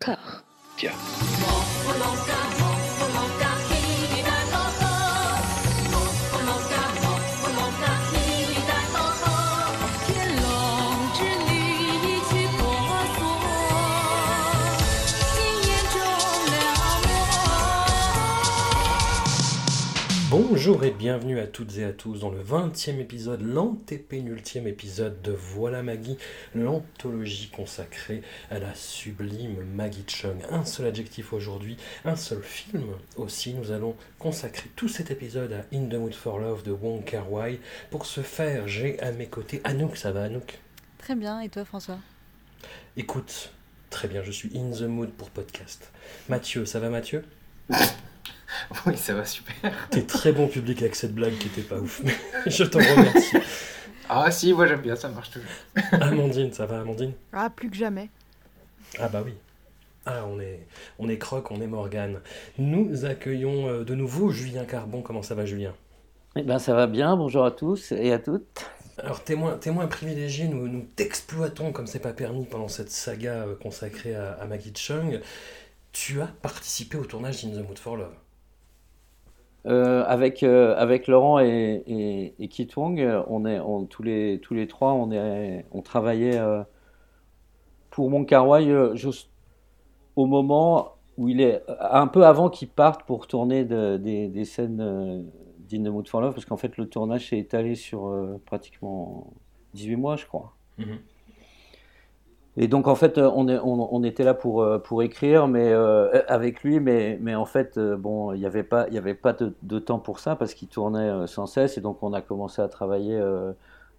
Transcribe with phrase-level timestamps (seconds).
[0.00, 0.16] Car.
[0.78, 0.96] Tiens.
[20.62, 25.32] Bonjour et bienvenue à toutes et à tous dans le 20e épisode, l'antépénultième épisode de
[25.32, 26.18] Voilà Maggie,
[26.54, 28.20] l'anthologie consacrée
[28.50, 30.36] à la sublime Maggie Chung.
[30.50, 33.54] Un seul adjectif aujourd'hui, un seul film aussi.
[33.54, 37.32] Nous allons consacrer tout cet épisode à In the Mood for Love de Wong Kar
[37.32, 37.58] Wai.
[37.90, 39.96] Pour ce faire, j'ai à mes côtés Anouk.
[39.96, 40.58] Ça va Anouk?
[40.98, 42.00] Très bien, et toi François?
[42.98, 43.50] Écoute,
[43.88, 45.90] très bien, je suis in the mood pour podcast.
[46.28, 47.24] Mathieu, ça va Mathieu?
[48.86, 49.72] Oui, ça va super.
[49.90, 52.02] T'es très bon public avec cette blague qui était pas ouf.
[52.46, 53.36] je t'en remercie.
[54.08, 55.48] Ah si, moi j'aime bien, ça marche toujours.
[56.00, 57.12] Amandine, ça va Amandine?
[57.32, 58.10] Ah, plus que jamais.
[58.98, 59.34] Ah bah oui.
[60.06, 60.66] Ah, on est,
[60.98, 62.20] on est Croc, on est Morgane.
[62.58, 65.02] Nous accueillons euh, de nouveau Julien Carbon.
[65.02, 65.74] Comment ça va Julien?
[66.36, 68.64] Eh ben, ça va bien, bonjour à tous et à toutes.
[68.98, 73.54] Alors témoin, témoin privilégié, nous, nous t'exploitons comme c'est pas permis pendant cette saga euh,
[73.54, 75.20] consacrée à, à Maggie Chung.
[75.92, 78.14] Tu as participé au tournage d'In the Mood for Love.
[79.66, 84.66] Euh, avec, euh, avec Laurent et, et, Kit Wong, on est, tous, les, tous les
[84.66, 86.62] trois, on, est, on travaillait euh,
[87.90, 89.28] pour Mon Carwai juste
[90.16, 94.44] au moment où il est, un peu avant qu'il parte pour tourner de- des, des
[94.46, 95.28] scènes
[95.68, 98.10] d'In the Mood for Love, parce qu'en fait le tournage s'est étalé sur
[98.46, 99.34] pratiquement
[99.74, 100.54] 18 mois, je crois.
[100.78, 100.98] Mhm.
[102.56, 106.62] Et donc en fait, euh, on, était là pour, euh, pour écrire, mais euh, avec
[106.62, 110.00] lui, mais, mais en fait, bon, il n'y avait pas, y avait pas de, temps
[110.00, 113.20] pour ça parce qu'il tournait sans cesse, et donc on a commencé à travailler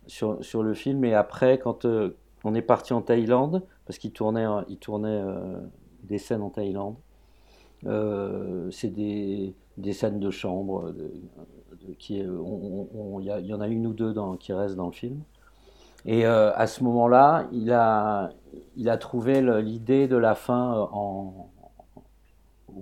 [0.07, 1.05] sur, sur le film.
[1.05, 1.85] Et après, quand
[2.43, 5.23] on est parti en Thaïlande, parce qu'il tournait, euh, il tournait
[6.03, 6.95] des scènes en Thaïlande,
[8.71, 10.93] c'est des, des scènes de chambre,
[11.97, 15.21] qui, il y, en a une ou deux qui restent dans le film.
[16.05, 18.31] Et euh, à ce moment-là, il a,
[18.75, 21.49] il a trouvé l'idée de la fin euh, en,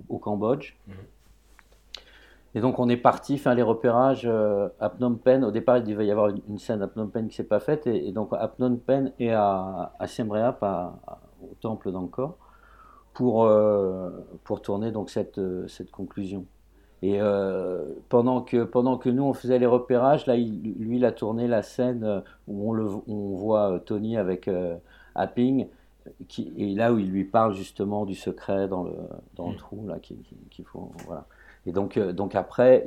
[0.08, 0.76] au Cambodge.
[0.86, 0.94] Mhm.
[2.56, 5.44] Et donc on est parti faire les repérages euh, à Phnom Penh.
[5.44, 7.86] Au départ, il devait y avoir une, scène à Phnom Penh qui s'est pas faite.
[7.86, 11.92] Et, et donc à Phnom Penh et à, à Siem Reap, à- à- au temple
[11.92, 12.36] d'Angkor,
[13.14, 14.10] pour, euh,
[14.44, 16.44] pour tourner donc cette, cette conclusion.
[17.02, 21.04] Et euh, pendant, que, pendant que nous, on faisait les repérages, là, il- lui, il
[21.04, 24.76] a tourné la scène euh, où on, le, on voit euh, Tony avec euh,
[25.14, 25.66] Apping,
[26.28, 28.92] qui, et là où il lui parle justement du secret dans le,
[29.36, 29.58] dans le Mm.
[29.58, 30.92] trou, là, qu'il faut...
[31.06, 31.24] Voilà.
[31.66, 32.86] Et donc, euh, donc après,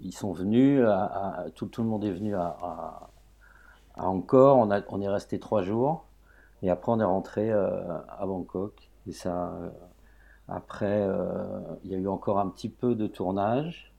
[0.00, 3.08] ils sont venus, à, à- tout, tout le monde est venu à, à,
[3.96, 6.04] à Angkor, on, a, on est resté trois jours,
[6.62, 8.90] et après on est rentré à Bangkok.
[9.06, 9.52] Et ça,
[10.48, 13.92] après, euh, il y a eu encore un petit peu de tournage.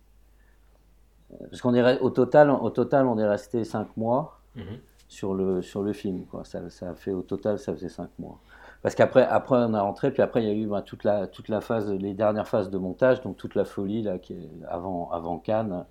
[1.33, 4.77] Euh, Parce qu'on est au total, au total, on est resté cinq mois Mhm.
[5.07, 6.25] sur le, sur le film.
[6.25, 6.43] Quoi.
[6.45, 8.39] Ça, ça a fait, au total, ça faisait cinq mois.
[8.81, 11.27] Parce qu'après, après, on a rentré, puis après, il y a eu ben, toute, la,
[11.27, 14.49] toute la phase, les dernières phases de montage, donc toute la folie là, qui est
[14.67, 15.85] avant, avant Cannes,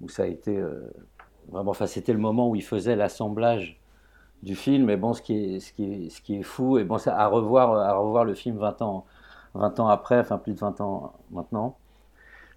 [0.00, 0.90] où ça a été euh,
[1.48, 3.80] vraiment, enfin, c'était le moment où il faisait l'assemblage
[4.42, 4.90] du film.
[4.90, 7.16] Et bon, ce qui est, ce qui est, ce qui est fou, et bon, ça,
[7.16, 9.06] à revoir, à revoir le film 20 ans,
[9.54, 11.76] 20 ans après, enfin plus de 20 ans maintenant,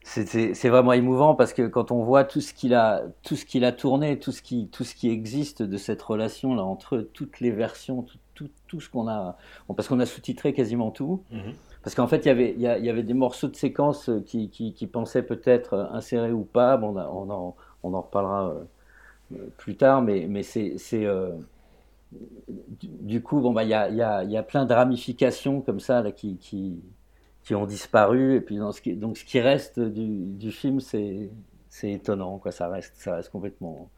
[0.03, 3.66] c'est- vraiment émouvant parce que quand on voit tout ce qu'il a, tout ce qu'il
[3.66, 7.09] a tourné, tout ce qui, tout ce qui existe de cette relation là entre eux,
[7.13, 10.91] toutes les versions, tout, tout, tout ce qu'on a, bon, parce qu'on a sous-titré quasiment
[10.91, 11.53] tout, Mhm.
[11.83, 13.56] parce qu'en fait il y avait, il y, a- il y avait des morceaux de
[13.56, 17.94] séquences qui, qui, qui pensaient peut-être insérés ou pas, bon, on, a- on, en, on
[17.95, 18.63] en reparlera euh,
[19.57, 21.31] plus tard, mais, mais c'est, c'est, euh,
[22.11, 26.81] du, coup, bon, bah, il y a, y, a, plein de ramifications comme ça qui,
[27.51, 28.35] ont disparu.
[28.35, 31.29] Et puis, donc, ce qui reste du, film, c'est,
[31.83, 32.38] étonnant.
[32.38, 32.51] Quoi.
[32.51, 32.94] Ça, reste,
[33.31, 33.89] complètement,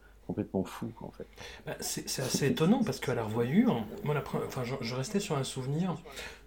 [0.64, 1.28] fou, en fait.
[1.66, 4.16] Bah, c'est assez étonnant parce qu'à la revoyure, moi,
[4.46, 5.96] enfin, je, restais sur un souvenir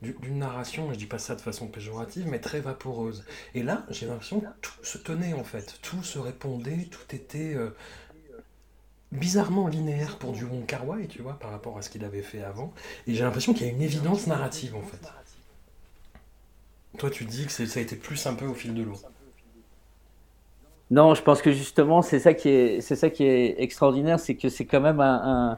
[0.02, 3.24] du- d'une narration, je dis pas ça de façon péjorative, mais très vaporeuse.
[3.54, 7.54] Et là, j'ai l'impression que tout se tenait en fait, tout se répondait, tout était
[7.54, 7.70] euh,
[9.12, 12.42] bizarrement linéaire pour du Wong Kar tu vois, par rapport à ce qu'il avait fait
[12.42, 12.72] avant.
[13.06, 15.00] Et j'ai l'impression qu'il y a une évidence narrative en fait.
[16.98, 18.96] Toi, tu dis que ça a été plus un peu au fil de l'eau.
[20.90, 24.34] Non, je pense que justement, c'est ça qui est, c'est ça qui est extraordinaire, c'est
[24.34, 25.56] que c'est quand même un,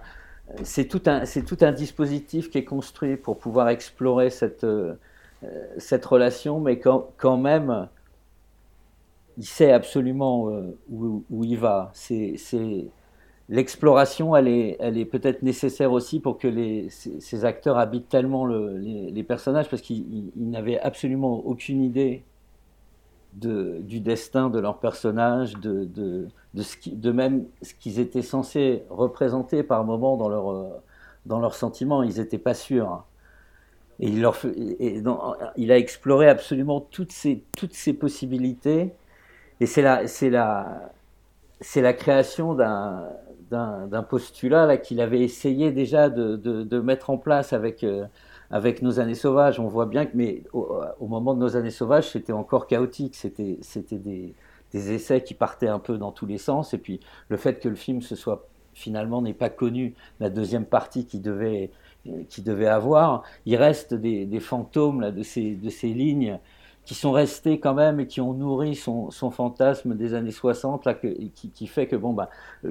[0.62, 4.94] c'est tout un, c'est tout un dispositif qui est construit pour pouvoir explorer cette, euh,
[5.78, 7.88] cette relation, mais quand, quand même,
[9.38, 11.90] il sait absolument euh, où, où il va.
[11.94, 12.88] C'est, c'est,
[13.52, 18.78] l'exploration, elle est, elle est peut-être nécessaire aussi pour que ces, acteurs habitent tellement le,
[18.78, 22.24] les, personnages parce qu'ils n'avaient absolument aucune idée
[23.34, 29.84] du destin de leurs personnages, de, de, de, même ce qu'ils étaient censés représenter par
[29.84, 30.80] moment dans, leur,
[31.26, 32.02] dans leurs sentiments.
[32.02, 33.04] Ils n'étaient pas sûrs.
[34.00, 38.92] Et il, a exploré absolument toutes ces, toutes ces possibilités.
[39.60, 40.30] Et c'est la, c'est
[41.62, 43.08] c'est la création d'un,
[43.50, 48.06] d'un postulat qu'il avait essayé déjà de, de, mettre en place avec, euh,
[48.50, 49.60] avec Nos années sauvages.
[49.60, 53.14] On voit bien que, mais au, moment de Nos années sauvages, c'était encore chaotique.
[53.14, 53.58] C'était,
[53.92, 54.34] des,
[54.72, 56.74] des, essais qui partaient un peu dans tous les sens.
[56.74, 60.64] Et puis le fait que le film se soit finalement n'ait pas connu la deuxième
[60.64, 61.70] partie qui devait,
[62.06, 66.38] devait avoir, il reste des, des fantômes là, de, ces, de ces lignes
[66.84, 70.94] qui sont restés quand même et qui ont nourri son, fantasme des années 60, là,
[70.94, 72.28] qui, fait que, bon, bah,
[72.64, 72.70] In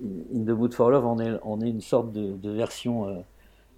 [0.00, 3.14] the Mood for Love, on est, une sorte de, version euh,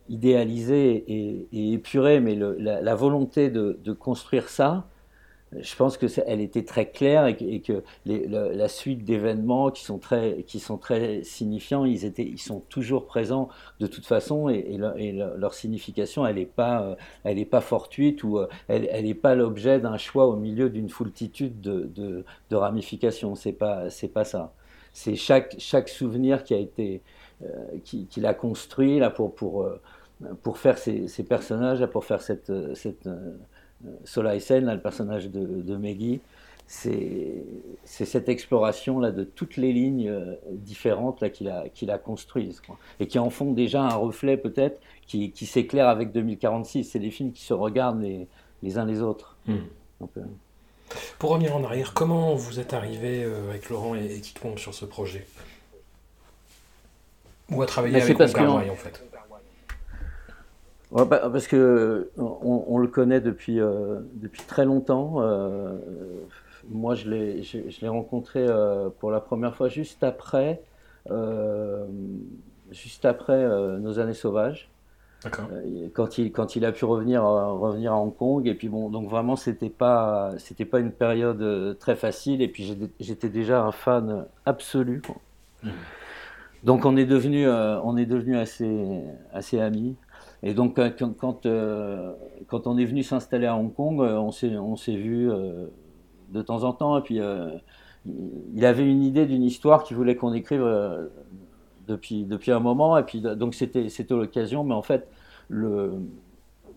[0.08, 1.04] idéalisée
[1.52, 4.86] et, épurée, mais la, volonté de construire ça,
[5.60, 10.42] je pense que elle était très claire et que, la, suite d'événements qui sont très
[10.44, 13.48] qui sont très signifiants, ils étaient ils sont toujours présents
[13.80, 16.94] de toute façon et, leur signification elle n'est pas euh,
[17.24, 20.88] elle est pas fortuite ou euh, elle n'est pas l'objet d'un choix au milieu d'une
[20.88, 23.34] foultitude de, ramifications.
[23.34, 24.52] C'est pas c'est pas ça.
[24.92, 27.02] C'est chaque chaque souvenir qui a été
[27.42, 29.68] euh, qui, l'a construit là pour pour
[30.42, 32.50] pour faire ces, personnages, pour faire cette
[34.04, 36.20] Sola Essen, le personnage de, de Meggy,
[36.66, 37.44] c'est
[37.84, 42.60] cette exploration là de toutes les lignes euh, différentes là qu'il a construises
[42.98, 47.12] et qui en font déjà un reflet peut-être qui, qui s'éclaire avec 2046 c'est des
[47.12, 48.26] films qui se regardent les,
[48.62, 49.36] les uns les autres.
[49.46, 49.58] Hmm.
[50.02, 50.22] euh,
[51.20, 54.74] pour revenir en arrière comment vous êtes arrivé euh, avec Laurent et, qui tombe sur
[54.74, 55.24] ce projet?
[57.50, 59.05] Ou à travailler ben, avec Wong en fait
[60.92, 65.16] bah, parce que on, le connaît depuis, euh, depuis très longtemps.
[65.18, 65.78] Euh,
[66.68, 70.62] moi, je l'ai rencontré euh, pour la première fois juste après,
[72.70, 73.46] juste après
[73.78, 74.70] nos années sauvages.
[75.92, 78.46] Quand il, quand il a pu revenir, revenir à Hong Kong.
[78.46, 82.42] Et puis bon, donc vraiment, c'était pas, c'était pas une période très facile.
[82.42, 85.02] Et puis j'étais déjà un fan absolu.
[85.64, 85.70] Mmh.
[86.62, 89.96] Donc on est devenu, on est devenu assez, assez amis.
[90.42, 92.12] Et donc, euh, quand, euh,
[92.46, 95.30] quand, on est venu s'installer à Hong Kong, euh, on s'est, on s'est vu
[96.30, 96.98] de temps en temps.
[96.98, 97.20] Et puis,
[98.54, 100.64] il avait une idée d'une histoire qu'il voulait qu'on écrive
[101.88, 102.98] depuis, depuis un moment.
[102.98, 104.64] Et puis, donc, c'était, c'était l'occasion.
[104.64, 105.08] Mais en fait,
[105.48, 105.94] le,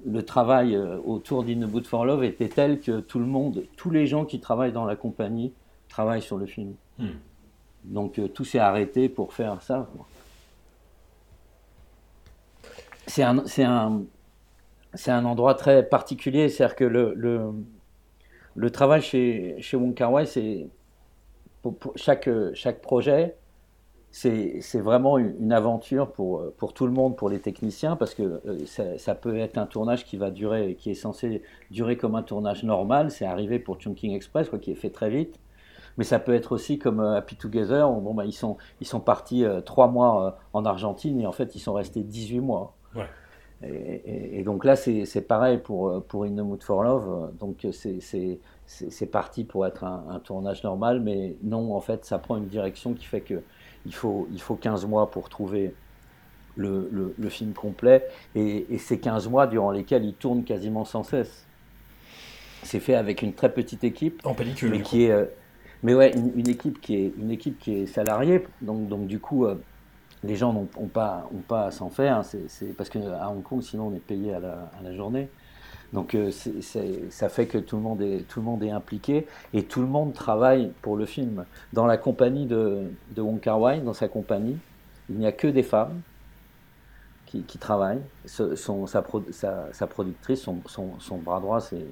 [0.06, 4.08] le travail autour d'In Boot for Love était tel que tout le monde, tous les
[4.08, 5.52] gens qui travaillent dans la compagnie
[5.90, 6.74] travaillent sur le film.
[6.98, 7.08] Hmm.
[7.86, 9.90] Donc, tout s'est arrêté pour faire ça
[13.20, 14.04] c'est un, c'est un,
[14.94, 16.48] c'est un endroit très particulier.
[16.48, 17.14] C'est-à-dire que le,
[18.56, 20.70] le, travail chez, chez Wong Kar Wai, c'est
[21.62, 23.36] pour, chaque, chaque projet,
[24.12, 28.42] c'est, c'est vraiment une aventure pour, pour tout le monde, pour les techniciens, parce que
[28.46, 32.24] euh, ça, peut être un tournage qui va durer, qui est censé durer comme un
[32.24, 33.12] tournage normal.
[33.12, 35.38] C'est arrivé pour Chungking Express, quoi, qui est fait très vite.
[35.98, 37.90] Mais ça peut être aussi comme euh, Happy Together.
[37.90, 41.56] Bon, bah, ils, sont, ils sont partis euh, trois mois en Argentine et en fait,
[41.56, 42.76] ils sont restés 18 mois.
[43.62, 47.32] Et, donc là, c'est pareil pour, pour In the Mood for Love.
[47.40, 52.48] Donc c'est parti pour être un, tournage normal, mais non, en fait, ça prend une
[52.48, 53.42] direction qui fait que
[53.86, 55.74] il faut, il faut 15 mois pour trouver
[56.56, 58.08] le, le, film complet.
[58.36, 61.46] Et, et c'est 15 mois durant lesquels il tourne quasiment sans cesse.
[62.64, 64.22] C'est fait avec une très petite équipe.
[64.26, 64.72] En pellicule.
[64.72, 65.26] Mais qui est, euh,
[65.84, 68.46] mais ouais, une, équipe qui est une équipe qui est salariée.
[68.62, 69.56] Donc, donc du coup, euh,
[70.24, 72.18] les gens n'ont pas, pas à s'en faire.
[72.18, 72.24] Hein.
[72.48, 75.30] C'est parce qu'à Hong Kong, sinon, on est payé à la, à la journée.
[75.94, 76.30] Donc euh,
[77.10, 79.88] ça fait que tout le, monde est, tout le monde est impliqué et tout le
[79.88, 81.46] monde travaille pour le film.
[81.74, 82.84] Dans la compagnie de,
[83.16, 84.58] de Wong Kar Wai, dans sa compagnie,
[85.10, 86.02] il n'y a que des femmes
[87.30, 88.00] qui, qui travaille.
[88.26, 89.04] Son, sa,
[89.72, 90.62] sa, productrice, son,
[91.00, 91.86] son, bras droit, c'est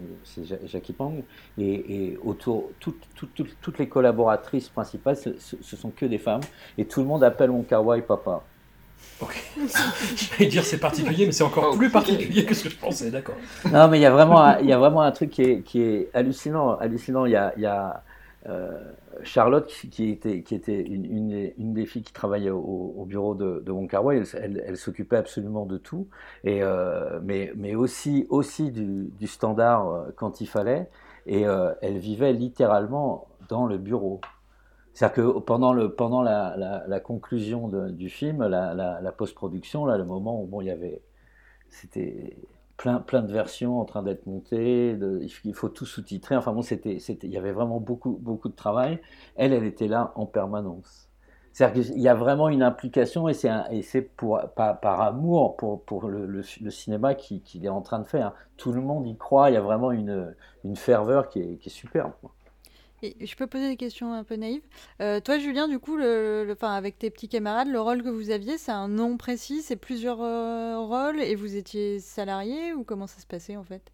[0.65, 1.13] Jackie Pang.
[1.57, 6.41] Et, et autour, toutes les collaboratrices principales, ce, ce, sont que des femmes.
[6.77, 8.41] Et tout le monde appelle mon kawaii papa.
[9.21, 9.51] Ok.
[10.39, 13.35] vais dire c'est particulier, mais c'est encore plus particulier que ce que je pensais, d'accord.
[13.71, 15.81] Non, mais il y a vraiment, il y a vraiment un truc qui est, qui
[15.81, 16.77] est hallucinant.
[16.77, 17.25] hallucinant.
[17.25, 18.03] Il y a, il y a
[18.49, 18.71] euh,
[19.23, 25.65] Charlotte, qui était, une, des filles qui travaillait au, bureau de, de elle, s'occupait absolument
[25.65, 26.07] de tout,
[26.45, 28.25] euh, mais, aussi,
[28.71, 30.89] du, standard euh, quand il fallait,
[31.25, 31.43] et
[31.81, 34.21] elle vivait littéralement dans le bureau.
[34.93, 40.61] C'est-à-dire que pendant, la, conclusion du film, la, la post-production, là, le moment où bon,
[40.61, 41.01] il y avait,
[41.69, 42.37] c'était
[42.77, 44.97] plein, plein de versions en train d'être montées,
[45.43, 46.35] il faut tout sous-titrer.
[46.35, 49.01] Enfin bon, c'était, il y avait vraiment beaucoup, beaucoup de travail.
[49.35, 51.09] Elle, elle était là en permanence.
[51.51, 55.57] C'est-à-dire qu'il y a vraiment une implication et c'est, et c'est pour, par, par, amour
[55.57, 58.33] pour, pour le, cinéma qu'il, est en train de faire.
[58.57, 61.69] Tout le monde y croit, il y a vraiment une, une ferveur qui est, qui
[61.69, 62.13] est superbe.
[63.03, 64.63] Je peux poser des questions un peu naïves.
[65.01, 68.57] Euh, toi, Julien, du coup, le, avec tes petits camarades, le rôle que vous aviez,
[68.57, 73.21] c'est un nom précis, c'est plusieurs euh, rôles, et vous étiez salarié ou comment ça
[73.21, 73.91] se passait en fait?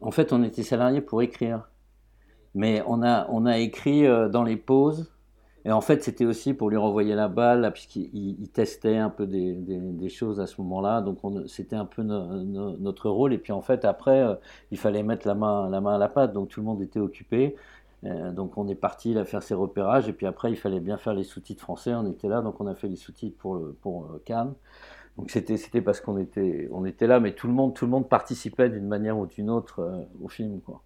[0.00, 1.68] En fait, on était salarié pour écrire,
[2.54, 5.12] mais on a, on a écrit euh, dans les pauses.
[5.64, 10.08] Et en fait, c'était aussi pour lui renvoyer la balle, puisqu'il testait un peu des,
[10.08, 11.00] choses à ce moment-là.
[11.02, 13.32] Donc, c'était un peu notre rôle.
[13.34, 14.24] Et puis, en fait, après,
[14.70, 16.32] il fallait mettre la main, la main à la pâte.
[16.32, 17.56] Donc, tout le monde était occupé.
[18.04, 20.98] Euh, donc on est parti là faire ses repérages et puis après il fallait bien
[20.98, 21.94] faire les sous-titres français.
[21.94, 24.54] On était là donc on a fait les sous-titres pour le, pour euh, Cannes.
[25.16, 27.90] Donc c'était c'était parce qu'on était on était là mais tout le monde tout le
[27.90, 30.82] monde participait d'une manière ou d'une autre euh, au film quoi.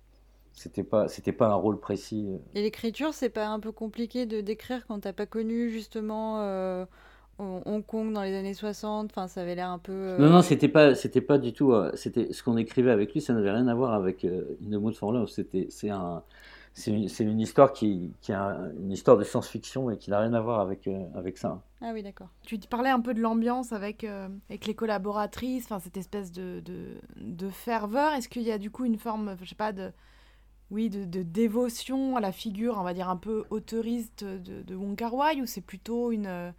[0.54, 2.28] C'était pas c'était pas un rôle précis.
[2.54, 6.86] Et l'écriture c'est pas un peu compliqué de décrire quand t'as pas connu justement
[7.38, 10.16] Hong Kong dans les années 60, enfin ça avait l'air un peu.
[10.18, 13.32] Non non c'était pas c'était pas du tout c'était ce qu'on écrivait avec lui ça
[13.32, 16.22] n'avait rien à voir avec In the Mood for Love c'était c'est un
[16.74, 20.40] c'est une, histoire qui, qui a une histoire de science-fiction et qui n'a rien à
[20.40, 21.60] voir avec, euh, avec ça.
[21.82, 22.28] Ah oui, d'accord.
[22.46, 26.60] Tu parlais un peu de l'ambiance avec, euh, avec les collaboratrices, enfin cette espèce de,
[26.60, 28.14] de, de ferveur.
[28.14, 29.92] Est-ce qu'il y a du coup une forme, je sais pas, de,
[30.72, 35.00] oui, de, dévotion à la figure, on va dire un peu autoriste de, de Wong
[35.12, 36.52] Wai, ou c'est plutôt une,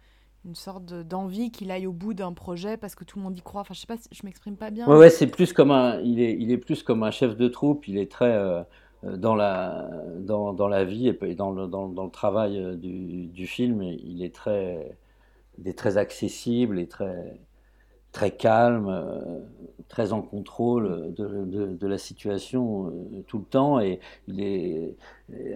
[0.44, 3.42] une sorte d'envie qu'il aille au bout d'un projet parce que tout le monde y
[3.42, 3.62] croit?
[3.62, 4.86] Enfin, je sais pas, si je m'exprime pas bien.
[4.86, 7.88] Ouais, c'est plus comme un, il est, il est plus comme un chef de troupe.
[7.88, 8.62] Il est très, euh,
[9.04, 13.26] euh, dans la, dans, dans, la vie et dans le, dans le travail euh, du,
[13.26, 14.96] du, film, il est très,
[15.58, 17.34] il est très accessible et très,
[18.14, 19.40] très calme, euh,
[19.88, 22.92] très en contrôle de, la situation
[23.26, 23.80] tout le temps.
[23.80, 24.94] Et il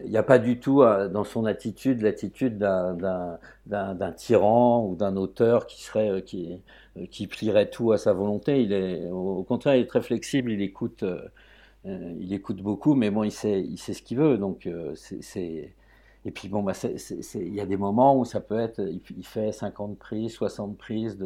[0.07, 7.27] n'y a pas du tout dans son attitude l'attitude d'un tyran ou d'un auteur qui
[7.27, 9.09] plierait tout à sa volonté.
[9.11, 10.53] Au contraire, il est très flexible.
[10.53, 11.05] Il écoute.
[11.87, 14.39] Euh, il écoute beaucoup, mais bon, il sait, ce qu'il veut.
[14.39, 14.95] Donc, euh.
[16.25, 16.73] Et puis, bon, bah,
[17.35, 18.81] il y a des moments où ça peut être.
[18.81, 21.19] Il, fait 50 prises, 60 prises.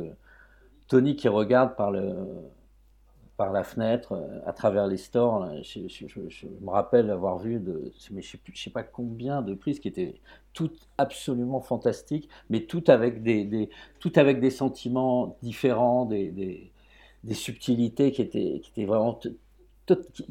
[0.92, 2.14] Tony qui regarde par, le,
[3.38, 5.50] par la fenêtre, euh, à travers les stores.
[5.62, 9.88] Je, me rappelle avoir vu, de, mais je ne sais, pas combien de prises qui
[9.88, 10.20] étaient
[10.52, 13.70] toutes absolument fantastiques, mais toutes avec des, des
[14.16, 16.30] avec des sentiments différents, des,
[17.24, 19.18] des, subtilités qui étaient, qui étaient vraiment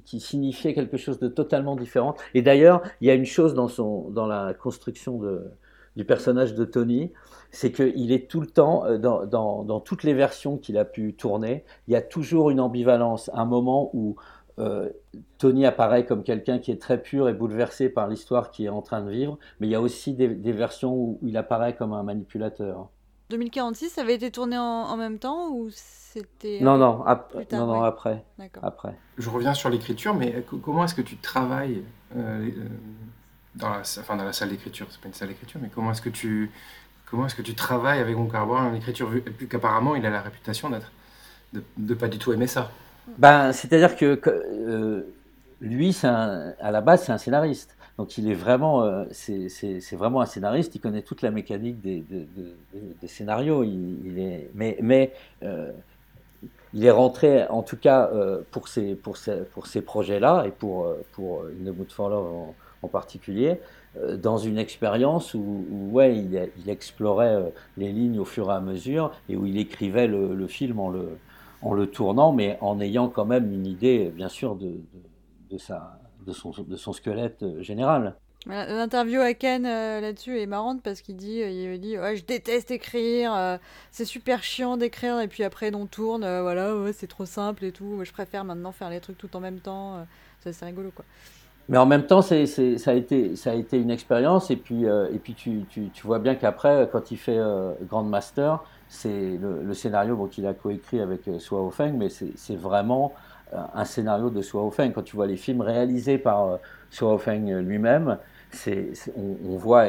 [0.06, 2.16] qui, signifiait quelque chose de totalement différent.
[2.36, 5.44] Et d'ailleurs, il y a une chose dans, son, dans la construction de,
[5.96, 7.12] du personnage de Tony,
[7.52, 10.86] c'est qu'il est tout le temps, euh, dans, dans, dans toutes les versions qu'il a
[10.86, 14.16] pu tourner, il y a toujours une ambivalence, un moment où
[14.60, 14.90] euh,
[15.38, 18.82] Tony apparaît comme quelqu'un qui est très pur et bouleversé par l'histoire qu'il est en
[18.82, 21.94] train de vivre, mais il y a aussi des, des versions où il apparaît comme
[21.94, 22.90] un manipulateur.
[23.32, 27.04] 2046, ça avait été tourné en, en même temps ou c'était non non,
[27.54, 28.26] non, non après.
[28.62, 28.98] Après.
[29.18, 31.84] Je reviens sur l'écriture mais comment est-ce que tu travailles
[32.16, 32.68] euh, euh,
[33.56, 36.52] dans la salle d'écriture c'est pas une salle d'écriture mais comment est-ce que tu
[37.06, 40.22] comment est-ce que tu travailles avec mon carbone en écriture vu qu'apparemment il a la
[40.22, 40.92] réputation d'être
[41.54, 42.72] de, de, pas du tout aimer ça
[43.18, 45.02] ben c'est à dire que, euh,
[45.60, 50.26] lui à la base c'est un scénariste donc il est vraiment, euh, c'est vraiment un
[50.26, 50.74] scénariste.
[50.74, 52.04] Il connaît toute la mécanique des,
[53.06, 53.64] scénarios.
[53.64, 55.72] Il, est, mais, mais euh,
[56.74, 60.50] il est rentré, en tout cas euh, pour ces, pour ces, pour ces projets-là et
[60.50, 62.54] pour, pour In the Mood for Love
[62.88, 63.60] particulier,
[64.18, 69.36] dans une expérience où, ouais, il, explorait les lignes au fur et à mesure et
[69.36, 71.18] où il écrivait le, film en le,
[71.62, 74.80] en le tournant, mais en ayant quand même une idée, bien sûr, de,
[75.50, 78.16] de, sa de son, son squelette euh, général.
[78.48, 82.72] L'interview à Ken euh, là-dessus est marrante parce qu'il dit, euh, il dit je déteste
[82.72, 83.60] écrire,
[83.92, 88.00] c'est super chiant d'écrire et puis après on tourne, voilà, c'est trop simple et tout.
[88.04, 90.08] je préfère maintenant faire les trucs tout en même temps.
[90.40, 91.06] c'est rigolo quoi.
[91.70, 94.86] Mais en même temps, ça, a été, une expérience et puis,
[95.24, 97.40] puis tu, vois bien qu'après, quand il fait
[97.88, 103.14] Grand Master, c'est le, scénario bon, qu'il a coécrit avec Sua Feng, mais c'est vraiment
[103.74, 104.92] un scénario de Suo Feng.
[104.92, 106.58] Quand tu vois les films réalisés par euh,
[106.90, 108.18] Suo Feng lui-même,
[109.16, 109.88] on, voit,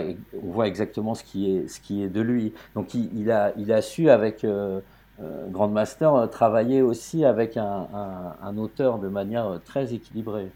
[0.66, 2.52] exactement ce qui est, de lui.
[2.74, 4.80] Donc il, a, su avec euh,
[5.20, 10.48] euh, Grandmaster travailler aussi avec un, auteur de manière très équilibrée.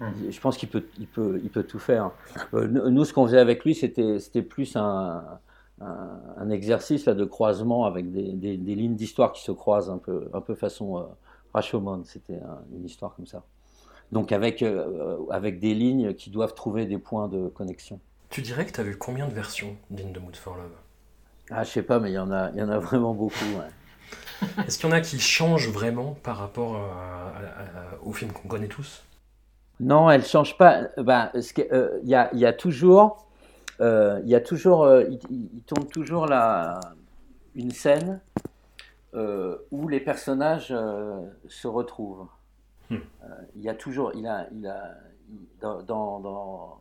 [0.00, 2.10] Je pense qu'il peut, il peut, il peut tout faire.
[2.54, 5.24] Euh, nous, ce qu'on faisait avec lui, c'était, c'était plus un,
[5.80, 10.28] un, exercice là, de croisement avec des, des, lignes d'histoire qui se croisent un peu,
[10.32, 11.02] un peu façon euh,
[11.54, 12.02] Rashomon.
[12.04, 12.40] C'était
[12.74, 13.42] une histoire comme ça.
[14.12, 17.98] Donc avec, euh, avec des lignes qui doivent trouver des points de connexion.
[18.28, 20.72] Tu dirais que tu as vu combien de versions d'In the Mood for Love?
[21.50, 23.34] Ah, je sais pas, mais il y en a, il y en a vraiment beaucoup.
[24.66, 26.80] Est-ce qu'il y en a qui changent vraiment par rapport
[28.04, 29.05] au film qu'on connaît tous?
[29.80, 30.82] Non, elle ne change pas.
[30.96, 33.26] Ben, euh, il y, a, y, a, toujours,
[33.80, 36.80] euh, il y a toujours, il, tourne toujours la,
[37.54, 38.20] une scène
[39.70, 40.74] où les personnages
[41.48, 42.26] se retrouvent.
[42.90, 42.98] Hmm.
[43.56, 44.94] Il y a toujours, il a, il a,
[45.60, 46.78] dans, dans,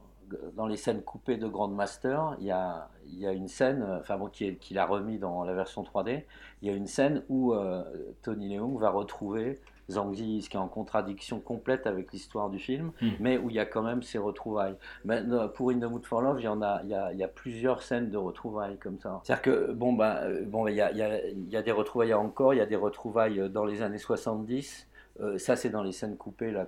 [0.56, 4.18] dans les scènes coupées de Grandmaster, il y a, il y a une scène, enfin
[4.18, 6.24] bon, qu'il qui a remis dans la version 3D,
[6.62, 7.84] il y a une scène où euh,
[8.24, 12.92] Tony Leung va retrouver Zhang ce qui est en contradiction complète avec l'histoire du film,
[13.02, 13.10] hmm.
[13.20, 14.76] mais où il y a quand même ces retrouvailles.
[15.04, 15.22] Mais,
[15.54, 17.24] pour In the Mood for Love, il y, en a, il, y a, il y
[17.24, 19.22] a plusieurs scènes de retrouvailles comme ça.
[19.24, 21.72] C'est-à-dire que, bon, ben, bon, il, y a, il, y a, il y a des
[21.72, 24.88] retrouvailles encore, il y a des retrouvailles dans les années 70,
[25.22, 26.68] euh, ça, c'est dans les scènes coupées là,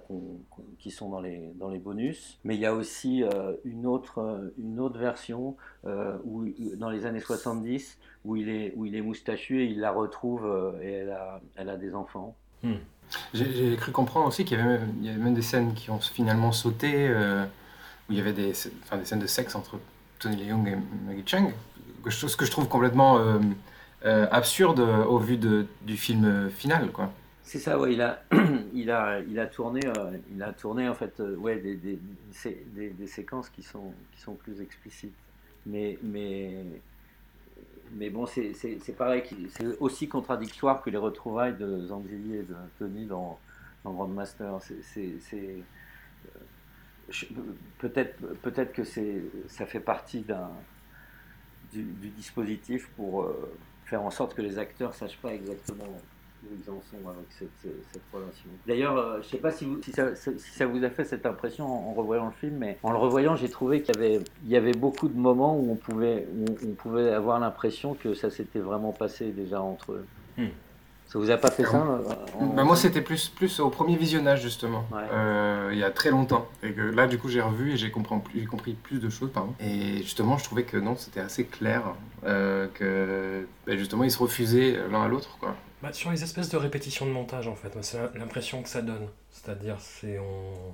[0.80, 2.40] qui sont dans les, dans les bonus.
[2.44, 5.58] Mais il y a aussi euh, une, autre, euh, une autre version
[6.24, 6.46] où,
[6.78, 10.46] dans les années 70 où il est, où il est moustachu et il la retrouve
[10.82, 12.36] et elle a, elle a des enfants.
[12.64, 12.76] Hmm.
[13.34, 14.80] J'ai cru comprendre aussi qu'il y, avait
[15.18, 19.56] même, des scènes qui ont finalement sauté, où il y avait des, scènes de sexe
[19.56, 19.80] entre
[20.20, 21.54] Tony Leung et Maggie Chung,
[22.10, 23.20] chose que je trouve complètement
[24.04, 26.92] absurde au vu du film final.
[26.92, 27.12] quoi.
[27.48, 27.94] C'est ça, ouais,
[28.74, 33.94] il a, tourné, euh, il a tourné en fait, euh, ouais, des, séquences qui sont,
[34.40, 35.16] plus explicites.
[35.66, 35.98] Mais,
[37.94, 43.06] mais bon, c'est pareil, c'est aussi contradictoire que les retrouvailles de Zangzili et de Tony
[43.06, 43.40] dans,
[43.84, 44.58] dans Grandmaster.
[44.98, 45.62] Euh,
[47.80, 50.52] peut-être, peut-être que c'est, ça fait partie d'un
[51.72, 53.30] du, dispositif pour
[53.86, 55.86] faire en sorte que les acteurs sachent pas exactement
[56.44, 58.50] où ils en sont avec cette, relation.
[58.68, 61.94] D'ailleurs, euh, je ne sais pas si, si, ça, vous a fait cette impression en,
[61.94, 64.74] revoyant le film, mais en le revoyant, j'ai trouvé qu'il y avait, il y avait
[64.74, 66.28] beaucoup de moments où on pouvait,
[66.64, 70.06] on pouvait avoir l'impression que ça s'était vraiment passé déjà entre eux.
[70.38, 70.50] Hmm.
[71.08, 74.42] Ça vous a pas fait ça euh, bah, Moi, c'était plus, plus au premier visionnage,
[74.42, 76.50] justement, euh, il y a très longtemps.
[76.64, 79.32] Et que là, du coup, j'ai revu et j'ai compris, plus, compris plus de choses.
[79.32, 79.54] Pardon.
[79.62, 81.84] Et justement, je trouvais que non, c'était assez clair,
[82.24, 85.38] que bah, justement, ils se refusaient l'un à l'autre.
[85.40, 85.56] quoi.
[85.82, 89.08] Bah, sur les espèces de répétitions de montage, en fait, c'est l'impression que ça donne.
[89.32, 90.74] C'est-à-dire, c'est on...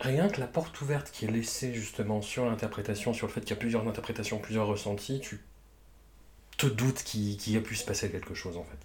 [0.00, 3.50] Rien que la porte ouverte qui est laissée justement sur l'interprétation, sur le fait qu'il
[3.50, 5.40] y a plusieurs interprétations, plusieurs ressentis, tu
[6.58, 8.76] te doutes qu'il y a pu se passer quelque chose en fait.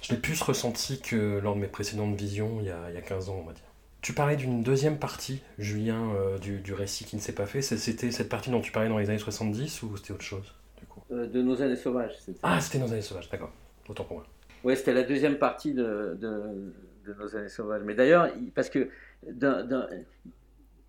[0.00, 2.98] Je l'ai plus ressenti que lors de mes précédentes visions il y a, il y
[2.98, 3.62] a 15 ans, on va dire.
[4.00, 7.60] Tu parlais d'une deuxième partie, Julien, euh, du, du, récit qui ne s'est pas fait.
[7.60, 10.86] C'était cette partie dont tu parlais dans les années 70 ou c'était autre chose du
[10.86, 11.02] coup?
[11.12, 12.14] Euh, De nos années sauvages.
[12.42, 13.52] Ah, c'était nos années sauvages, d'accord.
[13.88, 14.26] Autant pour moi.
[14.64, 17.82] Oui, c'était la deuxième partie de, de, nos années sauvages.
[17.84, 18.88] Mais d'ailleurs, parce que
[19.30, 19.88] dans,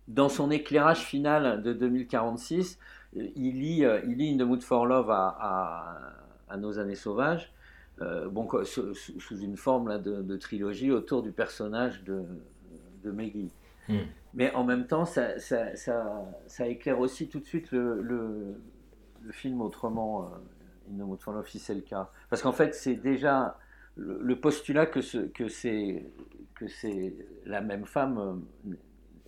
[0.08, 2.78] dans, son éclairage final de 2046,
[3.14, 5.98] il lit, il lit In the Mood for Love à,
[6.48, 7.52] à, nos années sauvages,
[8.00, 12.22] euh, bon, sous, sous, une forme là, de, trilogie autour du personnage de,
[13.02, 13.50] de Maggie.
[13.88, 13.98] Hmm.
[14.34, 18.54] Mais en même temps, ça, ça, ça, ça, éclaire aussi tout de suite le, le,
[19.22, 20.24] le film autrement.
[20.24, 20.28] Euh,
[20.90, 22.10] In the Mood for Love, si c'est le cas.
[22.28, 23.56] Parce qu'en fait, c'est déjà
[23.96, 26.10] le, postulat que, ce, que c'est
[26.54, 27.14] que c'est
[27.46, 28.74] la même femme euh,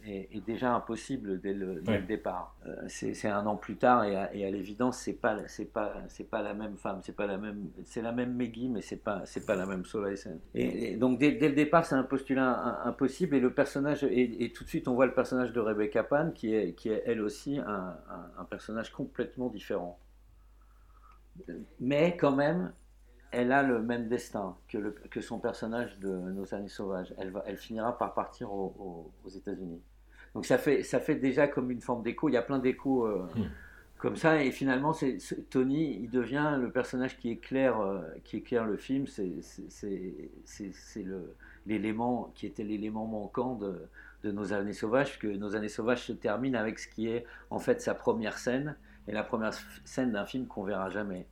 [0.05, 2.57] est, déjà impossible dès le, départ.
[2.67, 6.43] Euh, c'est un an plus tard et à, l'évidence c'est pas c'est pas c'est pas
[6.43, 9.45] la même femme, c'est pas la même c'est la même Maggie mais c'est pas c'est
[9.45, 10.17] pas la même Soleil.
[10.55, 14.65] Et, et donc dès, le départ c'est un postulat impossible et le personnage et, tout
[14.65, 17.59] de suite on voit le personnage de Rebecca Pan qui est qui est elle aussi
[17.59, 17.97] un,
[18.39, 19.99] un personnage complètement différent.
[21.81, 22.73] Mais quand même,
[23.33, 27.15] elle a le même destin que, le, que, son personnage de Nos années sauvages.
[27.19, 29.83] Elle, va, elle finira par partir aux États-Unis.
[30.37, 32.29] Donc ça fait, ça fait déjà comme une forme d'écho.
[32.29, 33.49] Il y a plein d'échos euh, hmm.
[33.97, 34.45] comme ça.
[34.45, 35.17] Et finalement, c'est,
[35.49, 39.07] Tony, il devient le personnage qui éclaire, euh, qui éclaire le film.
[39.07, 39.33] C'est,
[41.67, 43.89] l'élément qui était l'élément manquant de,
[44.25, 47.59] de, Nos années sauvages, que Nos années sauvages se termine avec ce qui est en
[47.59, 48.77] fait sa première scène
[49.09, 49.55] et la première
[49.87, 51.27] scène d'un film qu'on verra jamais.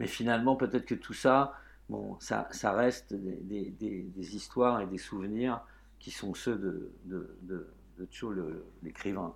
[0.00, 1.52] Mais finalement, peut-être que tout ça,
[1.90, 5.60] bon, ça, ça reste des, des, des, histoires et des souvenirs
[5.98, 8.32] qui sont ceux de, de, de, de Cho,
[8.82, 9.34] l'écrivain.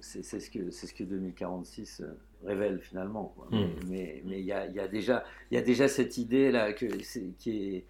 [0.00, 3.34] C'est ce, que, ce que 2046 euh, révèle finalement.
[3.36, 3.48] Quoi.
[3.50, 3.68] Hmm.
[3.88, 7.84] Mais il y, a, y, a déjà, y a déjà cette idée-là qui est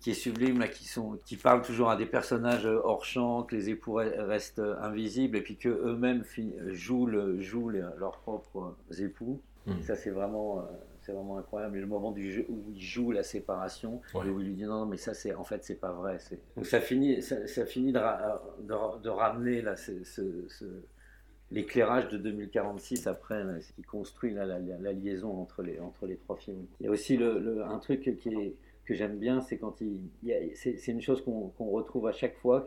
[0.00, 3.54] qui est sublime, là, qui, sont, qui parlent toujours à des personnages hors champ, que
[3.54, 6.24] les époux restent invisibles, et puis qu'eux-mêmes
[6.72, 9.40] jouent, le, jouent leurs propres époux.
[9.66, 9.80] Mmh.
[9.82, 10.62] Ça, c'est vraiment, euh,
[11.04, 11.76] c'est vraiment incroyable.
[11.76, 14.64] Et le moment du jeu où il joue la séparation, et où il lui dit
[14.64, 16.18] non, mais ça, c'est, en fait, c'est pas vrai.
[16.56, 20.02] Donc ça finit, ça, finit de, de, ramener là, ce,
[21.50, 23.44] l'éclairage de 2046 après,
[23.76, 26.66] qui construit la, la, liaison entre les, entre les trois films.
[26.80, 29.98] Il y a aussi le, un truc qui est que j'aime bien, c'est quand il,
[30.54, 32.66] c'est une chose qu'on retrouve à chaque fois,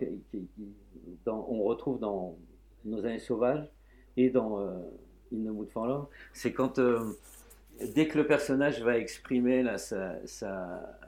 [1.26, 2.38] dans, on retrouve dans
[2.86, 3.70] Nos années sauvages
[4.16, 4.80] et dans euh,
[5.32, 7.00] In the Mood for Love, c'est quand euh,
[7.94, 11.00] dès que le personnage va exprimer là, sa, sa,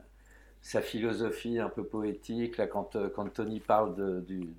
[0.61, 4.49] sa, philosophie un peu poétique, là, quand, euh, quand Tony parle de, du,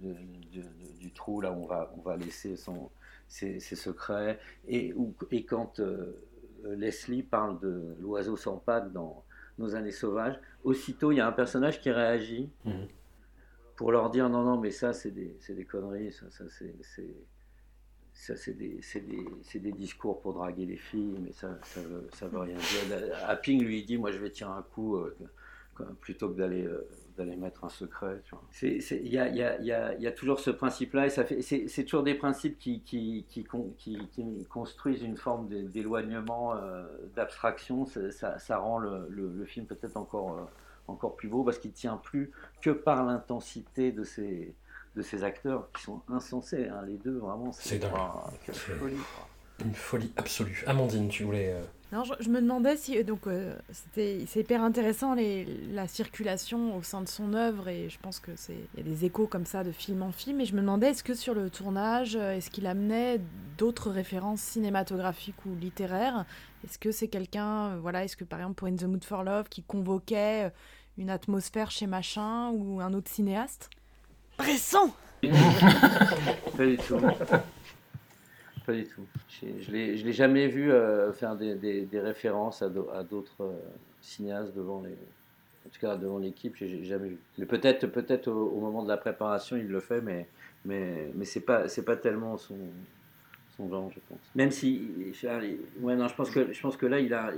[1.01, 2.91] du, trou là on va, on va laisser son,
[3.29, 4.95] ses, secrets, et,
[5.31, 6.17] et quand euh,
[6.65, 9.25] Leslie parle de l'oiseau sans pattes dans
[9.59, 12.87] nos années sauvages, aussitôt il y a un personnage qui réagit mhm.
[13.77, 17.15] pour leur dire non, non, mais ça c'est des, des, conneries, ça, ça c'est.
[18.21, 22.29] Ça, c'est des, des, des, discours pour draguer les filles, mais ça, ça, veut, ça
[22.29, 23.17] veut rien dire.
[23.29, 25.17] Apping lui dit Moi, je vais tirer un coup euh,
[26.01, 28.23] plutôt que d'aller euh, d'aller mettre un secret.
[28.63, 32.15] Il y a, y, a, y, y a, toujours ce principe-là, et c'est toujours des
[32.15, 37.85] principes qui, qui, qui, qui, construisent une forme d'éloignement, euh, d'abstraction.
[37.87, 40.43] Ça, ça, rend le, le, film peut-être encore, euh,
[40.89, 42.31] encore plus beau, parce qu'il tient plus
[42.63, 44.55] que par l'intensité de ces,
[44.97, 46.69] de ces acteurs qui sont insensés.
[46.69, 46.83] Hein.
[46.87, 47.81] Les deux, vraiment, c'est
[49.65, 50.65] une folie absolue.
[50.67, 51.55] Amandine, tu voulais...
[51.93, 56.77] Non, je, me demandais si euh, donc euh, c'était c'est hyper intéressant les, la circulation
[56.77, 59.27] au sein de son œuvre et je pense que c'est il y a des échos
[59.27, 62.15] comme ça de film en film et je me demandais est-ce que sur le tournage
[62.15, 63.21] euh, est-ce qu'il amenait
[63.59, 66.27] d'autres références cinématographiques ou littéraires?
[66.63, 69.49] Est-ce que c'est quelqu'un voilà est-ce que par exemple pour In the Mood for Love
[69.49, 70.53] qui convoquait
[70.97, 73.69] une atmosphère chez machin ou un autre cinéaste?
[74.41, 74.91] Bresson
[76.57, 76.97] Pas du tout
[78.71, 79.07] pas du tout.
[79.29, 83.53] Je ne l'ai jamais vu euh, faire des, des, références à d'autres euh,
[84.01, 84.93] cinéastes devant les.
[85.67, 87.19] En tout cas, devant l'équipe, j'ai jamais vu.
[87.39, 90.27] Mais peut-être peut-être au, moment de la préparation, il le fait, mais,
[90.65, 92.57] mais, mais c'est pas, pas tellement son,
[93.57, 94.19] son genre, je pense.
[94.35, 94.89] Même si.
[95.81, 97.33] Ouais, non, je pense que, je pense que là, il a,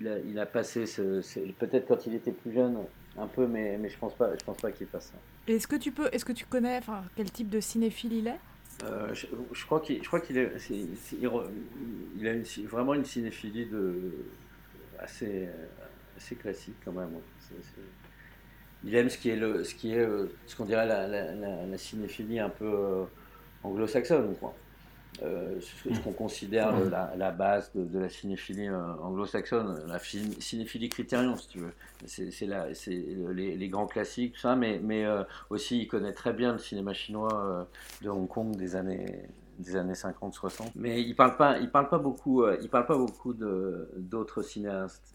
[0.00, 0.86] il, a, il a passé.
[0.86, 1.20] Ce,
[1.58, 2.78] peut-être quand il était plus jeune,
[3.18, 5.52] un peu, mais, mais je pense pas, je pense pas qu'il fasse ça.
[5.52, 8.40] Est-ce que tu peux, est-ce que tu connais, enfin, quel type de cinéphile il est?
[8.84, 14.12] Euh, je, crois qu'il, je crois qu'il est, il a une, vraiment une cinéphilie de,
[14.98, 15.48] assez,
[16.16, 17.08] assez classique quand même.
[18.84, 21.66] il aime ce qui est le, ce qui est, euh, ce qu'on dirait la, la,
[21.66, 23.04] la, cinéphilie un peu euh,
[23.62, 24.54] anglo-saxonne, quoi.
[25.22, 26.74] Euh, ce, qu'on considère
[27.16, 31.72] la, base de, la cinéphilie euh, anglo-saxonne, la cinéphilie critérion, si tu veux.
[32.06, 32.30] C'est
[33.32, 36.92] les, les, grands classiques, ça, mais, mais euh, aussi il connaît très bien le cinéma
[36.92, 37.66] chinois
[38.02, 39.22] de Hong Kong des années,
[39.58, 40.72] des années 50-60.
[40.74, 44.42] Mais il parle pas, il parle pas beaucoup, euh, il parle pas beaucoup de d'autres
[44.42, 45.14] cinéastes.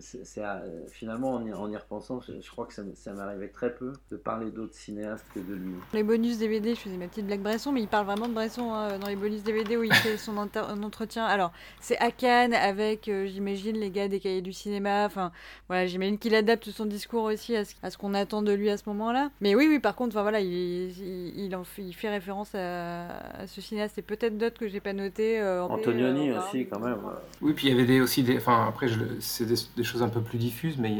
[0.00, 0.42] c'est,
[0.88, 4.16] finalement, en y, en y repensant, je, crois que ça, ça m'arrivait très peu de
[4.16, 5.74] parler d'autres cinéastes que de lui.
[5.92, 8.72] Les bonus DVD, je faisais ma petite blague Bresson, mais il parle vraiment de Bresson
[8.72, 11.24] hein, dans les bonus DVD où il fait son entretien.
[11.24, 15.06] Alors, c'est à Cannes avec, euh, j'imagine, les gars des cahiers du cinéma.
[15.06, 15.32] Enfin,
[15.68, 18.84] voilà, j'imagine qu'il adapte son discours aussi à ce, qu'on attend de lui à ce
[18.88, 19.30] moment-là.
[19.40, 23.35] Mais oui, oui, par contre, enfin voilà, il, il, en fait, il fait référence à
[23.46, 25.40] ce cinéaste et peut-être d'autres que j'ai pas noté.
[25.40, 26.98] Euh, Antonioni euh, aussi, quand même.
[27.40, 28.36] Oui, puis il y avait des, aussi des.
[28.36, 28.88] Enfin, après,
[29.20, 30.96] c'est des, choses un peu plus diffuses, mais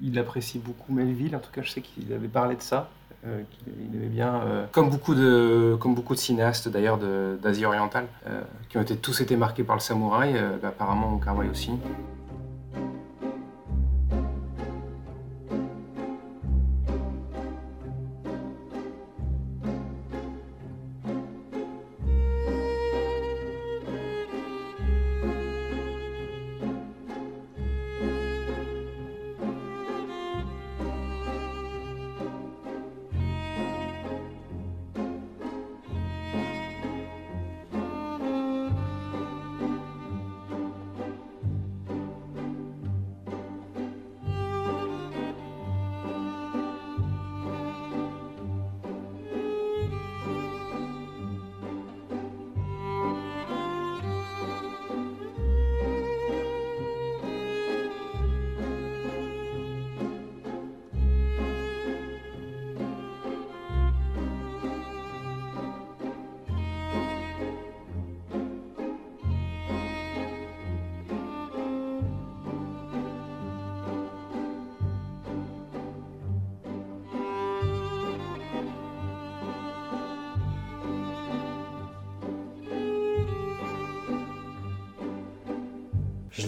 [0.00, 1.34] il, apprécie beaucoup Melville.
[1.34, 2.90] En tout cas, je sais qu'il avait parlé de ça.
[3.26, 8.06] Euh, qu'il aimait bien, comme, beaucoup de, comme beaucoup de cinéastes d'ailleurs d'Asie orientale,
[8.68, 11.70] qui ont été, tous été marqués par le samouraï, bah, apparemment Kawai aussi.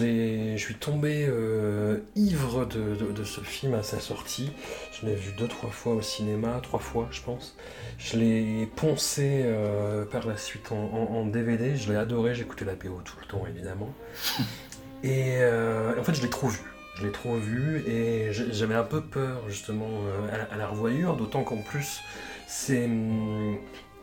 [0.01, 4.51] Je, suis tombé euh, ivre de, de- de ce film à sa sortie.
[4.93, 7.57] Je l'ai vu deux, trois fois au cinéma, trois fois, je pense.
[7.99, 11.77] Je l'ai poncé euh, par la suite en, en- en DVD.
[11.77, 12.35] Je l'ai adoré.
[12.35, 13.93] J'écoutais la PO tout le temps, évidemment.
[15.03, 16.61] Et euh, en fait, je l'ai trop vu.
[16.99, 19.87] Je l'ai trop vu et j'avais un peu peur, justement,
[20.33, 21.15] à, la- à la revoyure.
[21.15, 22.01] D'autant qu'en plus,
[22.49, 22.89] c'est.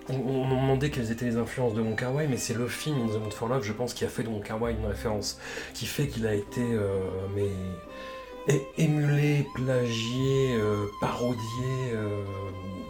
[0.09, 3.21] On, m'a demandé quelles étaient les influences de Wai, mais c'est le film In the
[3.21, 5.39] Mood for Love, je pense, qui a fait de Wai une référence,
[5.73, 6.99] qui fait qu'il a été euh,
[8.77, 12.23] émulé, plagié, euh, parodié, euh,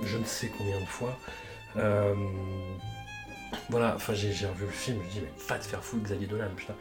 [0.03, 1.17] je ne sais combien de fois.
[3.69, 6.27] Voilà, enfin j'ai revu le film, je me dis mais va te faire foutre Xavier
[6.27, 6.73] Dolan, putain.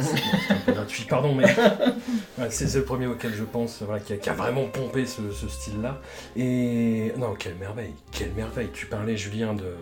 [0.00, 1.46] C'est un peu gratuit, pardon, mais
[2.36, 5.30] voilà, c'est le premier auquel je pense, voilà, qui, a, qui a vraiment pompé ce,
[5.30, 6.00] ce style-là.
[6.36, 8.70] Et non, quelle merveille, quelle merveille.
[8.72, 9.74] Tu parlais, Julien, de,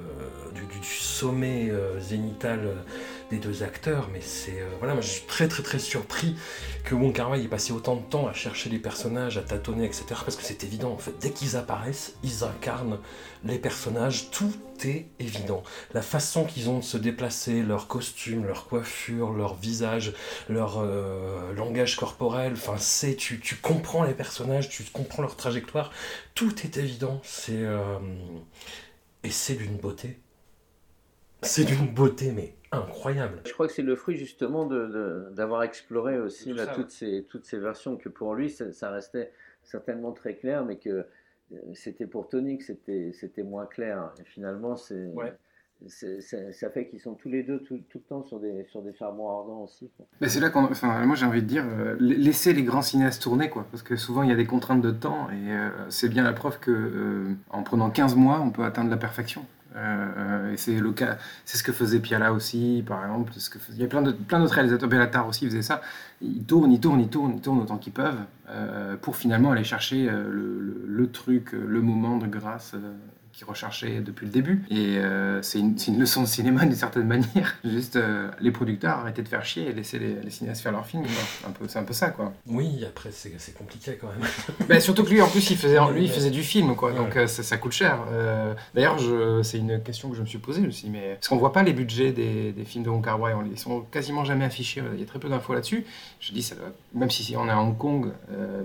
[0.54, 2.74] du sommet euh, zénital euh,
[3.32, 6.36] des deux acteurs, mais c'est euh, voilà, moi je suis très très très surpris
[6.84, 9.86] que Wong Kar Wai ait passé autant de temps à chercher les personnages, à tâtonner,
[9.86, 10.04] etc.
[10.08, 12.98] Parce que c'est évident, en fait, dès qu'ils apparaissent, ils incarnent
[13.44, 14.52] les personnages, tout
[14.84, 15.62] est évident.
[15.94, 20.12] La façon qu'ils ont de se déplacer, leur costume, leur coiffure, leur visage,
[20.50, 25.90] leur euh, langage corporel, enfin c'est tu, tu comprends les personnages, tu comprends leur trajectoire,
[26.34, 27.98] tout est évident, c'est euh,
[29.24, 30.18] et c'est d'une beauté.
[31.40, 33.40] C'est d'une beauté mais incroyable.
[33.46, 36.72] Je crois que c'est le fruit justement de- de- d'avoir exploré aussi Tout là, ça,
[36.74, 39.30] toutes, ces, toutes ces versions, que pour lui ça, ça restait
[39.62, 41.04] certainement très clair, mais que euh,
[41.74, 44.12] c'était pour Tony que c'était moins clair.
[44.20, 45.32] Et finalement, c'est Ouais.
[46.52, 48.94] ça fait qu'ils sont tous les deux tout, tout le temps sur des, sur des
[48.94, 49.90] charbons ardents aussi.
[50.20, 50.64] Mais c'est là qu'on.
[50.64, 53.66] Enfin, moi j'ai envie de dire, euh, la- laissez les grands cinéastes tourner, quoi.
[53.70, 56.32] Parce que souvent il y a des contraintes de temps et euh, c'est bien la
[56.32, 59.44] preuve que euh, en prenant 15 mois, on peut atteindre la perfection.
[59.76, 63.32] Euh, euh, c'est le cas, c'est ce que faisait Piala aussi, par exemple.
[63.70, 64.88] il y a plein de plein d'autres réalisateurs.
[64.88, 65.80] Bellatar aussi faisait ça.
[66.20, 69.64] Ils tournent, ils tournent, ils tournent, ils tournent autant qu'ils peuvent euh, pour finalement aller
[69.64, 72.74] chercher le, truc, le moment de grâce.
[73.32, 74.64] Qu'ils recherchaient depuis le début.
[74.70, 77.56] Et euh, c'est une, une leçon de cinéma d'une certaine manière.
[77.64, 80.86] Juste euh, les producteurs arrêtez de faire chier et laissez les, les cinéastes faire leur
[80.86, 81.02] film.
[81.04, 81.48] quoi.
[81.48, 82.32] Un peu, c'est un peu ça, quoi.
[82.46, 84.28] Oui, après c'est compliqué quand même.
[84.68, 86.90] Bah, surtout que lui, en plus, il faisait, lui, il faisait du film, quoi.
[86.92, 86.96] Ouais.
[86.96, 87.98] Donc euh, ça, ça coûte cher.
[88.74, 90.60] D'ailleurs, je- c'est une question que je me suis posée.
[90.62, 92.90] Je me suis dit, mais parce qu'on voit pas les budgets des, des films de
[92.90, 94.82] Wong Kar Wai, on- ils sont quasiment jamais affichés.
[94.94, 95.84] Il y a très peu d'infos là-dessus.
[96.20, 98.12] Je dis, ça doit- même si on est à Hong Kong,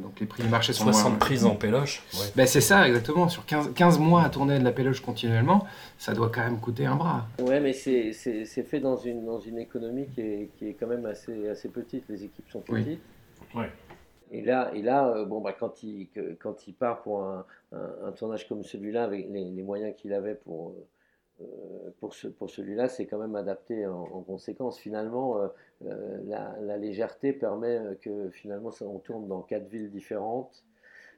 [0.01, 1.17] donc les prix du marché sont 60 moins.
[1.19, 2.03] prises en péloche.
[2.13, 2.27] ouais.
[2.35, 3.29] Ben, c'est ça, exactement.
[3.29, 5.65] Sur 15, 15 mois à tourner de la péloche continuellement,
[5.97, 7.25] ça doit quand même coûter un bras.
[7.39, 11.05] Ouais, mais c'est fait dans une, dans une économie qui est, qui est quand même
[11.05, 12.05] assez, assez petite.
[12.09, 12.83] Les équipes sont Oui.
[12.83, 13.01] petites.
[13.55, 13.69] Ouais.
[14.31, 16.07] Et là, et là euh, bon, bah, quand, il,
[16.39, 20.13] quand il part pour un, un- un tournage comme celui-là, avec les, les moyens qu'il
[20.13, 20.73] avait pour,
[21.41, 21.45] euh,
[21.99, 24.79] pour, ce, pour celui-là, c'est quand même adapté en, en conséquence.
[24.79, 25.37] Finalement,
[25.85, 30.63] euh, la, la légèreté permet que finalement, ça, on tourne dans quatre villes différentes.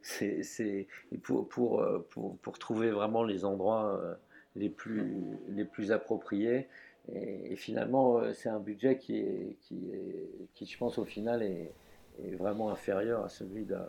[0.02, 0.88] C'est
[1.24, 4.16] pour, euh, pour, pour trouver vraiment les endroits euh,
[4.56, 6.68] les, plus, les plus appropriés.
[7.12, 11.44] Et, finalement, euh, c'est un budget qui, est, qui, est, qui, je pense, au final,
[11.44, 11.74] est,
[12.38, 13.86] vraiment inférieur à celui d'un.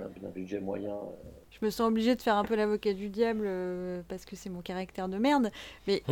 [0.00, 0.90] D'un budget moyen.
[0.90, 1.28] euh.
[1.50, 4.48] Je me sens obligée de faire un peu l'avocat du diable euh, parce que c'est
[4.48, 5.50] mon caractère de merde.
[5.86, 6.02] Mais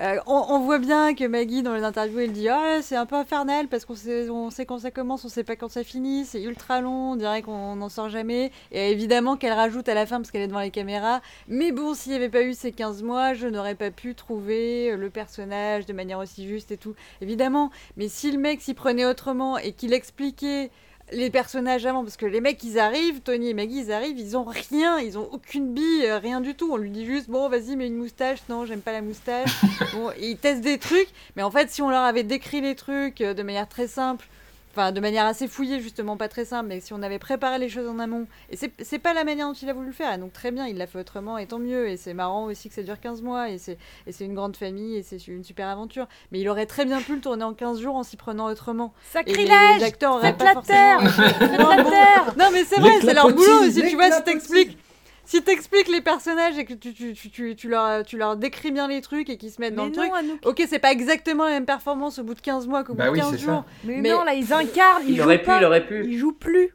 [0.00, 3.06] euh, on, on voit bien que Maggie, dans les interviews, elle dit Ah, c'est un
[3.06, 5.84] peu infernal parce qu'on sait, on sait quand ça commence, on sait pas quand ça
[5.84, 8.50] finit, c'est ultra long, on dirait qu'on n'en sort jamais.
[8.72, 11.94] Et évidemment qu'elle rajoute à la fin parce qu'elle est devant les caméras Mais bon,
[11.94, 15.86] s'il n'y avait pas eu ces 15 mois, je n'aurais pas pu trouver le personnage
[15.86, 16.94] de manière aussi juste et tout.
[17.20, 17.70] Évidemment.
[17.96, 20.70] Mais si le mec s'y prenait autrement et qu'il expliquait
[21.14, 24.36] les personnages avant, parce que les mecs ils arrivent, Tony et Maggie ils arrivent, ils
[24.36, 26.72] ont rien, ils ont aucune bille, euh, rien du tout.
[26.72, 29.50] On lui dit juste bon vas-y mets une moustache, non j'aime pas la moustache.
[29.94, 33.20] bon, ils testent des trucs, mais en fait si on leur avait décrit les trucs
[33.20, 34.26] euh, de manière très simple,
[34.76, 37.68] enfin de manière assez fouillée justement, pas très simple, mais si on avait préparé les
[37.68, 40.18] choses en amont, et c'est pas la manière dont il a voulu le faire, et
[40.18, 42.74] donc très bien, il l'a fait autrement, et tant mieux, et c'est marrant aussi que
[42.74, 45.68] ça dure 15 mois, et c'est et c'est une grande famille, et c'est une super
[45.68, 48.46] aventure, mais il aurait très bien pu le tourner en 15 jours en s'y prenant
[48.46, 48.92] autrement.
[49.14, 51.90] Et les- Sacrilège les acteurs auraient Faites pas la forcément- terre Non, la bon.
[51.90, 54.78] terre Non, mais c'est vrai, c'est leur boulot aussi, tu vois, si t'expliques.
[55.26, 58.70] Si t'expliques les personnages et que tu, tu, tu, tu, tu leur, tu leur décris
[58.72, 60.46] bien les trucs et qu'ils se mettent dans Mais le non, truc, Anouk.
[60.46, 63.06] ok, c'est pas exactement la même performance au bout de 15 mois qu'au bout Bah
[63.06, 63.64] de oui, 15 c'est jours.
[63.84, 65.58] Mais, Mais- non, là, ils incarnent, ils Il jouent pu, pas.
[65.58, 66.04] il aurait pu.
[66.06, 66.70] Ils jouent plus.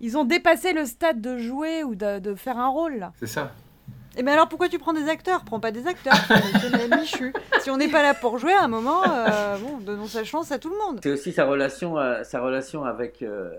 [0.00, 3.12] Ils ont dépassé le stade de jouer ou de, de faire un rôle, là.
[3.20, 3.52] C'est ça.
[4.16, 5.44] Et mais alors pourquoi tu prends des acteurs?
[5.44, 6.14] Prends pas des acteurs,
[6.98, 7.32] Michu.
[7.60, 10.50] Si on n'est pas là pour jouer à un moment, euh, bon, donnons sa chance
[10.50, 11.00] à tout le monde.
[11.02, 13.50] C'est aussi sa relation, sa relation avec, euh,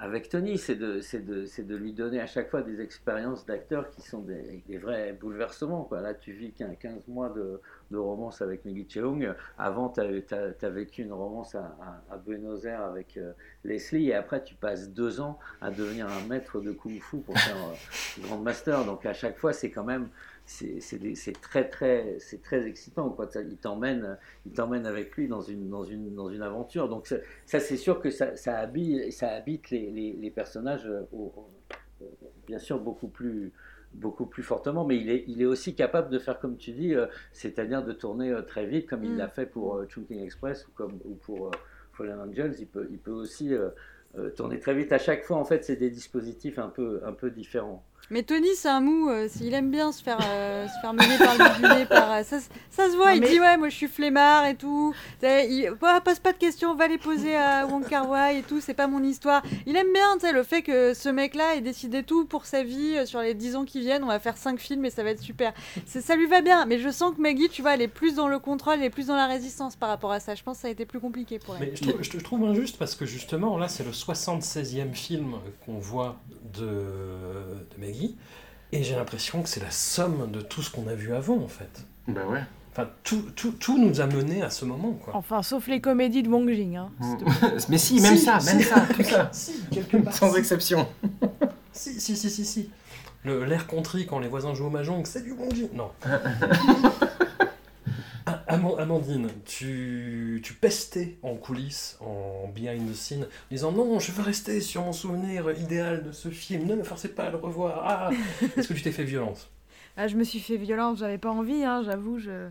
[0.00, 4.02] avec Tony, c'est de, de, de lui donner à chaque fois des expériences d'acteurs qui
[4.02, 5.84] sont des, vrais bouleversements.
[5.84, 6.00] Quoi.
[6.00, 9.34] Là, tu vis qu'un 15 mois de, de romance avec Maggie Cheung.
[9.58, 11.76] Avant, tu as, vécu une romance à,
[12.10, 13.32] à, Buenos Aires avec euh,
[13.64, 17.38] Leslie, et après, tu passes deux ans à devenir un maître de Kung Fu pour
[17.38, 18.84] faire euh, Grand Master.
[18.84, 20.08] Donc, à chaque fois, c'est quand même
[20.46, 23.26] c'est très très c'est très excitant quoi.
[23.34, 27.16] il t'emmène il t'emmène avec lui dans une dans une dans une aventure donc ça,
[27.46, 31.32] c'est sûr que ça, ça habite ça habite les, les, les personnages au,
[32.46, 33.52] bien sûr beaucoup plus
[33.94, 36.94] beaucoup plus fortement, mais il est, il est aussi capable de faire comme tu dis,
[36.94, 39.18] euh, c'est-à-dire de tourner euh, très vite, comme il mm.
[39.18, 41.50] l'a fait pour euh, Chunking Express ou, comme, ou pour
[41.92, 42.54] Fallen Angels.
[42.58, 43.52] Il peut, il peut aussi
[44.36, 44.92] tourner très vite.
[44.92, 47.84] À chaque fois, en fait, c'est des dispositifs un peu, un peu différents.
[48.10, 49.08] Mais Tony, c'est un mou.
[49.08, 52.12] Euh, il aime bien se faire, euh, se faire mener par le par.
[52.12, 52.38] Euh, ça,
[52.70, 53.14] ça, se voit.
[53.14, 54.94] il dit ouais, moi je suis flemmard et tout.
[55.22, 58.60] Il pose pas de questions, va les poser à Wong Kar Wai et tout.
[58.60, 59.42] C'est pas mon histoire.
[59.66, 62.62] Il aime bien, tu sais, le fait que ce mec-là ait décidé tout pour sa
[62.62, 64.04] vie sur les 10 ans qui viennent.
[64.04, 65.54] On va faire 5 films et ça va être super.
[65.86, 66.66] Ça lui va bien.
[66.66, 68.90] Mais je sens que Maggie, tu vois, elle est plus dans le contrôle, elle est
[68.90, 70.34] plus dans la résistance par rapport à ça.
[70.34, 71.70] Je pense que ça a été plus compliqué pour elle.
[71.70, 75.78] Mais je, trouve, je trouve injuste parce que justement, là, c'est le 76e film qu'on
[75.78, 76.16] voit
[76.52, 77.93] de, de Maggie.
[78.72, 81.48] Et j'ai l'impression que c'est la somme de tout ce qu'on a vu avant, en
[81.48, 81.86] fait.
[82.08, 82.42] Ben ouais.
[82.72, 85.14] Enfin, tout, tout, tout, nous a menés à ce moment, quoi.
[85.14, 86.76] Enfin, sauf les comédies de Wong Jing.
[86.76, 87.16] Hein, mm.
[87.68, 89.28] Mais si, même ça, même ça, tout ça.
[89.32, 90.12] si, quelque part.
[90.12, 90.88] Sans exception.
[91.72, 92.70] si, si, si, si, si.
[93.24, 95.68] L'air country quand les voisins jouent au mahjong, c'est du Wong Jing.
[95.72, 95.90] Non.
[98.78, 104.22] Amandine, tu, tu pestais en coulisses, en behind the scene, en disant non, je veux
[104.22, 107.82] rester sur mon souvenir idéal de ce film, ne me forcez pas à le revoir.
[107.84, 108.10] Ah,
[108.56, 109.50] est-ce que tu t'es fait violence?
[109.96, 112.18] Ah, Je me suis fait violence, j'avais pas envie, hein, j'avoue.
[112.18, 112.48] Je...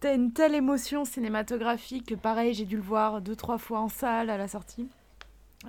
[0.00, 3.88] T'as une telle émotion cinématographique que pareil, j'ai dû le voir deux, trois fois en
[3.88, 4.88] salle à la sortie.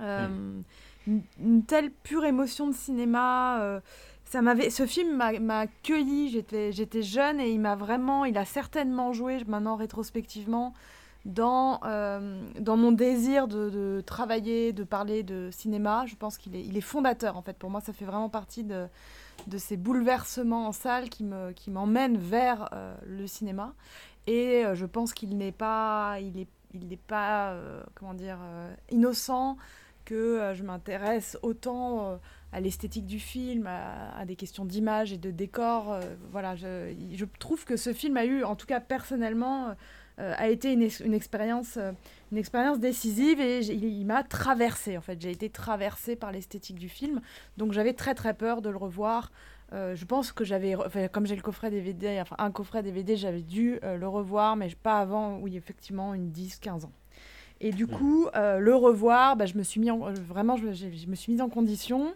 [0.00, 0.60] Euh,
[1.06, 3.60] une, telle pure émotion de cinéma.
[3.62, 3.80] Euh,
[4.28, 8.44] ça m'avait ce film m'a accueilli j'étais j'étais jeune et il m'a vraiment il a
[8.44, 10.74] certainement joué maintenant rétrospectivement
[11.24, 16.04] dans euh, dans mon désir de, de, travailler de parler de cinéma.
[16.06, 17.56] Je pense qu'il est il est fondateur en fait.
[17.56, 18.86] Pour moi ça fait vraiment partie de
[19.46, 23.74] de ces bouleversements en salle qui me qui m'emmènent vers euh, le cinéma.
[24.26, 27.56] Et euh, je pense qu'il n'est pas il est il n'est pas
[27.94, 28.38] comment dire
[28.90, 29.56] innocent
[30.04, 32.20] que je m'intéresse autant
[32.52, 35.92] à l'esthétique du film, à, des questions d'image et de décor.
[35.92, 39.74] Euh, voilà, je, trouve que ce film a eu, en tout cas personnellement,
[40.18, 40.82] euh, a été une,
[41.14, 41.92] expérience, euh,
[42.32, 44.96] une expérience décisive et il, m'a traversé.
[44.96, 47.20] En fait, j'ai été traversée par l'esthétique du film,
[47.56, 49.30] donc j'avais très très peur de le revoir.
[49.72, 50.74] je pense que j'avais,
[51.12, 54.98] comme j'ai le coffret DVD, enfin un coffret DVD, j'avais dû le revoir, mais pas
[54.98, 56.92] avant, oui, effectivement, une 10-15 ans.
[57.60, 61.14] Et du coup, le revoir, bah, je me suis mis en, vraiment, je, je, me
[61.14, 62.14] suis mise en condition.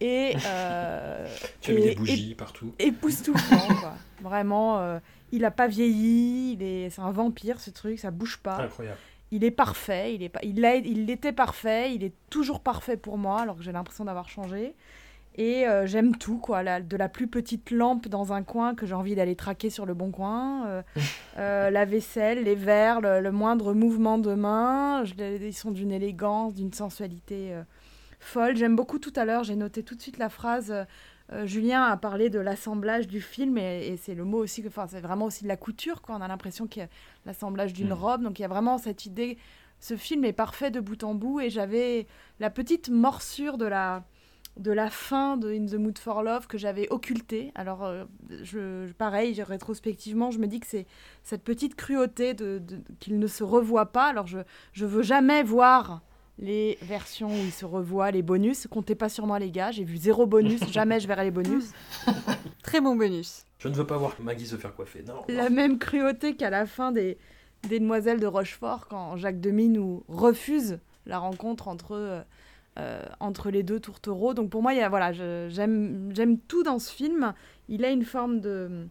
[0.00, 1.26] Et, euh,
[1.60, 2.72] tu as mis des bougies partout.
[2.78, 3.94] Époustouflant, quoi.
[4.22, 4.98] Vraiment, euh,
[5.32, 8.62] il a pas vieilli, il est, c'est un vampire ce truc, ça bouge pas.
[8.62, 8.98] Incroyable.
[9.32, 12.96] Il est parfait, il est pas, il, a, il était parfait, il est toujours parfait
[12.96, 14.74] pour moi, alors que j'ai l'impression d'avoir changé.
[15.36, 16.62] Et euh, j'aime tout, quoi.
[16.62, 19.86] La, de la plus petite lampe dans un coin que j'ai envie d'aller traquer sur
[19.86, 20.82] le bon coin, euh,
[21.38, 25.04] euh, la vaisselle, les verres, le, moindre mouvement de main.
[25.04, 27.54] Je, ils sont d'une élégance, d'une sensualité
[28.18, 28.56] folle.
[28.56, 30.74] J'aime beaucoup tout à l'heure, j'ai noté tout de suite la phrase.
[31.44, 35.26] Julien a parlé de l'assemblage du film et, c'est le mot aussi, enfin c'est vraiment
[35.26, 36.02] aussi de la couture.
[36.02, 36.16] Quoi.
[36.16, 36.88] On a l'impression qu'il y a
[37.24, 37.92] l'assemblage d'une mm.
[37.92, 39.38] robe, donc il y a vraiment cette idée.
[39.78, 42.08] Ce film est parfait de bout en bout et j'avais
[42.40, 44.02] la petite morsure de la
[44.56, 47.52] de la fin de In the Mood for Love que j'avais occultée.
[47.54, 48.04] Alors, euh,
[48.42, 50.86] je, pareil, rétrospectivement, je me dis que c'est
[51.22, 52.62] cette petite cruauté de,
[52.98, 54.06] qu'il ne se revoit pas.
[54.06, 56.02] Alors, je ne veux jamais voir
[56.38, 58.66] les versions où il se revoit, les bonus.
[58.66, 59.70] Comptez pas sur moi, les gars.
[59.70, 60.60] J'ai vu zéro bonus.
[60.72, 61.72] Jamais je verrai les bonus.
[62.62, 63.44] Très bon bonus.
[63.58, 65.04] Je ne veux pas voir Maggie se faire coiffer.
[65.06, 65.22] Non.
[65.28, 67.18] La même cruauté qu'à la fin des,
[67.68, 72.22] des Demoiselles de Rochefort, quand Jacques Demy nous refuse la rencontre entre, euh,
[72.78, 74.34] euh, entre les deux tourtereaux.
[74.34, 77.34] Donc pour moi, il voilà, j'aime tout dans ce film.
[77.68, 78.86] Il a une forme de...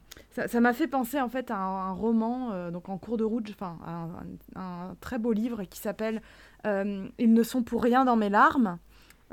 [0.48, 3.50] Ça m'a fait penser en fait à un, roman, euh, donc en cours de route,
[3.50, 6.22] enfin un, un, très beau livre qui s'appelle
[6.66, 8.78] euh, Ils ne sont pour rien dans mes larmes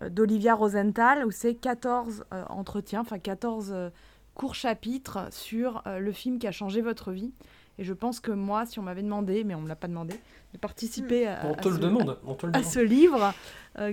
[0.02, 3.74] euh, d'Olivia Rosenthal, où c'est 14 euh, entretiens, enfin 14
[4.34, 7.32] courts chapitres sur le film qui a changé votre vie.
[7.78, 9.88] Et je pense que moi, si on m'avait demandé, mais on ne me l'a pas
[9.88, 10.14] demandé,
[10.52, 12.18] de participer à, ce, demande,
[12.52, 13.32] à ce, livre,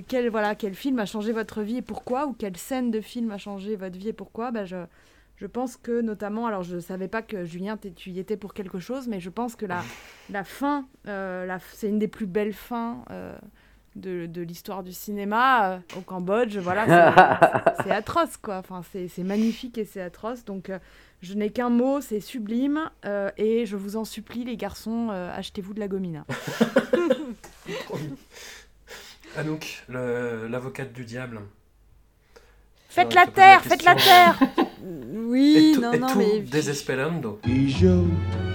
[0.07, 3.31] quel, voilà, quel film a changé votre vie et pourquoi, ou quelle scène de film
[3.31, 4.77] a changé votre vie et pourquoi, bah je,
[5.35, 8.53] je pense que notamment, alors je ne savais pas que Julien, tu y étais pour
[8.53, 9.83] quelque chose, mais je pense que la,
[10.29, 13.35] la fin, euh, c'est une des plus belles fins euh,
[13.95, 16.57] de, de l'histoire du cinéma euh, au Cambodge.
[16.57, 16.85] Voilà,
[17.83, 18.57] c'est- atroce, quoi.
[18.57, 20.45] Enfin, c'est c'est magnifique et c'est atroce.
[20.45, 20.79] Donc, euh,
[21.21, 22.89] je n'ai qu'un mot, c'est sublime.
[23.05, 26.25] euh, et je vous en supplie, les garçons, euh, achetez-vous de la gomina.
[29.37, 31.39] Anouk, le- l'avocate du diable.
[32.89, 34.39] Faites Je la terre, faites la terre
[34.83, 37.39] Oui, Et non, et non, tout mais désespérando.
[37.45, 38.52] Y yo desesperado.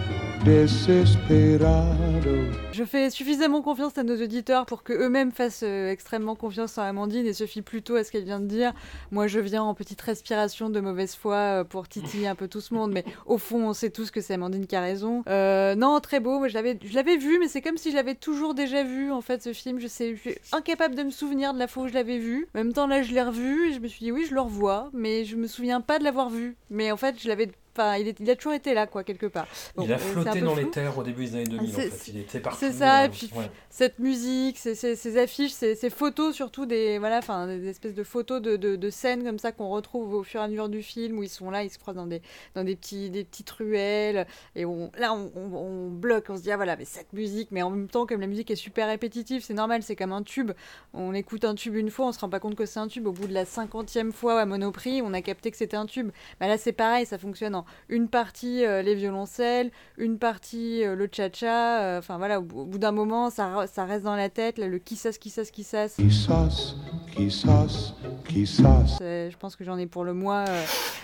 [2.73, 6.85] Je fais suffisamment confiance à nos auditeurs pour que eux-mêmes fassent euh, extrêmement confiance à
[6.85, 8.73] Amandine et se fient plutôt à ce qu'elle vient de dire.
[9.11, 12.61] Moi, je viens en petite respiration de mauvaise foi euh, pour titiller un peu tout
[12.61, 15.23] ce monde, mais au fond, on sait tous que c'est Amandine qui a raison.
[15.29, 16.39] Euh, non, très beau.
[16.39, 19.43] Moi, je l'avais, vu, mais c'est comme si je l'avais toujours déjà vu en fait
[19.43, 19.81] ce film.
[19.81, 22.47] Je je suis incapable de me souvenir de la fois où je l'avais vu.
[22.55, 24.41] En même temps, là, je l'ai revu et je me suis dit oui, je le
[24.41, 26.57] revois, mais je me souviens pas de l'avoir vu.
[26.71, 27.51] Mais en fait, je l'avais.
[27.77, 29.47] Enfin, il, est- il a toujours été là, quoi, quelque part.
[29.77, 30.65] Bon, il a flotté dans flou.
[30.65, 32.11] les terres au début des années 2000, en C'est- fait.
[32.11, 32.59] Il était partout.
[32.61, 33.51] c'est ça, euh, et puis- ouais.
[33.71, 38.03] cette musique, ces, ces- ces affiches, ces, ces photos surtout des voilà, des espèces de
[38.03, 40.83] photos de, de, de scènes comme ça qu'on retrouve au fur et à mesure du
[40.83, 42.21] film où ils sont là, ils se croisent dans des
[42.55, 46.43] dans des petits des petites ruelles et on là on, on- on bloque, on se
[46.43, 48.89] dit ah voilà mais cette musique, mais en même temps comme la musique est super
[48.89, 50.51] répétitive, c'est normal, c'est comme un tube.
[50.95, 53.07] On écoute un tube une fois, on se rend pas compte que c'est un tube.
[53.07, 56.11] Au bout de la cinquantième fois à Monoprix, on a capté que c'était un tube.
[56.41, 60.95] Bah là c'est pareil, ça fonctionne en une partie euh, les violoncelles, une partie euh,
[60.95, 64.17] le cha-cha, euh, enfin voilà, au, bout- au bout d'un moment, ça, ça reste dans
[64.17, 65.97] la tête, là, le qui sas, qui sas, qui sas.
[65.97, 66.75] Quizás,
[67.15, 67.95] quizás,
[68.27, 68.97] quizás.
[68.99, 70.45] C'est- Je pense que j'en ai pour le mois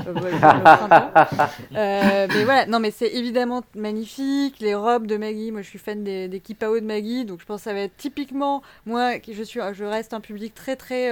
[0.07, 0.13] le
[0.77, 1.13] printemps.
[1.75, 6.03] Mais voilà, non mais c'est évidemment magnifique, les robes de Maggie, moi je suis fan
[6.05, 9.43] des, des kipao de Maggie, donc je pense que ça va être typiquement, moi je,
[9.43, 11.11] suis, je reste un public très très...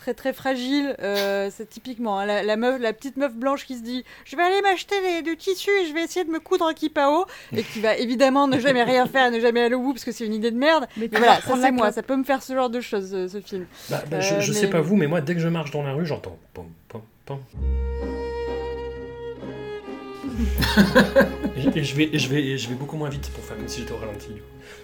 [0.00, 3.66] euh, très très fragile, euh, c'est typiquement hein, la, la meuf, la petite meuf blanche
[3.66, 6.30] qui se dit je vais aller m'acheter des- du tissu et je vais essayer de
[6.30, 9.74] me coudre un kipao et qui va évidemment ne jamais rien faire, ne jamais aller
[9.74, 10.86] au bout parce que c'est une idée de merde.
[10.96, 13.40] Mais voilà, ça c'est moi, ça peut me faire ce genre de choses, ce, ce
[13.40, 13.66] film.
[13.90, 15.70] Bah, bah, je, Euh, je mais- sais pas vous, mais moi, dès que je marche
[15.70, 16.38] dans la rue, j'entends.
[16.54, 17.38] Pom, pom, pom.
[21.56, 23.56] Et, et je vais, et je vais, et je vais beaucoup moins vite pour faire
[23.56, 24.30] comme si j'étais au ralenti.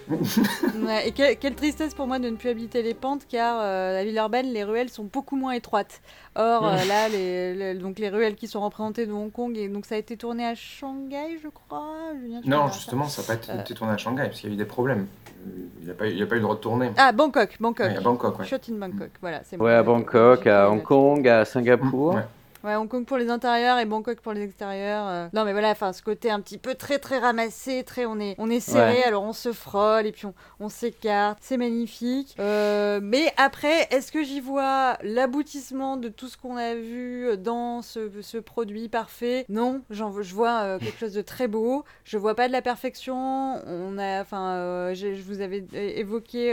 [0.09, 4.01] Ouais, et que- quelle tristesse pour moi de ne plus habiter les pentes, car euh,
[4.01, 6.01] à Villeurbanne, les ruelles sont beaucoup moins étroites.
[6.37, 9.69] Or, euh, là, les, les- donc les ruelles qui sont représentées de Hong Kong, et
[9.69, 11.89] donc ça a été tourné à Shanghai, je crois.
[12.21, 13.61] Julien, Non, justement, ça n'a pas été Euh.
[13.61, 15.07] été tourné à Shanghai parce qu'il y a eu des problèmes.
[15.47, 16.91] Il il a pas eu le droit de tourner.
[16.97, 17.87] Ah, Bangkok, Bangkok.
[17.87, 18.45] Ouais, à Bangkok, ouais.
[18.47, 19.41] Shot in Bangkok, voilà.
[19.45, 19.83] c'est Ouais, à.
[19.83, 22.15] Bangkok, à Hong Kong, à Singapour.
[22.15, 22.23] Ouais.
[22.67, 25.07] Ouais, Hong Kong pour les intérieurs et Bangkok pour les extérieurs.
[25.09, 25.29] euh.
[25.33, 28.35] Non, mais voilà, enfin, ce côté un petit peu très très ramassé, très on est
[28.39, 29.05] on est serré, Ouais.
[29.05, 32.35] alors on se frôle et puis on, on s'écarte, c'est magnifique.
[32.41, 37.83] Euh, mais après, est-ce que j'y vois l'aboutissement de tout ce qu'on a vu dans
[37.83, 39.45] ce, ce produit parfait?
[39.49, 41.85] Non, j'en je vois euh, quelque chose de très beau.
[42.05, 43.17] Je vois pas de la perfection.
[43.65, 46.53] On a, enfin, je vous avais évoqué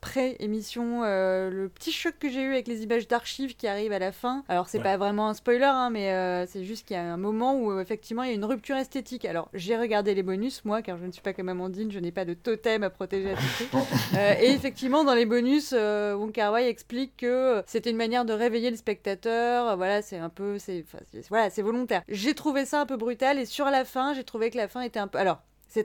[0.00, 4.12] pré-émission le petit choc que j'ai eu avec les images d'archives qui arrivent à la
[4.12, 4.44] fin.
[4.48, 4.84] Alors c'est Ouais.
[4.84, 7.70] pas vraiment un spoiler, hein, mais euh, c'est juste qu'il y a un moment où
[7.70, 9.24] euh, effectivement il y a une rupture esthétique.
[9.24, 12.12] Alors j'ai regardé les bonus moi, car je ne suis pas comme Amandine, je n'ai
[12.12, 13.78] pas de totem à protéger à tout.
[14.16, 18.24] Euh, et effectivement, dans les bonus, euh, Wong Kar Wai explique que c'était une manière
[18.24, 19.76] de réveiller le spectateur.
[19.76, 20.84] Voilà, c'est un peu, c'est-
[21.28, 22.02] voilà, c'est volontaire.
[22.08, 24.82] J'ai trouvé ça un peu brutal et sur la fin, j'ai trouvé que la fin
[24.82, 25.18] était un peu.
[25.18, 25.42] Alors.
[25.74, 25.82] C'est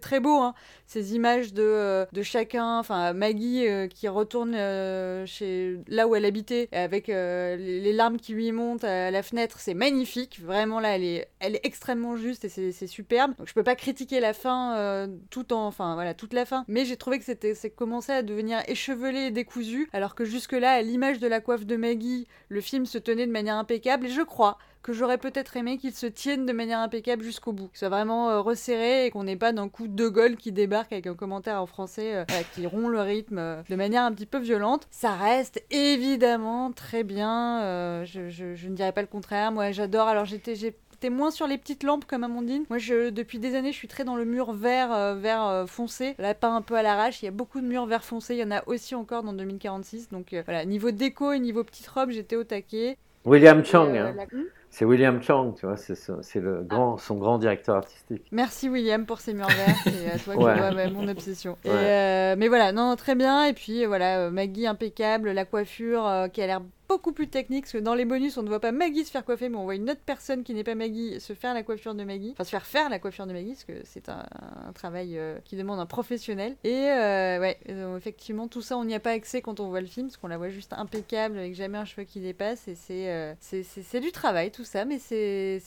[0.00, 0.52] très, beau, hein,
[0.88, 6.16] ces images de, euh, de chacun, enfin Maggie euh, qui retourne euh, chez là où
[6.16, 10.96] elle habitait avec les, larmes qui lui montent à la fenêtre, c'est magnifique, vraiment là
[10.96, 11.28] elle est,
[11.62, 13.36] extrêmement juste et c'est superbe.
[13.36, 16.84] Donc je peux pas critiquer la fin tout en, enfin voilà toute la fin, mais
[16.84, 20.72] j'ai trouvé que c'était, c'est commencé à devenir échevelé et décousu, alors que jusque là
[20.72, 24.06] à l'image de la coiffe de Maggie, le film se tenait de manière impeccable.
[24.06, 27.66] Et je crois que j'aurais peut-être aimé qu'il se tienne de manière impeccable jusqu'au bout,
[27.68, 30.52] que ce soit vraiment euh, resserré et qu'on n'ait pas d'un coup De Gaulle qui
[30.52, 32.24] débarque avec un commentaire en français euh,
[32.54, 34.86] qui rompt le rythme euh, de manière un petit peu violente.
[34.90, 39.52] Ça reste évidemment très bien, je, je- je ne dirais pas le contraire.
[39.52, 40.54] Moi j'adore, alors j'étais
[41.00, 42.64] T'es moins sur les petites lampes comme Amandine.
[42.70, 45.64] Moi, je, depuis des années, je suis très dans le mur vert, euh, vert euh,
[45.64, 46.16] foncé.
[46.18, 47.22] Là, pas un peu à l'arrache.
[47.22, 48.34] Il y a beaucoup de murs vert foncé.
[48.34, 50.08] Il y en a aussi encore dans 2046.
[50.08, 52.96] Donc euh, voilà, niveau déco et niveau petite robe, j'étais au taquet.
[53.24, 54.12] William Chang, hein.
[54.16, 54.24] la-
[54.70, 58.24] c'est William Chang, tu vois, c'est le grand, son grand directeur artistique.
[58.32, 60.54] Merci William pour ces murs verts, c'est à toi que Ouais.
[60.70, 61.56] je ouais, mon obsession.
[61.64, 63.44] Et, euh, mais voilà, non, très bien.
[63.44, 67.28] Et puis euh, voilà, euh, Maggie impeccable, la coiffure euh, qui a l'air beaucoup plus
[67.28, 69.56] technique, parce que dans les bonus, on ne voit pas Maggie se faire coiffer, mais
[69.56, 72.30] on voit une autre personne qui n'est pas Maggie se faire la coiffure de Maggie,
[72.32, 74.24] enfin se faire faire la coiffure de Maggie, parce que c'est un,
[74.66, 76.56] un travail euh, qui demande un professionnel.
[76.64, 77.58] Et euh, ouais,
[77.96, 80.28] effectivement, tout ça, on n'y a pas accès quand on voit le film, parce qu'on
[80.28, 84.12] la voit juste impeccable, avec jamais un cheveu qui dépasse, et c'est euh, c'est- du
[84.12, 85.60] travail, tout ça, mais c'est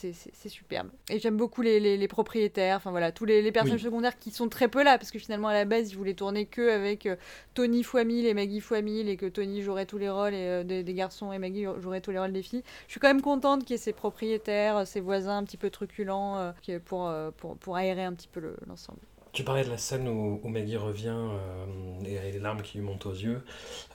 [0.48, 0.90] superbe.
[1.10, 3.86] Et j'aime beaucoup les, les- les propriétaires, enfin voilà, tous les, les personnages Oui.
[3.86, 6.46] secondaires qui sont très peu là, parce que finalement, à la base, ils voulaient tourner
[6.46, 7.16] que avec euh,
[7.54, 10.48] Tony fois 1000 et Maggie fois 1000 et que Tony jouerait tous les rôles et,
[10.48, 12.64] euh, des, des garçons et Maggie jouerait tous les rôles des filles.
[12.88, 15.58] Je suis quand même contente qu'il y ait ses propriétaires, euh, ses voisins un petit
[15.58, 16.52] peu truculents euh,
[16.86, 19.00] pour, euh, pour, pour aérer un petit peu le- l'ensemble.
[19.34, 21.66] Tu parlais de la scène où, Maggie revient euh,
[22.06, 23.42] et a les larmes qui lui montent aux yeux.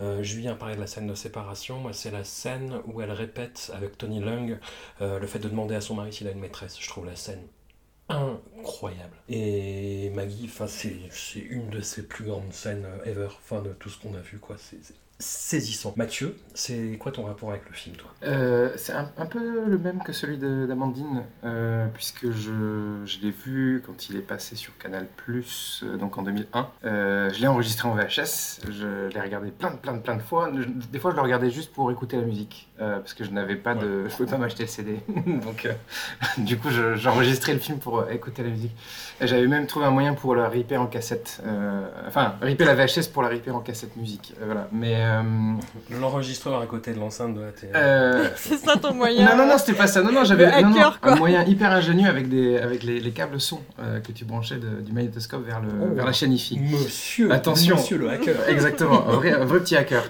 [0.01, 1.79] Euh, Julien parlait de la scène de séparation.
[1.79, 4.59] Moi, c'est la scène où elle répète avec Tony Lung
[5.03, 6.81] euh, le fait de demander à son mari s'il a une maîtresse.
[6.81, 7.47] Je trouve la scène
[8.09, 9.17] incroyable.
[9.29, 10.49] Et Maggie,
[11.11, 14.21] c'est une de ses plus grandes scènes euh, ever, enfin, de tout ce qu'on a
[14.21, 14.39] vu,
[15.19, 15.95] saisissant.
[15.97, 18.11] Mathieu, c'est quoi ton rapport avec le film, toi?
[18.25, 24.11] Euh, c'est un, peu le même que celui d'Amandine, euh, puisque je, l'ai vu quand
[24.11, 26.69] il est passé sur Canal+, euh, donc en 2001.
[26.85, 30.51] Euh, je l'ai enregistré en VHS, je l'ai regardé plein de, plein plein de fois.
[30.93, 33.57] Des fois, je le regardais juste pour écouter la musique, euh, parce que je n'avais
[33.57, 34.09] pas de...
[34.09, 34.97] Je pouvais pas m'acheter le CD.
[35.27, 35.73] donc, euh,
[36.39, 38.73] du coup, je- j'enregistrais le film pour euh, écouter la musique.
[39.21, 41.41] J'avais même trouvé un moyen pour la ripper en cassette.
[41.47, 44.35] euh, enfin, ripper la VHS pour la ripper en cassette musique.
[44.41, 44.69] euh, voilà.
[44.73, 44.95] Mais...
[44.97, 45.23] euh,
[46.01, 47.65] L'enregistreur à côté de l'enceinte doit être...
[47.75, 50.03] euh, C'est ça ton moyen non, non, non, c'était pas ça.
[50.03, 54.01] Non, non, j'avais un moyen hyper ingénieux avec, des, avec les, les câbles son euh,
[54.01, 55.95] que tu branchais de- du magnétoscope vers, le, Oh.
[55.95, 56.59] vers la chaîne IFI.
[56.59, 57.77] Monsieur, Attention.
[57.77, 58.35] monsieur le hacker.
[58.49, 60.05] Exactement, un vrai, un vrai petit hacker.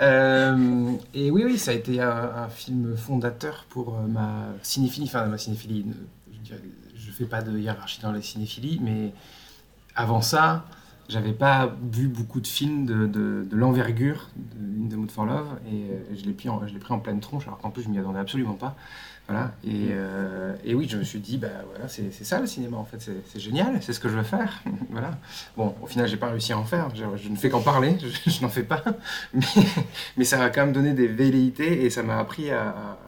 [0.00, 0.56] Euh,
[1.14, 5.06] et oui, oui, ça a été un, film fondateur pour euh, ma cinéphilie.
[5.06, 5.94] Enfin, ma cinéphilie, ne-
[6.44, 6.54] je
[6.96, 9.12] je fais pas de hiérarchie dans les cinéphilies, mais
[9.96, 10.64] avant ça,
[11.08, 15.26] j'avais pas vu beaucoup de films de, de, de l'envergure de In the Mood for
[15.26, 16.48] Love et euh, je l'ai pris,
[16.80, 18.76] pris en pleine tronche alors qu'en plus je m'y attendais absolument pas.
[19.30, 19.52] Voilà.
[19.64, 22.84] Et, euh, et oui, je me suis dit, bah voilà, c'est ça le cinéma en
[22.84, 24.62] fait, c'est génial, c'est ce que je veux faire.
[24.90, 25.16] voilà.
[25.56, 27.96] Bon, au final, j'ai pas réussi à en faire, je, je ne fais qu'en parler,
[28.00, 28.82] je, je n'en fais pas,
[29.34, 29.42] mais,
[30.16, 32.98] mais ça m'a quand même donné des velléités et ça m'a appris à, à- à,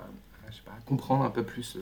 [0.50, 1.80] je sais pas, à comprendre un peu plus euh,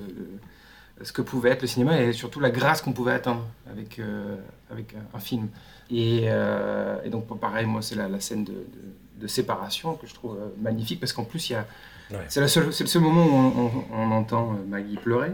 [0.99, 3.99] le- ce que pouvait être le cinéma et surtout la grâce qu'on pouvait atteindre avec,
[3.99, 4.37] euh,
[4.71, 5.49] avec un, un film.
[5.91, 10.07] Et, euh, et donc, pareil, moi, c'est la, la scène de, de- de séparation que
[10.07, 11.67] je trouve magnifique parce qu'en plus, il y a.
[12.13, 12.25] Ouais.
[12.29, 15.33] C'est la seule- c'est le seul moment où on, on- on entend euh, Maggie pleurer.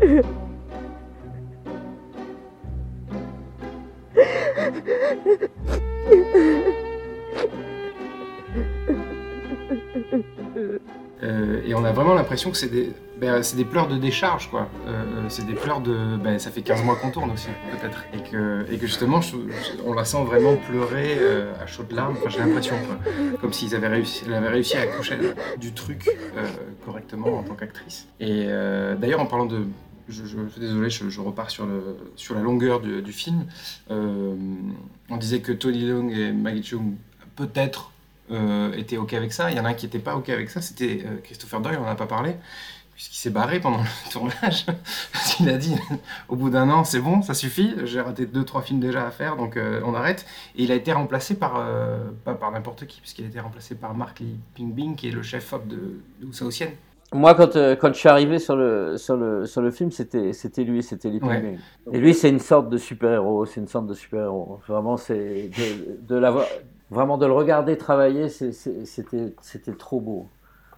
[11.22, 13.40] Euh, et on a vraiment l'impression que c'est des, ben,
[13.70, 14.68] pleurs de décharge, quoi.
[14.86, 16.16] Euh, euh, c'est des pleurs de.
[16.16, 18.04] Ben, ça fait 15 mois qu'on tourne aussi, peut-être.
[18.12, 19.20] Et que, justement,
[19.86, 21.18] on la sent vraiment pleurer
[21.60, 22.16] à chaudes larmes.
[22.18, 22.98] Enfin, j'ai l'impression, quoi.
[23.40, 25.16] Comme s'ils avaient réussi, elle avait réussi à accoucher
[25.58, 26.08] du truc
[26.84, 28.06] correctement en tant qu'actrice.
[28.20, 28.46] Et
[28.98, 29.66] d'ailleurs, en parlant de.
[30.08, 33.46] Je, je suis désolé, je, repars sur, la longueur du, film.
[33.90, 34.34] Euh,
[35.08, 36.94] on disait que Tony Leung et Maggie Chung,
[37.36, 37.90] peut-être,
[38.30, 39.50] euh, étaient OK avec ça.
[39.50, 41.78] Il y en a un qui n'était pas OK avec ça, c'était euh, Christopher Doyle,
[41.80, 42.36] on n'en a pas parlé,
[42.94, 44.66] puisqu'il s'est barré pendant le tournage.
[45.12, 45.74] Parce qu'il a dit,
[46.28, 49.10] au bout d'un an, c'est bon, ça suffit, j'ai raté deux, trois films déjà à
[49.10, 50.26] faire, donc on arrête.
[50.56, 51.66] Et il a été remplacé par,
[52.24, 55.22] pas par n'importe qui, puisqu'il a été remplacé par Mark Lee Pingbing, qui est le
[55.22, 56.72] chef-op de, de Saotienne.
[57.14, 60.32] Moi, quand, euh, quand je suis arrivé sur le, sur le, sur le film, c'était
[60.32, 61.56] c'était lui, c'était Lee Ouais.
[61.92, 64.60] Et lui, c'est une sorte de super-héros, c'est une sorte de super-héros.
[64.66, 66.46] Vraiment, c'est de, de l'avoir,
[66.90, 70.28] vraiment de le regarder travailler, c'est- c'est- c'était c'était trop beau.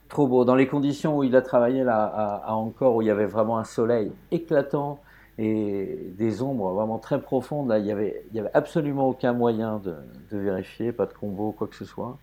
[0.08, 0.44] Trop beau.
[0.44, 3.26] Dans les conditions où il a travaillé là, à, à Angkor, où il y avait
[3.26, 5.00] vraiment un soleil éclatant
[5.38, 9.32] et des ombres vraiment très profondes, là, il y avait, il y avait absolument aucun
[9.32, 9.94] moyen de,
[10.32, 12.18] de vérifier, pas de combo, quoi que ce soit.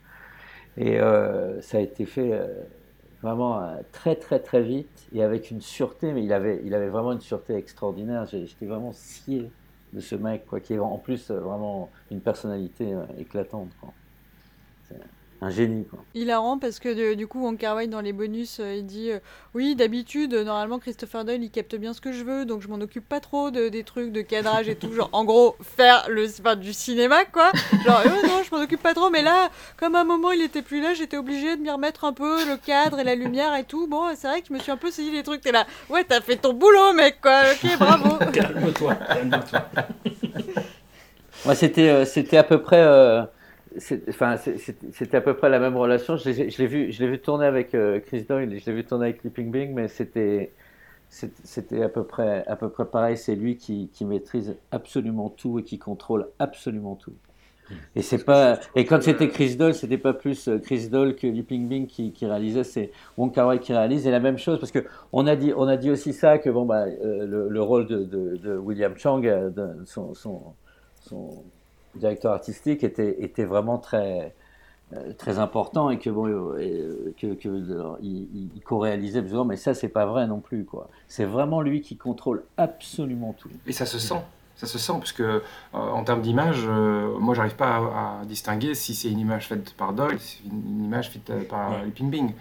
[0.78, 2.47] Et euh, ça a été fait euh,
[3.24, 6.89] vraiment euh, très très très vite et avec une sûreté, mais il avait, il avait
[6.89, 8.26] vraiment une sûreté extraordinaire.
[8.26, 9.49] J'étais vraiment scié
[9.93, 13.69] de ce mec, quoi, qui est en plus euh, vraiment une personnalité euh, éclatante.
[15.43, 15.83] Un génie.
[15.85, 15.99] Quoi.
[16.15, 19.19] Hilarant parce que du coup, Kar Wai dans les bonus, euh, il dit euh,
[19.53, 22.79] Oui, d'habitude, normalement, Christopher Doyle il capte bien ce que je veux, donc je m'en
[22.79, 24.93] occupe pas trop de, des trucs de cadrage et tout.
[24.93, 27.51] Genre, en gros, faire le, enfin, du cinéma, quoi.
[27.85, 30.41] Genre, Euh, non, je m'en occupe pas trop, mais là, comme à un moment il
[30.41, 33.53] était plus là, j'étais obligée de m'y remettre un peu le cadre et la lumière
[33.55, 33.87] et tout.
[33.87, 35.41] Bon, c'est vrai que je me suis un peu saisi les trucs.
[35.41, 37.41] T'es là, ouais, t'as fait ton boulot, mec, quoi.
[37.51, 38.17] Ok, bravo.
[38.31, 39.65] Calme-toi, calme-toi.
[41.43, 43.23] Moi, c'était, euh, c'était à peu près, euh,
[44.09, 46.17] enfin, c'était à peu près la même relation.
[46.17, 49.05] Je l'ai, vu, je l'ai vu tourner avec euh, Chris Doyle, je l'ai vu tourner
[49.07, 50.51] avec Leaping Bing, mais c'était,
[51.09, 53.17] c'était à peu près, à peu près pareil.
[53.17, 57.13] C'est lui qui, qui maîtrise absolument tout et qui contrôle absolument tout.
[57.95, 61.28] Et c'est pas, et quand c'était Chris Doyle, c'était pas plus euh, Chris Doyle que
[61.28, 64.05] Leaping Bing qui, qui réalisait, c'est Wong Kar Wai qui réalise.
[64.07, 66.49] Et la même chose, parce que on a dit, on a dit aussi ça que
[66.49, 70.41] bon bah euh, le, le rôle de, de, de William Chang, euh, de- son, son,
[71.01, 71.43] son
[71.95, 74.33] directeur artistique était, était vraiment très,
[74.93, 77.49] euh, très important et que bon, euh, et, que, que,
[78.01, 80.89] il, il- il co-réalisait besoin, mais ça c'est pas vrai non plus quoi.
[81.07, 83.49] C'est vraiment lui qui contrôle absolument tout.
[83.67, 84.21] Et ça se sent.
[84.55, 85.41] Ça se sent, parce que euh,
[85.73, 89.73] en termes d'image, euh, moi j'arrive pas à, à distinguer si c'est une image faite
[89.73, 91.85] par Doyle, si c'est une, image faite par Ouais.
[91.85, 92.31] Leaping Bing.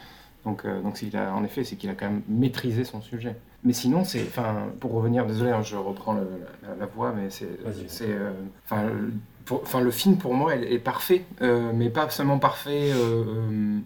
[0.45, 3.37] Donc, euh, donc s'il a, en effet, c'est qu'il a quand même maîtrisé son sujet.
[3.65, 6.27] Mais sinon, c'est, enfin, pour revenir, désolé, hein, je reprends le-
[6.65, 7.49] la, la voix, mais c'est,
[7.89, 8.33] c'est, euh,
[8.65, 9.13] enfin, le-
[9.45, 12.91] pour- enfin, le film pour moi est, est parfait, euh, mais pas seulement parfait.
[12.93, 13.79] euh,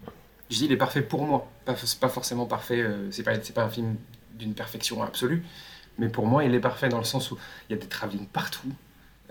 [0.50, 2.84] je dis, il est parfait pour moi, pas, c'est pas forcément parfait.
[3.11, 3.96] c'est pas, c'est pas un film
[4.38, 5.42] d'une perfection absolue,
[5.98, 7.38] mais pour moi, il est parfait dans le sens où
[7.68, 8.68] il y a des travelling partout.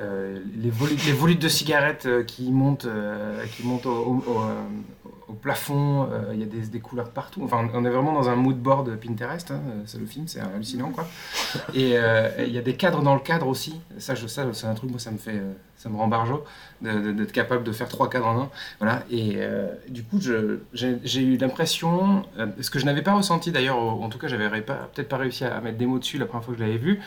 [0.02, 4.22] Euh, les, volutes, de cigarettes euh, qui montent, euh, qui montent au,
[5.42, 7.42] plafond, il y a des, des couleurs partout.
[7.44, 10.92] Enfin, on est vraiment dans un mood board Pinterest, hein, c'est le film, c'est hallucinant
[10.92, 11.08] quoi.
[11.74, 11.96] Et
[12.40, 13.80] il y a des cadres dans le cadre aussi.
[13.98, 15.42] Ça, c'est un truc, moi, ça me fait,
[15.78, 16.44] ça me rend barjo
[16.82, 18.50] d'être capable de faire trois cadres en un.
[18.80, 19.04] Voilà.
[19.12, 19.40] Et
[19.90, 22.24] du coup, j'ai eu l'impression,
[22.60, 25.60] ce que je n'avais pas ressenti d'ailleurs, en tout cas, j'avais peut-être pas réussi à
[25.60, 27.02] mettre des mots dessus la première fois que je l'avais vu.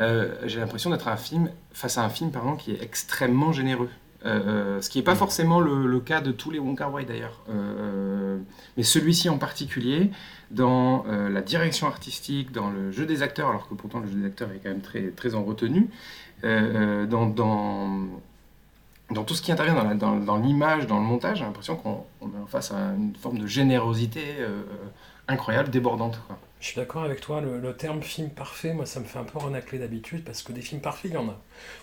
[0.00, 3.90] Euh, j'ai l'impression d'être un film face à un film pardon qui est extrêmement généreux.
[4.24, 6.90] Euh, euh, ce qui n'est pas forcément le, le cas de tous les Wong Kar
[6.92, 8.38] Wai d'ailleurs, Euh,
[8.76, 10.10] mais celui-ci en particulier,
[10.50, 14.26] dans la direction artistique, dans le jeu des acteurs, alors que pourtant le jeu des
[14.26, 15.88] acteurs est quand même très, très en retenue,
[16.42, 18.06] dans, dans,
[19.10, 21.76] dans tout ce qui intervient dans la- dans, dans l'image, dans le montage, j'ai l'impression
[21.76, 24.22] qu'on on est face à une forme de générosité
[25.28, 26.18] incroyable, débordante.
[26.26, 26.38] Quoi.
[26.64, 29.24] Je suis d'accord avec toi, le, le terme film parfait, moi ça me fait un
[29.24, 31.38] peu renacler d'habitude parce que des films parfaits, il y en a.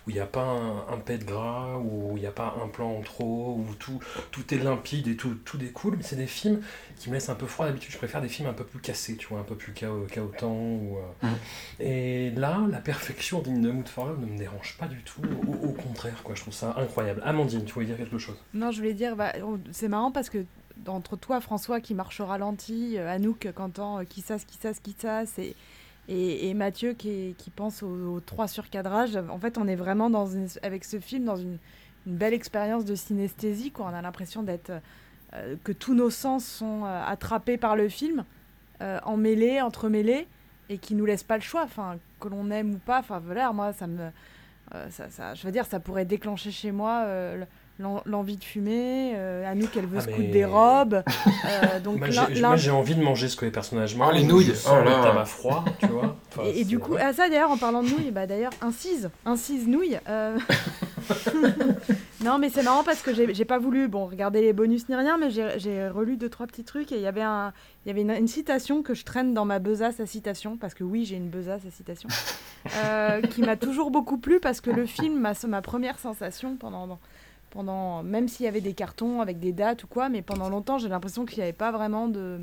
[0.07, 2.55] Où il n'y a pas un, un pet de gras, où il n'y a pas
[2.63, 3.99] un plan en trop, où tout,
[4.31, 6.61] tout est limpide et tout, tout découle, mais c'est des films
[6.97, 7.91] qui me laissent un peu froid d'habitude.
[7.91, 10.49] Je préfère des films un peu plus cassés, tu vois, un peu plus chao- chaotants.
[10.51, 11.37] Ou, euh, Mhm.
[11.79, 15.21] Et là, la perfection d'In the Mood for Love ne me dérange pas du tout,
[15.47, 17.21] au, au contraire, quoi, je trouve ça incroyable.
[17.23, 18.35] Amandine, tu voulais dire quelque chose?
[18.55, 19.31] Non, je voulais dire, bah,
[19.71, 20.43] c'est marrant parce que
[20.87, 24.57] entre toi, François, qui marche au ralenti, euh, Anouk, qui entend euh, qui sasse, qui
[24.57, 25.39] sasse, qui sasse,
[26.07, 30.11] et, Mathieu qui, pense aux, trois surcadrages, en fait, on est vraiment
[30.61, 31.57] avec ce film dans une,
[32.07, 33.69] belle expérience de synesthésie.
[33.71, 33.85] Quoi.
[33.91, 34.71] On a l'impression d'être
[35.33, 38.25] euh, que tous nos sens sont euh, attrapés par le film,
[38.81, 40.27] euh, emmêlés, entremêlés,
[40.69, 41.67] et qui nous laissent pas le choix,
[42.19, 42.99] que l'on aime ou pas.
[42.99, 44.09] Enfin, voilà, moi, ça me.
[44.73, 47.45] euh, ça, ça- je veux dire, ça pourrait déclencher chez moi euh,
[48.05, 51.03] l'envie de fumer, euh, Anouk, elle veut Ah, se mais- coudre des robes.
[51.45, 54.15] euh, donc, Moi, j'ai envie de manger ce que les personnages mangent.
[54.15, 56.15] les nouilles, oh là le tabac froid, tu vois.
[56.33, 59.09] Enfin, Et, et du coup, ah ça d'ailleurs, en parlant de nouilles, bah d'ailleurs, incise,
[59.25, 59.99] incise nouilles.
[60.07, 60.37] euh.
[62.23, 65.17] non, mais c'est marrant parce que j'ai pas voulu, bon, regarder les bonus ni rien,
[65.17, 67.51] mais j'ai- j'ai relu deux trois petits trucs et il y avait un,
[67.85, 70.73] il y avait une, une citation que je traîne dans ma besace à citation parce
[70.73, 72.07] que oui, j'ai une besace à citation,
[72.85, 76.99] euh, qui m'a toujours beaucoup plu parce que le film, ma, ma première sensation pendant
[77.51, 80.77] pendant, même s'il y avait des cartons avec des dates ou quoi, mais pendant longtemps,
[80.77, 82.39] j'ai l'impression qu'il n'y avait pas vraiment de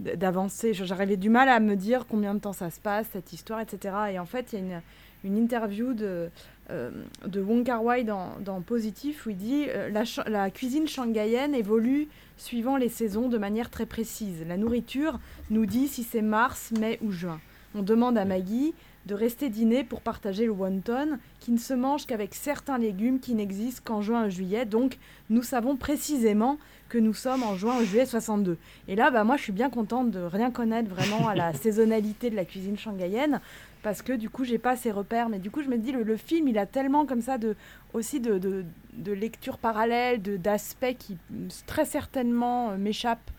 [0.00, 0.74] d- d'avancer.
[0.74, 3.60] Je- J'arrivais du mal à me dire combien de temps ça se passe, cette histoire,
[3.60, 3.94] etc.
[4.12, 4.82] Et en fait, il y a une,
[5.24, 6.28] une interview de,
[6.70, 6.90] euh,
[7.26, 11.54] de Wong Kar Wai dans, dans Positif où il dit euh, la, la cuisine shanghaïenne
[11.54, 14.44] évolue suivant les saisons de manière très précise.
[14.46, 15.18] La nourriture
[15.50, 17.40] nous dit si c'est mars, mai ou juin.
[17.76, 18.74] On demande à Maggie
[19.06, 23.34] de rester dîner pour partager le wonton qui ne se mange qu'avec certains légumes qui
[23.34, 24.64] n'existent qu'en juin et juillet.
[24.64, 24.96] Donc,
[25.28, 26.56] nous savons précisément
[26.88, 28.56] que nous sommes en juin ou juillet 62.
[28.88, 32.30] Et là, bah, moi, je suis bien contente de rien connaître vraiment à la saisonnalité
[32.30, 33.40] de la cuisine shanghaïenne
[33.82, 35.28] parce que du coup, j'ai pas ces repères.
[35.28, 37.56] Mais du coup, je me dis, le, le film, il a tellement comme ça de,
[37.92, 41.18] aussi de, de, de lectures parallèles, de- d'aspects qui
[41.66, 43.30] très certainement euh, m'échappent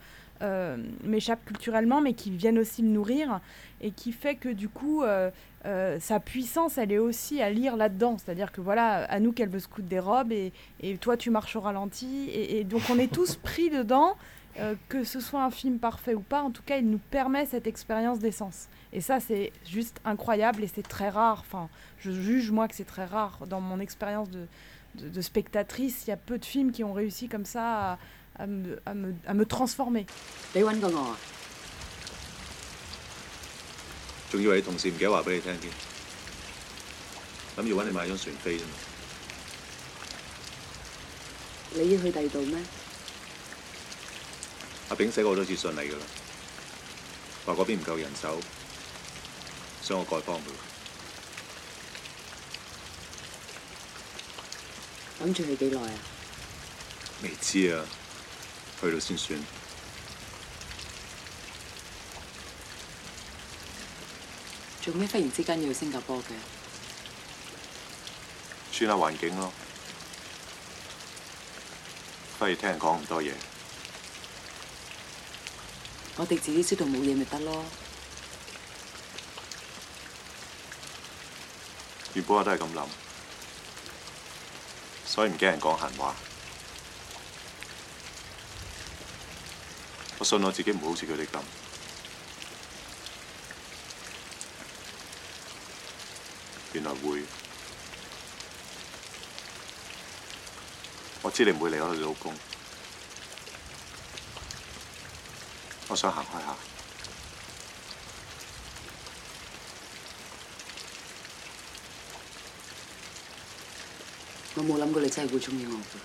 [1.02, 3.40] m'échappent culturellement, mais qui viennent aussi me nourrir
[3.80, 5.30] et qui fait que du coup, euh,
[5.66, 8.16] euh, sa puissance, elle est aussi à lire là-dedans.
[8.18, 11.30] C'est-à-dire que voilà, à nous qu'elle veut se coudre des robes et, et toi tu
[11.30, 12.30] marches au ralenti.
[12.30, 14.16] Et, donc on est tous pris dedans,
[14.58, 16.42] euh, que ce soit un film parfait ou pas.
[16.42, 18.68] En tout cas, il nous permet cette expérience d'essence.
[18.92, 21.40] Et ça, c'est juste incroyable et c'est très rare.
[21.40, 21.68] Enfin,
[21.98, 24.46] je juge moi que c'est très rare dans mon expérience de,
[24.94, 26.06] de, de spectatrice.
[26.06, 27.98] Il y a peu de films qui ont réussi comme ça à,
[28.38, 30.06] à me, à me, à me transformer.
[30.52, 31.16] 你揾過我啊？
[34.30, 35.72] 仲以為你同事唔記得話俾你聽添，
[37.56, 38.68] 諗住揾你買張船飛啫嘛。
[41.72, 42.58] 你要去第二度咩？
[44.88, 46.04] 阿炳寫過好多次信你㗎啦，
[47.46, 48.40] 話嗰邊唔夠人手，
[49.82, 50.42] 想我改幫佢。
[55.24, 55.98] 諗住去幾耐啊？
[57.22, 57.84] 未知啊，
[58.80, 59.38] 去到先算。
[64.82, 66.30] 做咩忽然之間要去新加坡嘅？
[68.72, 69.52] 轉下環境咯，
[72.38, 73.32] 不如聽人講咁多嘢。
[76.16, 77.64] 我哋自己知道冇嘢咪得咯。
[82.14, 82.86] 原本我都係咁諗，
[85.06, 86.14] 所以唔驚人講閒話。
[90.18, 91.40] 我信我自己唔會好似佢哋咁。
[96.72, 97.22] 原來會。
[101.26, 102.32] 我知你唔會離開你老公，
[105.88, 106.54] 我想行開下。
[114.54, 115.98] 我冇諗過你真係會中意我嘅。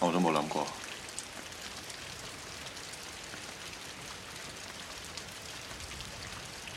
[0.00, 0.66] 我都冇諗過。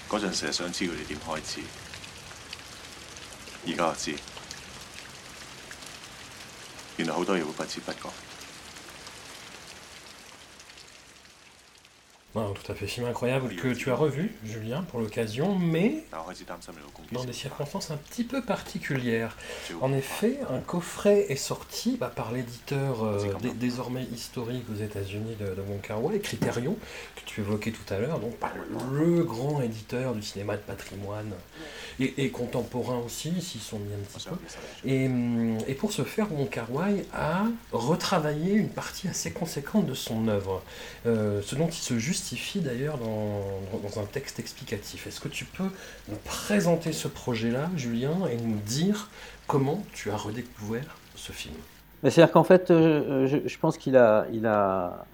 [0.09, 1.61] 嗰陣成日想知佢哋點開始，
[3.67, 4.15] 而家我知，
[6.97, 7.99] 原來好多嘢會不知不覺。
[12.53, 12.87] Tout à fait.
[12.87, 16.03] Film incroyable que tu as revu, Julien, pour l'occasion, mais
[17.11, 19.35] dans des circonstances un petit peu particulières.
[19.81, 25.45] En effet, un coffret est sorti bah, par l'éditeur euh, désormais historique aux États-Unis de,
[25.55, 26.75] de Wong Kar Criterion,
[27.15, 28.51] que tu évoquais tout à l'heure, donc bah,
[28.91, 31.31] le grand éditeur du cinéma de patrimoine
[31.99, 34.35] et, et contemporain aussi, s'ils sont mis un petit peu.
[34.85, 39.85] Et, hum, et pour ce faire, Wong Kar Wai a retravaillé une partie assez conséquente
[39.85, 40.61] de son œuvre,
[41.05, 43.41] euh, ce dont il se justifie d'ailleurs dans,
[43.83, 45.07] dans un texte explicatif.
[45.07, 45.69] Est-ce que tu peux
[46.09, 49.09] nous présenter ce projet-là, Julien, et nous dire
[49.47, 51.55] comment tu as redécouvert ce film?
[52.03, 55.05] Mais C'est-à-dire qu'en fait, euh, je, je pense qu'il a, il a,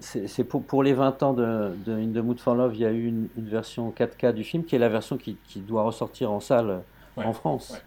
[0.00, 2.84] c'est pour, pour les 20 ans de, de In the Mood for Love, il y
[2.86, 5.82] a eu une, une version 4K du film qui est la version qui, qui doit
[5.82, 6.80] ressortir en salle
[7.16, 7.70] Ouais, en France.
[7.70, 7.78] ouais.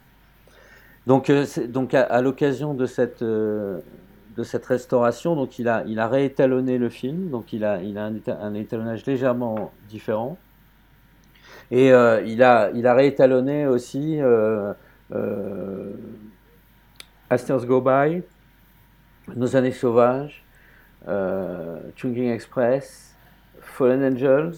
[1.05, 3.79] Donc, euh, donc à, à l'occasion de cette, euh,
[4.37, 7.97] de cette restauration, donc il a, il a réétalonné le film, donc il a, il
[7.97, 10.37] a un, éta- un étalonnage légèrement différent.
[11.71, 14.19] Et euh, il, a, il a réétalonné aussi
[17.29, 18.23] Asters Go By,
[19.35, 20.43] Nos années sauvages,
[21.95, 23.15] Chungking Express,
[23.61, 24.55] Fallen Angels,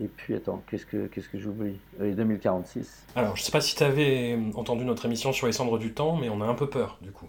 [0.00, 1.78] et puis attends, qu'est-ce que, qu'est-ce que j'oublie?
[2.02, 3.06] Et 2046.
[3.14, 6.16] Alors, je sais pas si tu avais entendu notre émission sur les cendres du temps,
[6.16, 7.28] mais on a un peu peur, du coup.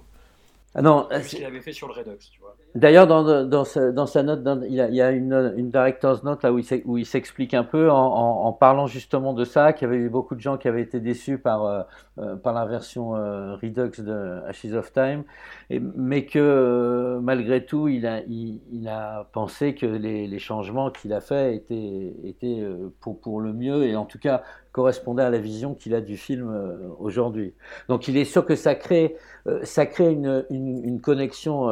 [0.76, 2.56] Ah non, Vu ce qu'il avait fait sur le Redux, tu vois.
[2.76, 5.70] D'ailleurs, dans, dans, sa, dans sa note, il y a, il y a une, une
[5.70, 9.74] director's note là où il s'explique un peu en, en, en parlant justement de ça,
[9.74, 11.84] qu'il y avait eu beaucoup de gens qui avaient été déçus par, euh,
[12.18, 15.24] euh, par la version euh, Redux de Ashes of Time,
[15.70, 20.90] mais que euh, malgré tout, il a, il, il a pensé que les, les changements
[20.90, 25.22] qu'il a faits étaient, étaient euh, pour, pour le mieux et en tout cas correspondaient
[25.22, 26.52] à la vision qu'il a du film
[26.98, 27.54] aujourd'hui.
[27.88, 29.16] Donc il est sûr que ça crée,
[29.62, 31.70] ça crée une, une, une connexion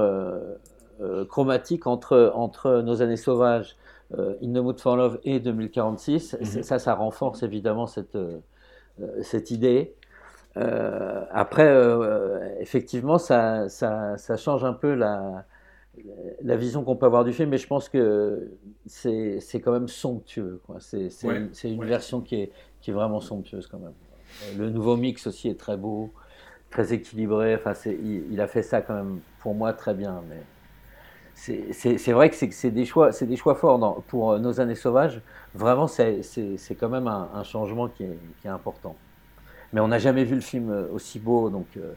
[1.25, 3.75] chromatique entre, entre Nos années sauvages,
[4.17, 6.37] euh, In the Mood for Love et 2046.
[6.39, 6.63] Mhm.
[6.63, 8.39] Ça, ça renforce évidemment cette, euh,
[9.01, 9.95] euh, cette idée.
[10.57, 15.45] Euh, après, euh, effectivement, ça, ça, ça change un peu la,
[16.43, 18.51] la vision qu'on peut avoir du film, mais je pense que
[18.85, 20.61] c'est quand même somptueux.
[20.79, 21.85] C'est Ouais, une, ouais.
[21.85, 23.93] version qui est, qui est vraiment somptueuse quand même.
[24.57, 26.09] Le nouveau mix aussi est très beau,
[26.69, 27.55] très équilibré.
[27.55, 30.21] Enfin, il, il a fait ça quand même pour moi très bien.
[30.29, 30.41] Mais
[31.41, 34.75] c'est- vrai que c'est des choix, c'est des choix forts dans- pour euh, nos années
[34.75, 35.21] sauvages.
[35.55, 36.21] Vraiment, c'est
[36.79, 38.95] quand même un, un changement qui est, qui est important.
[39.73, 41.93] Mais on n'a jamais vu le film euh, aussi beau, donc euh,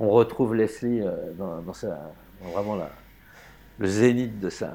[0.00, 1.02] on retrouve Leslie
[1.38, 1.88] dans, dans sa,
[2.42, 2.88] dans vraiment la,
[3.78, 4.72] le zénith de sa,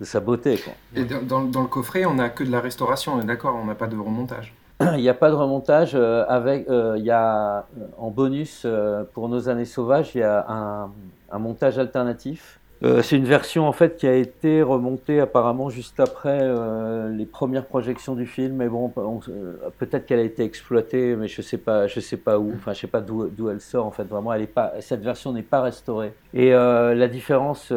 [0.00, 0.58] de sa beauté.
[0.58, 0.72] Quoi.
[0.96, 3.74] Et dans, le coffret, on n'a que de la restauration, on est d'accord, on n'a
[3.74, 4.54] pas de remontage.
[4.80, 5.92] Il n'y a pas de remontage.
[5.94, 7.66] euh, avec, euh, il y a,
[7.98, 8.66] en bonus,
[9.12, 10.90] pour Nos années sauvages, il y a un,
[11.30, 12.59] un montage alternatif.
[12.82, 17.26] Euh, c'est une version en fait qui a été remontée apparemment juste après euh, les
[17.26, 18.56] premières projections du film.
[18.56, 22.16] Mais bon, on- euh, peut-être qu'elle a été exploitée, mais je sais pas, je sais
[22.16, 22.52] pas où.
[22.54, 24.04] Enfin, je sais pas d'où elle sort en fait.
[24.04, 24.72] Vraiment, elle est pas.
[24.80, 26.14] Cette version n'est pas restaurée.
[26.32, 27.70] Et euh, la différence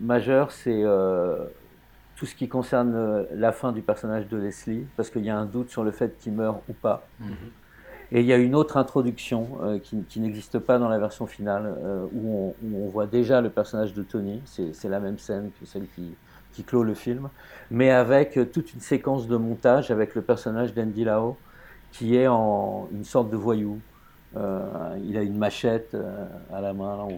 [0.00, 0.82] majeure, c'est
[2.16, 5.44] tout ce qui concerne la fin du personnage de Leslie, parce qu'il y a un
[5.44, 7.06] doute sur le fait qu'il meurt ou pas.
[8.12, 11.74] Et il y a une autre introduction euh, qui, n'existe pas dans la version finale,
[11.82, 14.40] euh, où, on, voit déjà le personnage de Tony.
[14.46, 16.14] C'est la même scène que celle qui,
[16.64, 17.28] clôt le film,
[17.70, 21.36] mais avec euh, toute une séquence de montage avec le personnage d'Andy Lau,
[21.92, 23.80] qui est en une sorte de voyou.
[24.34, 25.96] Il a une machette
[26.52, 27.08] à la main,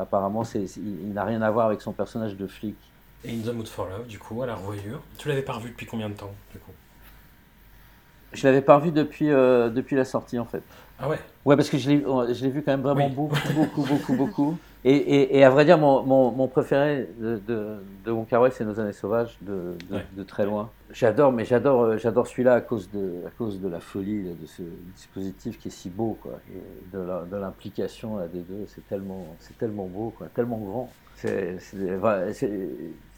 [0.00, 2.74] apparemment il n'a rien à voir avec son personnage de flic.
[3.24, 5.00] Et In the Mood for Love, du coup, à la revoyure.
[5.16, 6.72] Tu l'avais pas revu depuis combien de temps, du coup?
[8.32, 10.62] Je l'avais pas revu depuis, euh, depuis la sortie en fait.
[10.98, 13.14] Ah ouais Ouais, parce que je l'ai je l'ai vu quand même vraiment Oui.
[13.14, 14.56] beaucoup, beaucoup, beaucoup, beaucoup.
[14.84, 18.64] Et, et, et à vrai dire, mon, mon, mon préféré de, de, de Wong c'est
[18.64, 20.06] Nos années sauvages, de, de, Ouais.
[20.12, 20.72] de très loin.
[20.90, 24.46] J'adore, mais j'adore, euh, j'adore celui-là à cause de, à cause de la folie de
[24.46, 26.62] ce dispositif qui est si beau, quoi, et
[26.92, 28.66] de l'implication des deux.
[28.66, 30.92] C'est tellement, c'est tellement beau, quoi, tellement grand.
[31.14, 31.58] C'est-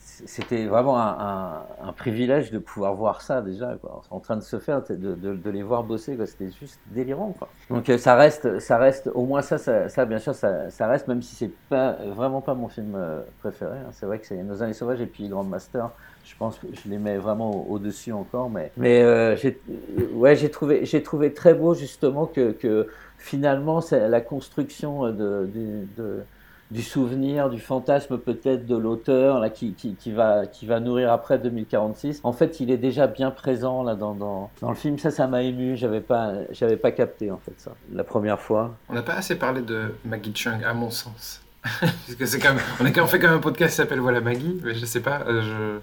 [0.07, 1.63] C'était vraiment un,
[1.97, 5.49] privilège de pouvoir voir ça déjà, quoi, en train de se faire, de, de, de
[5.49, 6.15] les voir bosser.
[6.27, 7.49] C'était juste délirant, quoi.
[7.71, 10.87] Donc euh, ça reste, ça reste, au moins ça, ça, ça, bien sûr, ça, ça
[10.87, 13.79] reste, même si c'est pas vraiment pas mon film euh, préféré.
[13.79, 13.89] hein.
[13.93, 15.89] C'est vrai que c'est Nos années sauvages et puis Grand Master.
[16.23, 20.07] Je pense que je les mets vraiment au- au-dessus encore, mais mais euh, j'ai, euh,
[20.13, 22.87] ouais, trouvé, trouvé très beau justement que, que
[23.17, 26.23] finalement c'est la construction de, du- de-
[26.71, 31.37] du souvenir, du fantasme peut-être de l'auteur là qui, qui, va qui va nourrir après
[31.37, 32.21] 2046.
[32.23, 34.97] En fait, il est déjà bien présent là dans, dans, le film.
[34.97, 35.77] Ça, ça m'a ému.
[35.77, 38.75] J'avais pas j'avais pas capté en fait ça la première fois.
[38.89, 41.41] On n'a pas assez parlé de Maggie Chung, à mon sens.
[41.81, 44.21] Parce que c'est quand même, on, a, fait quand même un podcast qui s'appelle Voilà
[44.21, 45.21] Maggie, mais je sais pas.
[45.27, 45.79] euh, je,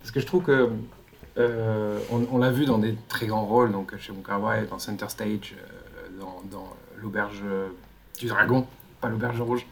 [0.00, 0.70] parce que je trouve que
[1.38, 4.24] euh, on, l'a vu dans des très grands rôles, donc chez Wong
[4.68, 6.20] dans Center Stage, euh,
[6.50, 6.68] dans,
[7.00, 7.42] l'auberge
[8.18, 8.66] du dragon,
[9.00, 9.66] pas l'auberge rouge.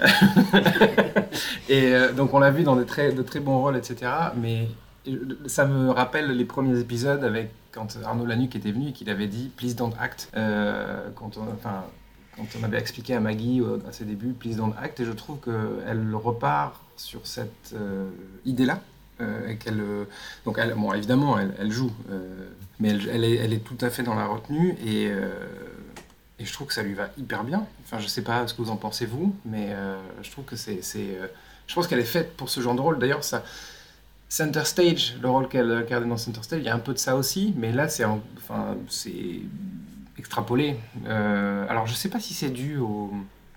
[1.68, 4.10] Et euh, donc on l'a vu dans de très, de très bons rôles, etc.
[4.36, 4.68] Mais
[5.08, 9.08] euh, ça me rappelle les premiers épisodes avec quand Arnaud Lanuc était venu et qu'il
[9.10, 10.28] avait dit Please don't act.
[10.36, 11.84] euh, quand, on, enfin,
[12.36, 15.00] quand on avait expliqué à Maggie à ses débuts Please don't act.
[15.00, 18.08] Et je trouve qu'elle repart sur cette euh,
[18.44, 18.80] idée-là.
[19.20, 20.04] euh, qu'elle, euh,
[20.44, 22.48] donc elle, bon, évidemment, elle, elle joue, euh,
[22.80, 25.10] mais elle, elle est, elle est tout à fait dans la retenue et,
[26.42, 27.64] et je trouve que ça lui va hyper bien.
[27.84, 30.56] Enfin, je sais pas ce que vous en pensez vous, mais euh, je trouve que
[30.56, 31.26] c'est, euh,
[31.68, 32.98] je pense qu'elle est faite pour ce genre de rôle.
[32.98, 33.20] D'ailleurs,
[34.28, 36.98] Center Stage, le rôle qu'elle incarne dans Center Stage, il y a un peu de
[36.98, 39.40] ça aussi, mais là, c'est, en- enfin, c'est
[40.18, 40.76] extrapolé.
[41.06, 43.12] Euh, alors, je sais pas si c'est dû au,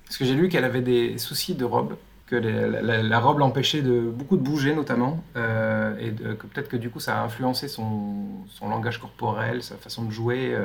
[0.05, 1.95] parce que j'ai lu qu'elle avait des soucis de robe,
[2.27, 6.99] que la, robe l'empêchait de beaucoup de bouger notamment, et que peut-être que du coup
[6.99, 8.25] ça a influencé son,
[8.61, 10.55] langage corporel, sa façon de jouer,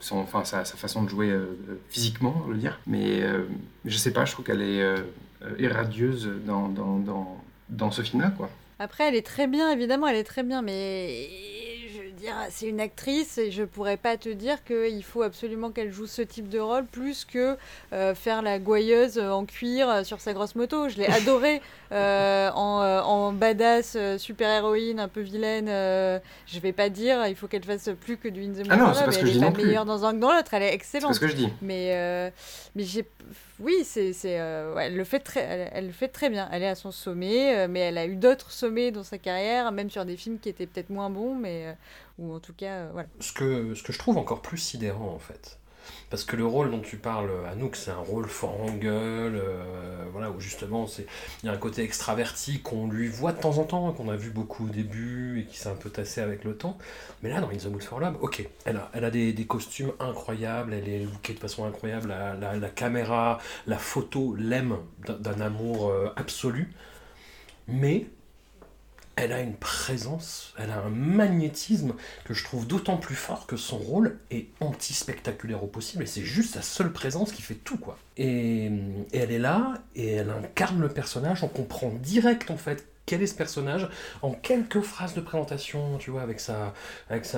[0.00, 1.56] son, enfin sa, façon de jouer euh,
[1.88, 2.80] physiquement, je veux dire.
[2.86, 3.44] Mais euh,
[3.84, 4.96] je sais pas, je trouve qu'elle est euh,
[5.42, 8.50] euh, irradieuse dans, dans, dans, dans ce film-là, quoi.
[8.78, 11.28] Après, elle est très bien, évidemment, elle est très bien, mais
[12.18, 16.06] dire, c'est une actrice et je pourrais pas te dire qu'il faut absolument qu'elle joue
[16.06, 17.56] ce type de rôle plus que
[17.92, 20.88] euh, faire la gouailleuse en cuir euh, sur sa grosse moto.
[20.88, 21.60] Je l'ai adorée
[21.92, 25.68] euh, en, en badass, super-héroïne, un peu vilaine.
[25.68, 28.76] euh, je vais pas dire, il faut qu'elle fasse plus que du In the Ah
[28.76, 30.52] non, c'est pas ce que elle je est dis meilleure dans un que dans l'autre,
[30.54, 31.08] elle est C'est excellente.
[31.10, 31.48] pas ce que je dis.
[31.62, 32.32] Mais,
[32.74, 33.04] mais j'ai.
[33.58, 36.48] Oui, c'est, euh, ouais, elle, le fait très, elle, le fait très bien.
[36.52, 39.72] Elle est à son sommet, euh, mais elle a eu d'autres sommets dans sa carrière,
[39.72, 41.66] même sur des films qui étaient peut-être moins bons, mais.
[41.66, 41.72] euh,
[42.18, 43.08] ou en tout cas, voilà.
[43.20, 45.57] ce que, ce que je trouve encore plus sidérant en fait.
[46.10, 50.04] Parce que le rôle dont tu parles, Anouk, c'est un rôle fort en gueule, euh,
[50.12, 50.86] voilà, où justement
[51.42, 54.16] il y a un côté extraverti qu'on lui voit de temps en temps, qu'on a
[54.16, 56.78] vu beaucoup au début et qui s'est un peu tassé avec le temps.
[57.22, 59.46] Mais là, dans In the Mood for Love, ok, elle a, elle a des, des
[59.46, 64.76] costumes incroyables, elle est lookée de façon incroyable, la, la- la caméra, la photo l'aime
[65.06, 66.72] d'un- d'un amour euh, absolu.
[67.68, 68.06] Mais
[69.18, 71.94] elle a une présence, elle a un magnétisme
[72.24, 76.22] que je trouve d'autant plus fort que son rôle est anti-spectaculaire au possible et c'est
[76.22, 77.98] juste sa seule présence qui fait tout quoi.
[78.16, 78.70] Et,
[79.12, 83.26] elle est là et elle incarne le personnage, on comprend direct en fait quel est
[83.26, 83.88] ce personnage
[84.22, 86.74] en quelques phrases de présentation, tu vois, avec sa,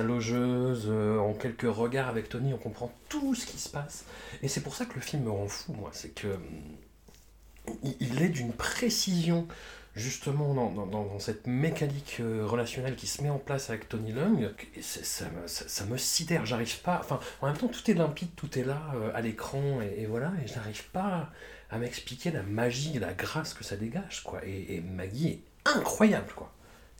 [0.03, 4.03] logeuse, euh, en quelques regards avec Tony, on comprend tout ce qui se passe.
[4.43, 6.37] Et c'est pour ça que le film me rend fou, moi, c'est que
[7.83, 9.47] il, il est d'une précision
[9.95, 14.13] justement dans, dans- cette mécanique euh, relationnelle qui se met en place avec Tony
[14.81, 17.93] c'est- ça, me- ça, ça me sidère, j'arrive pas, enfin en même temps tout est
[17.93, 21.29] limpide, tout est là euh, à l'écran et, et voilà, et j'arrive pas
[21.69, 26.31] à m'expliquer la magie, la grâce que ça dégage quoi, et, et Maggie est incroyable
[26.35, 26.51] quoi.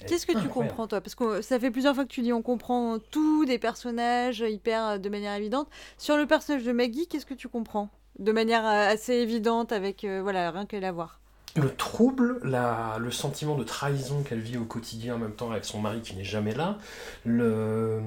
[0.08, 1.00] Qu'est-ce que tu comprends, toi?
[1.00, 4.86] Parce que ça fait plusieurs fois que tu dis on comprend tout des personnages hyper
[4.88, 5.70] euh, de manière évidente.
[5.98, 7.89] Sur le personnage de Maggie, qu'est-ce que tu comprends?
[8.20, 11.20] De manière assez évidente, avec euh, voilà, rien qu'à la voir.
[11.58, 15.66] Le trouble, la, le sentiment de trahison qu'elle vit au quotidien en même temps avec
[15.66, 16.78] son mari qui n'est jamais là,
[17.26, 17.99] le,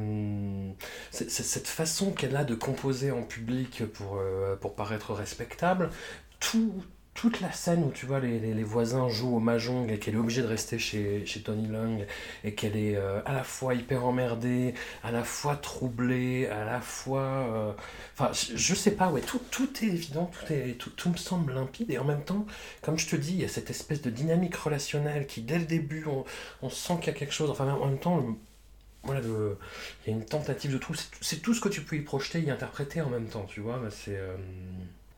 [1.10, 5.90] cette façon qu'elle a de composer en public pour, euh, pour paraître respectable,
[6.40, 6.72] tout,
[7.14, 10.18] toute la scène où tu vois les, les- voisins jouent au mahjong et qu'elle est
[10.18, 12.04] obligée de rester chez, chez Tony Leung
[12.42, 16.80] et qu'elle est euh, à la fois hyper emmerdée, à la fois troublée, à la
[16.80, 17.20] fois...
[17.22, 17.72] euh,
[18.18, 21.52] Enfin, je, sais pas, ouais, tout, tout est évident, tout, est, tout, tout me semble
[21.54, 22.46] limpide et en même temps,
[22.82, 25.64] comme je te dis, il y a cette espèce de dynamique relationnelle qui, dès le
[25.66, 26.24] début, on,
[26.62, 27.50] on sent qu'il y a quelque chose.
[27.50, 28.24] Enfin, en même temps,
[29.04, 30.94] voilà, il y a une tentative de tout.
[31.20, 33.80] C'est- tout ce que tu peux y projeter, y interpréter en même temps, tu vois.
[33.90, 34.16] c'est.
[34.16, 34.36] euh,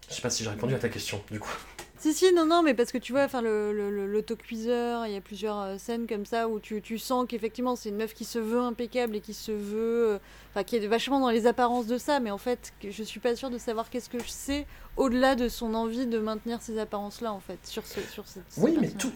[0.09, 1.51] Je sais pas si j'ai répondu à ta question, du coup.
[1.99, 5.13] Si, si, non, non, mais parce que tu vois, enfin, le, le, le- l'autocuiseur, il
[5.15, 8.13] y a plusieurs euh, scènes comme ça où tu, tu sens qu'effectivement c'est une meuf
[8.13, 10.11] qui se veut impeccable et qui se veut.
[10.15, 10.19] euh,
[10.51, 13.35] Enfin, qui est vachement dans les apparences de ça, mais en fait, je suis pas
[13.37, 14.67] sûre de savoir qu'est-ce que je sais
[14.97, 18.45] au-delà de son envie de maintenir ces apparences-là, en fait, sur, ce, sur cette.
[18.51, 19.13] ce Oui, mais tout,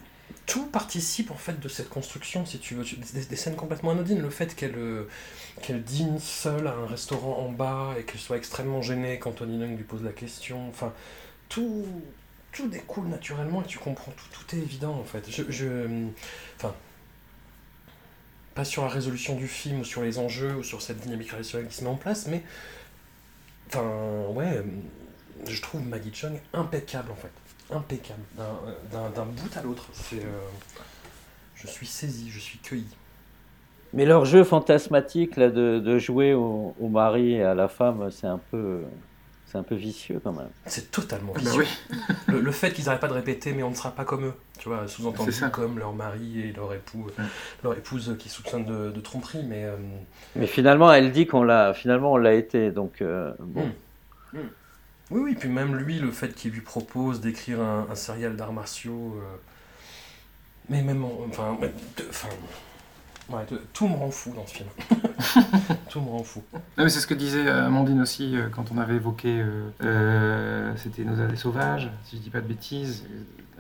[0.47, 2.85] tout participe en fait de cette construction, si tu veux.
[2.85, 4.21] Des, des scènes complètement anodines.
[4.23, 5.07] Le fait qu'elle euh,
[5.63, 9.59] qu'elle dîne seule à un restaurant en bas et qu'elle soit extrêmement gênée quand Tony
[9.59, 10.69] Leung lui pose la question.
[10.69, 10.93] Enfin,
[11.49, 11.85] tout,
[12.53, 14.27] tout découle naturellement et tu comprends tout.
[14.33, 15.25] Tout est évident en fait.
[15.31, 16.09] Je,
[16.57, 16.75] enfin,
[18.55, 21.69] pas sur la résolution du film ou sur les enjeux ou sur cette dynamique relationnelle
[21.69, 22.43] qui se met en place, mais
[23.69, 24.63] enfin, ouais,
[25.47, 27.31] je trouve Maggie Chung impeccable en fait
[27.73, 29.87] impeccable d'un- bout à l'autre.
[30.15, 30.17] Euh,
[31.55, 32.97] je suis saisi, je suis cueilli.
[33.93, 38.41] Mais leur jeu fantasmatique là, de, jouer au mari et à la femme, c'est un
[38.51, 38.83] peu,
[39.51, 40.49] c'est un peu vicieux quand même.
[40.67, 41.65] C'est totalement Ah bah vicieux.
[41.91, 41.97] oui.
[42.29, 44.35] le, le fait qu'ils n'arrêtent pas de répéter, mais on ne sera pas comme eux.
[44.59, 47.25] Tu vois, sous-entendu comme leur mari et leur époux, Ouais.
[47.65, 49.77] leur épouse qui soupçonnent de, de tromperie, mais euh,
[50.37, 52.71] Mais finalement, elle dit qu'on l'a, finalement, on l'a été.
[52.71, 53.67] Donc euh, bon.
[54.33, 54.39] Mm.
[55.11, 55.35] oui, oui.
[55.39, 59.37] Puis même lui, le fait qu'il lui propose d'écrire un, un serial d'arts martiaux, euh,
[60.69, 61.59] mais même, en- enfin,
[62.09, 62.29] enfin,
[63.33, 64.69] ouais, de- tout me rend fou dans ce film.
[65.91, 66.43] tout me rend fou.
[66.55, 69.41] Non, mais c'est ce que disait Amandine aussi euh, quand on avait évoqué.
[69.41, 73.05] euh, euh, C'était Nos années sauvages, si je dis pas de bêtises.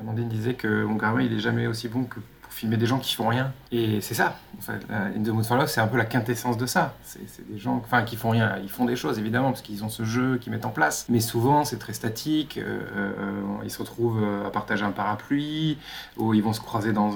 [0.00, 2.98] Amandine disait que Wong Kar-wai, il est jamais aussi bon que pour filmer des gens
[2.98, 3.52] qui font rien.
[3.70, 4.34] Et c'est ça.
[4.58, 6.94] En fait, euh, In the Mood for Love, c'est un peu la quintessence de ça.
[7.04, 8.56] C'est des gens, enfin, qui font rien.
[8.62, 11.04] Ils font des choses évidemment parce qu'ils ont ce jeu qu'ils mettent en place.
[11.10, 12.56] Mais souvent, c'est très statique.
[12.58, 15.76] euh, euh, ils se retrouvent euh, à partager un parapluie
[16.16, 17.10] ou ils vont se croiser dans.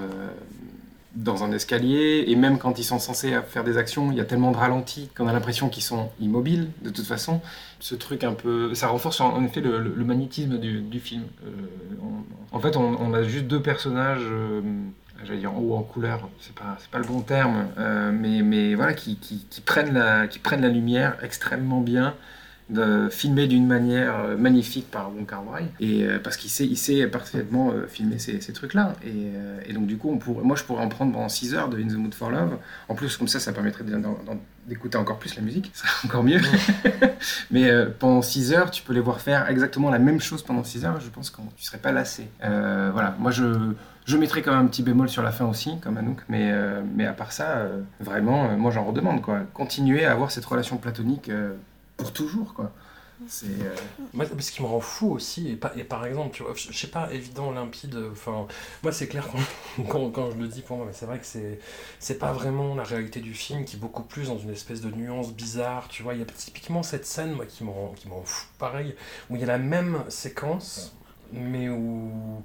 [1.15, 4.25] Dans un escalier, et même quand ils sont censés faire des actions, il y a
[4.25, 7.41] tellement de ralentis qu'on a l'impression qu'ils sont immobiles, de toute façon.
[7.81, 8.75] Ce truc un peu...
[8.75, 11.25] Ça renforce en effet le, magnétisme du, film.
[11.47, 11.51] Euh,
[12.53, 14.61] en fait, on, a juste deux personnages, euh,
[15.25, 18.75] j'allais dire en haut en couleur, c'est pas, pas le bon terme, euh, mais, mais
[18.75, 22.15] voilà, qui, qui prennent la, qui prennent la lumière extrêmement bien,
[22.71, 25.67] de, filmé d'une manière euh, magnifique par Wong Kar Wai.
[25.81, 29.11] Et euh, parce qu'il sait il sait parfaitement euh, filmer ces, ces trucs là et,
[29.11, 31.69] euh, et donc du coup on pourrait, moi je pourrais en prendre pendant 6 heures
[31.69, 32.57] de In the Mood for Love.
[32.89, 33.85] En plus comme ça ça permettrait
[34.67, 35.71] d'écouter encore plus la musique.
[35.75, 36.41] Ça serait encore mieux.
[37.51, 40.85] Mais pendant 6 heures tu peux les voir faire exactement la même chose pendant 6
[40.85, 41.01] heures.
[41.01, 42.29] Je pense que tu serais pas lassé.
[42.41, 43.15] Voilà.
[43.19, 43.73] Moi je
[44.07, 46.53] je mettrais quand même un petit bémol sur la fin aussi, comme Anouk, mais,
[46.95, 47.63] mais à part ça,
[48.01, 49.41] vraiment, moi j'en redemande, quoi.
[49.55, 51.31] Continuer à avoir cette relation platonique
[52.13, 52.73] toujours, quoi.
[53.45, 53.77] Euh,
[54.13, 57.13] Moi, ce qui me rend fou aussi, et, par exemple, tu vois, je sais pas,
[57.13, 58.47] évident, limpide, enfin,
[58.83, 59.29] moi c'est clair
[59.89, 61.61] quand, quand, je le dis pour moi, mais c'est vrai que c'est,
[62.01, 64.91] c'est pas vraiment la réalité du film qui est beaucoup plus dans une espèce de
[64.91, 68.09] nuance bizarre, tu vois, il y a typiquement cette scène, moi, qui me rend, qui
[68.09, 68.95] me rend fou, pareil,
[69.31, 70.95] où il y a la même séquence,
[71.33, 72.43] mais où,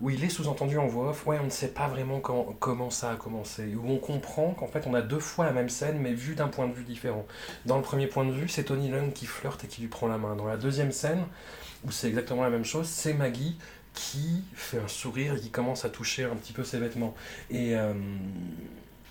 [0.00, 3.10] où il est sous-entendu en voix off, ouais, on ne sait pas vraiment comment ça
[3.10, 6.12] a commencé, où on comprend qu'en fait on a deux fois la même scène, mais
[6.12, 7.26] vue d'un point de vue différent.
[7.66, 10.06] Dans le premier point de vue, c'est Tony Leung qui flirte et qui lui prend
[10.06, 10.36] la main.
[10.36, 11.24] Dans la deuxième scène,
[11.84, 13.58] où c'est exactement la même chose, c'est Maggie
[13.94, 17.14] qui fait un sourire et qui commence à toucher un petit peu ses vêtements.
[17.50, 17.92] Et, euh,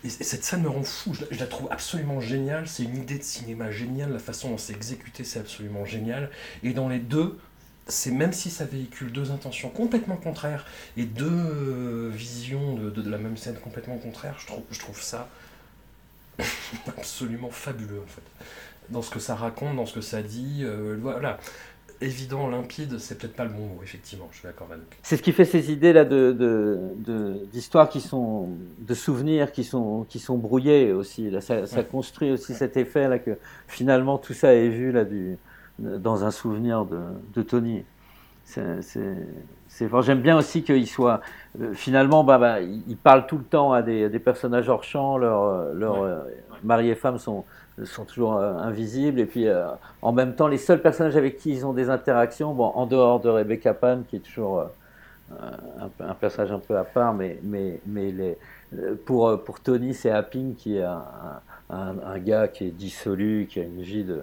[0.04, 2.84] et et cette scène me rend fou, je la, je la trouve absolument géniale, c'est
[2.84, 6.30] une idée de cinéma géniale, la façon dont c'est exécuté c'est absolument génial.
[6.62, 7.36] Et dans les deux,
[7.88, 10.66] c'est même si ça véhicule deux intentions complètement contraires
[10.96, 14.78] et deux euh, visions de, de- de la même scène complètement contraires, je trouve, je
[14.78, 15.28] trouve ça
[16.86, 18.22] absolument fabuleux en fait.
[18.90, 21.38] Dans ce que ça raconte, dans ce que ça dit, euh, voilà.
[22.00, 24.84] évident, limpide, c'est peut-être pas le bon mot, effectivement, je suis d'accord avec.
[25.02, 29.64] C'est ce qui fait ces idées là de de- d'histoires qui sont de souvenirs qui
[29.64, 31.30] sont qui sont brouillés aussi.
[31.30, 31.84] Là, ça, ça Ouais.
[31.84, 33.36] construit aussi cet effet là que
[33.66, 35.36] finalement tout ça est vu là du
[35.78, 36.98] dans un souvenir de,
[37.34, 37.84] de Tony.
[38.44, 41.20] C'est j'aime bien aussi qu'il soit
[41.60, 45.18] euh, finalement bah, bah, il parle tout le temps à des, personnages hors champ.
[45.18, 46.08] Leurs leur, Ouais.
[46.08, 46.20] euh,
[46.64, 47.44] mari et femme sont
[47.84, 49.68] sont toujours euh, invisibles et puis euh,
[50.02, 53.20] en même temps les seuls personnages avec qui ils ont des interactions bon en dehors
[53.20, 54.64] de Rebecca Pan qui est toujours euh,
[55.40, 58.36] euh, un, personnage un peu à part mais mais mais les
[58.76, 61.04] euh, pour euh, pour Tony c'est Happing qui est un,
[61.70, 64.22] un, un gars qui est dissolu qui a une vie de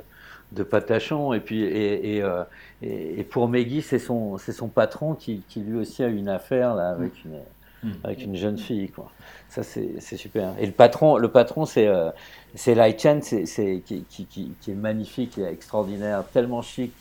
[0.55, 2.43] de patachon et puis et, et, euh,
[2.81, 6.29] et, et pour Maggie c'est son c'est son patron qui, qui lui aussi a une
[6.29, 7.39] affaire là avec une
[7.85, 7.91] Mm.
[8.03, 9.11] avec une jeune fille quoi.
[9.47, 10.53] Ça c'est super.
[10.59, 12.09] Et le patron le patron c'est euh,
[12.55, 13.43] c'est Lai Chen c'est
[13.85, 16.93] qui, qui, qui, qui est magnifique est extraordinaire tellement chic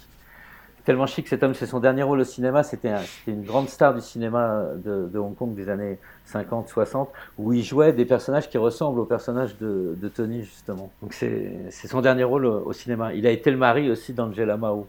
[0.85, 2.63] tellement chic cet homme c'est son dernier rôle au cinéma.
[2.63, 6.69] C'était un- c'était une grande star du cinéma de, de Hong Kong des années 50
[6.69, 7.09] 60
[7.39, 10.91] où il jouait des personnages qui ressemblent aux personnages de, de Tony justement.
[11.03, 13.15] Donc c'est son dernier rôle au, au cinéma.
[13.15, 14.87] Il a été le mari aussi d'Angela Mao.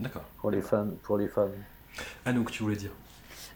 [0.00, 0.22] D'accord.
[0.40, 1.50] pour les fans pour les femmes.
[2.24, 2.90] Anouk, tu voulais dire?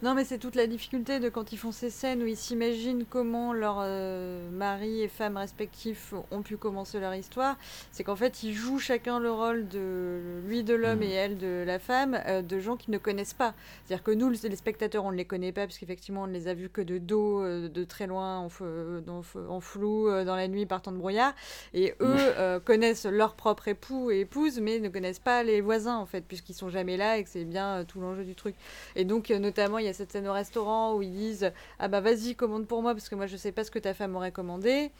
[0.02, 3.04] Non, mais c'est toute la difficulté de quand ils font ces scènes où ils s'imaginent
[3.08, 7.56] comment leurs euh, maris et femmes respectifs ont pu commencer leur histoire.
[7.92, 11.02] C'est qu'en fait, ils jouent chacun le rôle de lui de l'homme Mhm.
[11.04, 13.54] et elle de la femme, euh, de gens qu'ils ne connaissent pas.
[13.86, 16.48] C'est-à-dire que nous, les spectateurs, on ne les connaît pas, parce qu'effectivement, on ne les
[16.48, 20.34] a vus que de dos, euh, de très loin, en, f- dans- en flou, dans
[20.34, 21.32] la nuit, partant de brouillard.
[21.74, 25.96] Et eux euh, connaissent leur propre époux et épouse, mais ne connaissent pas les voisins,
[25.96, 28.56] en fait, puisqu'ils sont jamais là et que c'est bien tout l'enjeu du truc.
[28.96, 32.00] Et donc, notamment, il y a cette scène au restaurant où ils disent Ah bah
[32.00, 34.32] vas-y, commande pour moi, parce que moi je sais pas ce que ta femme aurait
[34.32, 34.90] commandé.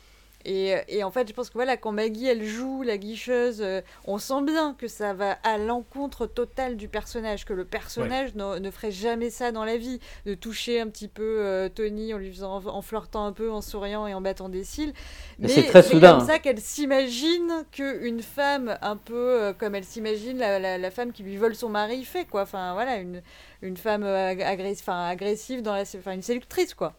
[0.44, 3.80] Et, et en fait, je pense que voilà, quand Maggie elle joue la guicheuse, euh,
[4.06, 8.58] on sent bien que ça va à l'encontre totale du personnage, que le personnage ne,
[8.58, 12.18] ne ferait jamais ça dans la vie, de toucher un petit peu euh, Tony en
[12.18, 14.92] lui faisant, en flirtant un peu, en souriant et en battant des cils.
[15.38, 16.18] Mais c'est très soudain.
[16.18, 20.90] comme ça qu'elle s'imagine qu'une femme un peu euh, comme elle s'imagine la, la- la
[20.90, 22.42] femme qui lui vole son mari fait quoi.
[22.42, 23.22] Enfin voilà, une,
[23.62, 26.92] une femme euh, ag- agressive, enfin, agressive dans la, enfin une séductrice quoi.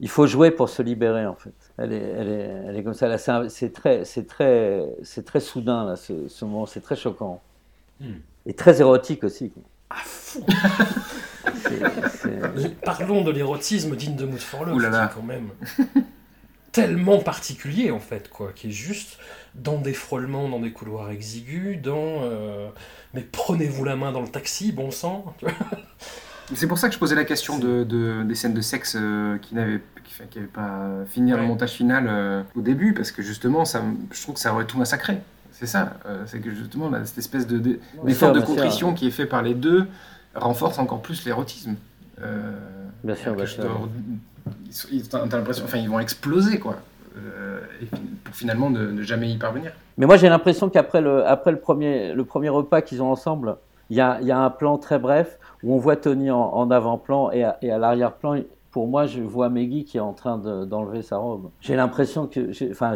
[0.00, 1.54] il faut jouer pour se libérer en fait.
[1.78, 3.16] Elle est, elle est, elle est comme ça.
[3.48, 6.66] C'est très, c'est très, c'est très soudain là, ce, ce moment.
[6.66, 7.40] C'est très choquant
[8.00, 8.14] Hmm.
[8.44, 9.50] et très érotique aussi.
[9.50, 9.62] quoi.
[9.90, 10.44] À fond
[11.54, 15.06] C'est- c'est- Parlons de l'érotisme digne de Mood for Love, Ouh là là.
[15.06, 15.50] qui est quand même
[16.74, 19.18] tellement particulier en fait, quoi, qui est juste
[19.54, 22.68] dans des frôlements, dans des couloirs exigus, dans euh,
[23.14, 25.34] mais prenez-vous la main dans le taxi, bon sang.
[26.54, 29.38] C'est pour ça que je posais la question de, de- des scènes de sexe euh,
[29.38, 33.64] qui n'avaient qui, qui pas fini le montage final euh, au début, parce que justement,
[33.64, 35.18] ça, je trouve que ça aurait tout massacré.
[35.52, 38.46] C'est ça, euh, c'est que justement, là, cette espèce de, de- Bien d'effort sûr, de
[38.46, 39.86] contrition qui est fait par les deux
[40.34, 41.76] renforce encore plus l'érotisme.
[42.20, 42.52] Euh,
[43.04, 43.88] Bien sûr, bien sûr.
[44.92, 46.76] Ils- l'impression, enfin, ils vont exploser, quoi.
[47.16, 47.60] Euh,
[48.24, 49.72] pour finalement ne, ne jamais y parvenir.
[49.98, 53.56] Mais moi, j'ai l'impression qu'après le, après le premier, le premier repas qu'ils ont ensemble,
[53.90, 57.30] il y a, y a un plan très bref où on voit Tony en, avant-plan
[57.30, 58.40] et à, l'arrière-plan.
[58.72, 61.50] Pour moi, je vois Maggie qui est en train de- d'enlever sa robe.
[61.60, 62.94] J'ai l'impression que, enfin,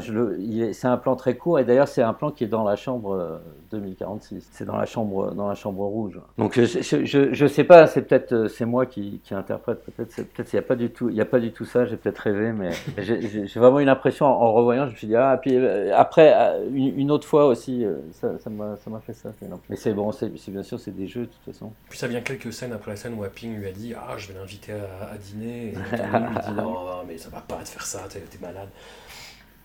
[0.73, 3.15] c'est un plan très court et d'ailleurs c'est un plan qui est dans la chambre
[3.15, 3.39] euh,
[3.71, 4.49] 2046.
[4.53, 6.21] C'est dans la chambre, dans la chambre rouge.
[6.37, 9.85] Donc je, je sais pas, c'est peut-être, euh, c'est moi qui, qui interprète.
[9.85, 11.87] Peut-être, peut-être il y a pas du tout, il y a pas du tout ça.
[11.87, 15.17] J'ai peut-être rêvé, mais j'ai vraiment eu l'impression en, en revoyant, je me suis dit
[15.17, 19.01] ah, puis euh, après euh, une, une autre fois aussi, ça, ça m'a, ça m'a
[19.01, 19.31] fait ça.
[19.69, 21.73] Mais c'est bon, c'est, bien sûr c'est des jeux de toute façon.
[21.89, 24.29] Puis ça vient quelques scènes après la scène où Happing lui a dit Ah, je
[24.29, 25.69] vais l'inviter à, à dîner.
[25.69, 28.69] Et lui dit Non, mais ça va pas de faire ça, t'es, malade.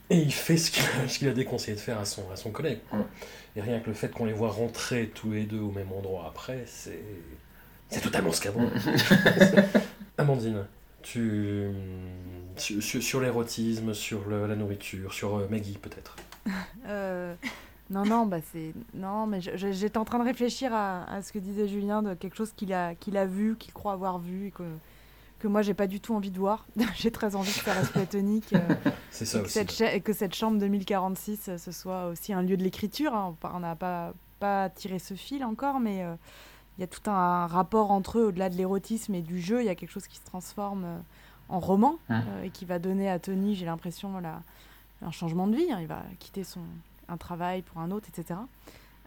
[0.09, 0.69] Et il fait ce
[1.17, 2.79] qu'il, a, déconseillé de faire à son, à son collègue.
[2.89, 2.99] quoi.
[3.55, 6.25] Et rien que le fait qu'on les voit rentrer tous les deux au même endroit
[6.27, 7.03] après, c'est.
[7.89, 8.67] C'est totalement scabant.
[10.17, 10.65] Amandine,
[11.01, 11.67] tu.
[12.55, 16.15] Sur, sur- sur l'érotisme, sur le- la nourriture, sur euh, Maggie peut-être.
[16.87, 17.33] Euh,
[17.89, 18.73] non, non, bah c'est.
[18.93, 22.35] Non, mais j'étais en train de réfléchir à, à ce que disait Julien, de quelque
[22.35, 24.63] chose qu'il a, qu'il a vu, qu'il croit avoir vu, et que,
[25.43, 26.65] que moi j'ai pas du tout envie de voir.
[26.95, 28.53] j'ai très envie que ça reste platonique.
[28.53, 28.75] euh,
[29.11, 29.53] C'est ça et, que aussi.
[29.53, 33.13] cette et que cette chambre 2046, euh, ce soit aussi un lieu de l'écriture.
[33.13, 33.35] hein.
[33.53, 36.15] On n'a pas, pas tiré ce fil encore, mais euh,
[36.77, 39.61] il y a tout un rapport entre eux, au-delà de l'érotisme et du jeu.
[39.61, 40.85] Il y a quelque chose qui se transforme
[41.49, 44.41] en roman euh, et qui va donner à Tony, j'ai l'impression, la-
[45.05, 45.71] un changement de vie.
[45.73, 45.79] hein.
[45.81, 46.61] Il va quitter son,
[47.09, 48.39] un travail pour un autre, etc.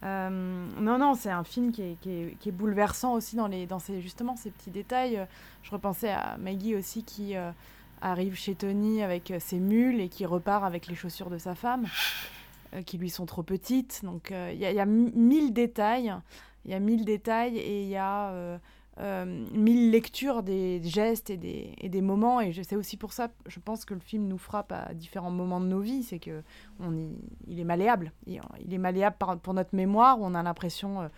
[0.03, 3.47] Euh, non, non, c'est un film qui est, qui est- qui est bouleversant aussi dans,
[3.49, 5.27] les, dans ces, justement ces petits détails.
[5.63, 7.51] Je repensais à Maggie aussi qui euh,
[8.03, 11.55] arrive chez Tony avec euh, ses mules et qui repart avec les chaussures de sa
[11.55, 11.87] femme,
[12.85, 14.01] qui lui sont trop petites.
[14.05, 16.15] Donc il y, y a mi- mille détails.
[16.67, 18.59] il y a mille détails et il y a
[18.99, 22.41] mille lectures des gestes et des, et des moments.
[22.41, 25.61] Et c'est aussi pour ça, je pense que le film nous frappe à différents moments
[25.61, 26.43] de nos vies, c'est que
[26.81, 27.11] on
[27.47, 28.13] il est malléable.
[28.27, 31.09] Il, il est malléable pour notre mémoire, où on a l'impression euh,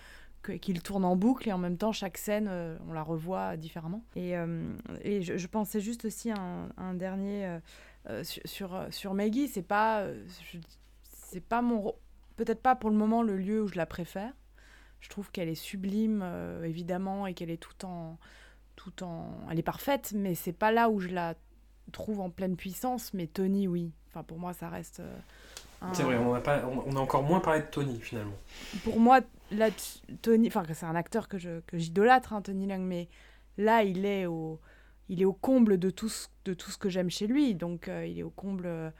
[0.56, 4.02] qu'il tourne en boucle et en même temps chaque scène, euh, on la revoit différemment.
[4.16, 4.72] Et, euh,
[5.04, 7.58] je, pensais juste aussi un, dernier euh,
[8.08, 9.48] euh, sur, sur, euh, sur Maggie.
[9.48, 10.24] C'est pas, euh,
[11.48, 11.92] pas mon,
[12.36, 14.32] peut-être pas pour le moment le lieu où je la préfère.
[15.00, 18.18] Je trouve qu'elle est sublime, euh, évidemment, et qu'elle est tout en,
[18.76, 21.34] tout en, elle est parfaite, mais c'est pas là où je la
[21.92, 23.14] trouve en pleine puissance.
[23.14, 23.92] Mais Tony, oui.
[24.08, 25.00] Enfin, pour moi, ça reste.
[25.00, 25.18] euh,
[25.82, 28.36] un- C'est vrai, on a, pas, on, a encore moins parlé de Tony finalement.
[28.84, 29.20] pour moi,
[29.52, 29.68] là,
[30.22, 33.08] Tony, enfin, c'est un acteur que je que j'idolâtre, hein, Tony Leung, mais
[33.56, 34.60] là, il est au,
[35.08, 37.54] il est au comble de tout ce, de tout ce que j'aime chez lui.
[37.54, 38.92] Donc, euh, il est au comble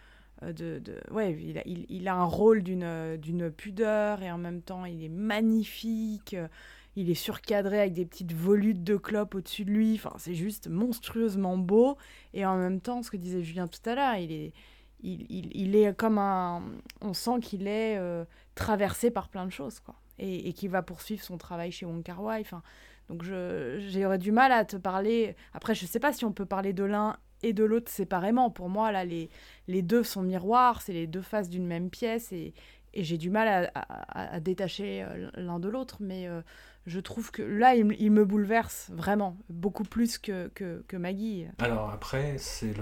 [0.43, 4.39] de, de- ouais, il a, il, il a un rôle d'une, euh, pudeur et en
[4.39, 6.35] même temps, il est magnifique.
[6.35, 6.49] euh,
[6.97, 9.95] Il est surcadré avec des petites volutes de clopes au-dessus de lui.
[9.95, 11.97] Enfin, c'est juste monstrueusement beau.
[12.35, 14.53] Et en même temps, ce que disait Julien tout à l'heure, il est,
[15.01, 16.63] il, il, il est comme un.
[17.01, 18.25] On sent qu'il est euh,
[18.55, 19.95] traversé par plein de choses, quoi.
[20.19, 22.41] Et, et qu'il va poursuivre son travail chez Wong Kar Wai.
[22.41, 22.63] Enfin,
[23.09, 25.37] donc j'aurais du mal à te parler.
[25.53, 28.51] Après, je sais pas si on peut parler de l'un et de l'autre séparément.
[28.51, 29.31] Pour moi, là, les,
[29.69, 32.33] les deux sont miroirs, c'est les deux faces d'une même pièce.
[32.33, 32.55] Et,
[32.95, 35.99] et j'ai du mal à, à- détacher euh, l'un de l'autre.
[36.01, 36.41] Mais euh,
[36.87, 41.47] je trouve que là, il, me- bouleverse vraiment, beaucoup plus que, que, que Maggie.
[41.59, 42.75] Alors après, c'est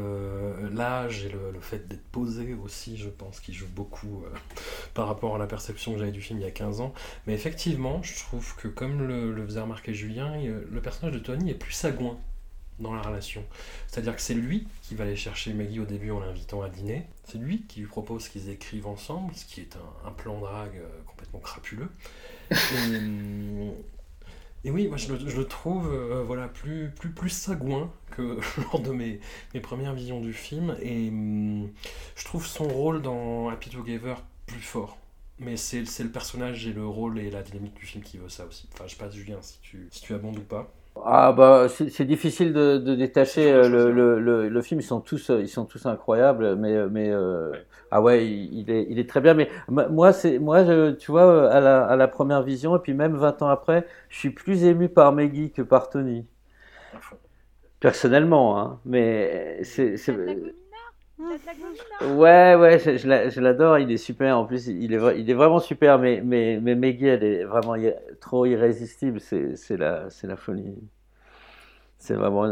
[0.73, 4.31] l'âge et le, le fait d'être posé aussi, je pense, qui joue beaucoup euh,
[4.95, 6.93] par rapport à la perception que j'avais du film il y a 15 ans.
[7.27, 11.51] Mais effectivement, je trouve que comme le, le faisait remarquer Julien, le personnage de Tony
[11.51, 12.19] est plus sagouin
[12.79, 13.45] dans la relation.
[13.89, 17.07] C'est-à-dire que c'est lui qui va aller chercher Maggie au début en l'invitant à dîner.
[17.25, 20.89] C'est lui qui lui propose qu'ils écrivent ensemble, ce qui est un, plan drague euh,
[21.07, 21.89] complètement crapuleux.
[22.51, 22.55] Et,
[22.97, 23.73] hum,
[24.67, 28.41] et oui, moi je le, trouve euh, voilà, plus, plus, plus sagouin que
[28.73, 29.21] lors de mes,
[29.55, 30.77] mes premières visions du film.
[30.83, 31.13] Et
[32.17, 34.99] je trouve son rôle dans Happy Together plus fort.
[35.39, 38.45] Mais c'est le personnage et le rôle et la dynamique du film qui veut ça
[38.45, 38.69] aussi.
[38.73, 40.75] Enfin, je sais pas, Julien, si tu, si tu abondes ou pas.
[41.05, 44.83] Ah bah c'est c'est difficile de, de détacher euh, le, le, le, le film ils
[44.83, 47.53] sont tous euh, ils sont tous incroyables mais mais euh,
[47.91, 50.93] ah ouais il, il est il est très bien mais m- moi c'est moi je,
[50.93, 53.87] tu vois euh, à la, à la première vision et puis même 20 ans après
[54.09, 56.27] je suis plus ému par Maggie que par Tony.
[57.81, 60.17] Personnellement hein mais c'est c'est
[62.01, 64.39] Ouais, ouais, je, je l'a- je l'adore, il est super.
[64.39, 67.45] En plus, il est, vra- il est vraiment super, mais, mais, mais Maggie, elle est
[67.45, 67.75] vraiment
[68.21, 69.21] trop irrésistible.
[69.21, 70.75] C'est, la, folie.
[71.99, 72.47] C'est vraiment.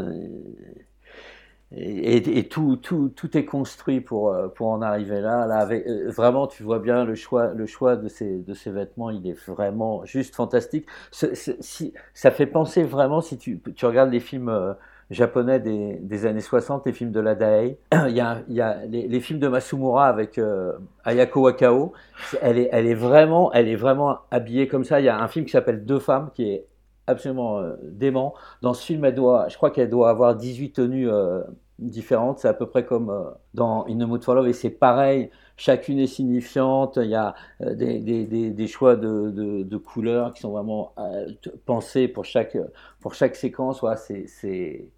[1.72, 5.46] Et, et- et tout, tout, tout est construit pour, euh, pour en arriver là.
[5.46, 8.70] là avec, euh, vraiment, tu vois bien le choix, le choix de, ces, de ces
[8.70, 10.86] vêtements, il est vraiment juste fantastique.
[11.10, 14.74] Si, ça fait penser vraiment, si tu, tu regardes les films euh,
[15.10, 17.78] japonais des, des années 60, les films de la Dai,
[18.08, 20.72] il y a, il y a les, films de Masumura avec euh,
[21.04, 21.92] Ayako Wakao.
[22.40, 25.00] Elle est, elle, est vraiment, elle est vraiment habillée comme ça.
[25.00, 26.66] Il y a un film qui s'appelle Deux femmes qui est
[27.06, 28.34] absolument euh, dément.
[28.62, 31.42] Dans ce film, elle doit, je crois qu'elle doit avoir 18 tenues euh,
[31.78, 32.38] différentes.
[32.38, 33.12] C'est à peu près comme
[33.52, 35.30] dans In the Mood for Love et c'est pareil.
[35.56, 36.98] Chacune est signifiante.
[37.00, 41.26] Il y a euh, des, choix de, couleurs qui sont vraiment euh,
[41.64, 42.56] pensés pour chaque,
[43.00, 43.80] pour chaque séquence.
[43.80, 44.90] Voilà, c'est, c'est,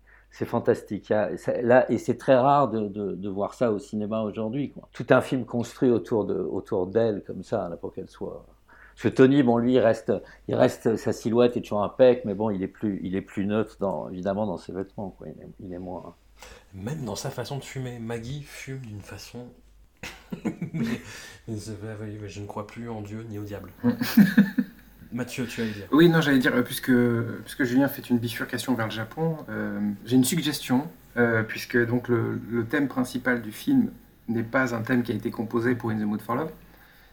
[0.45, 1.09] fantastique.
[1.11, 4.73] Là, et c'est très rare de, de, voir ça au cinéma aujourd'hui.
[4.93, 8.45] Tout un film construit autour, de, autour d'elle comme ça, là, pour qu'elle soit.
[8.95, 10.11] Parce que Tony, bon, lui, il reste,
[10.49, 13.45] il reste, sa silhouette est toujours impec, mais bon, il est plus, il est plus
[13.45, 15.15] neutre, dans, évidemment, dans ses vêtements.
[15.61, 16.15] Il est moins.
[16.73, 19.47] Même dans sa façon de fumer, Maggie fume d'une façon.
[20.73, 21.01] Mais,
[21.49, 21.77] mais c'est-
[22.21, 23.71] mais je ne crois plus en Dieu ni au diable.
[25.13, 25.87] Mathieu, tu allais dire.
[25.93, 26.91] Oui, non, j'allais dire, euh, puisque,
[27.45, 32.09] puisque Julien fait une bifurcation vers le Japon, euh, j'ai une suggestion, euh, puisque donc
[32.09, 33.91] le, le thème principal du film
[34.29, 36.51] n'est pas un thème qui a été composé pour In the Mood for Love.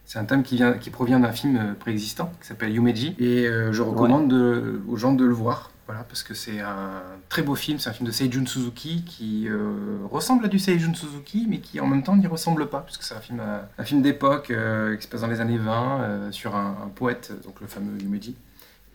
[0.06, 3.16] C'est un thème qui, vient, qui provient d'un film préexistant qui s'appelle Yumeji.
[3.20, 5.72] Et euh, je recommande de- aux gens de le voir.
[5.86, 7.78] Voilà, parce que c'est un très beau film.
[7.78, 11.80] C'est un film de Seijun Suzuki qui euh, ressemble à du Seijun Suzuki, mais qui
[11.82, 14.96] en même temps n'y ressemble pas, puisque c'est un film, euh, un film d'époque euh,
[14.96, 18.00] qui se passe dans les années 20 euh, sur un, un poète, donc le fameux
[18.02, 18.36] Yumeji.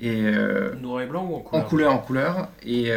[0.00, 0.30] Et,
[0.80, 2.48] Noir et blanc ou en en couleur couleur, en couleur.
[2.62, 2.92] Et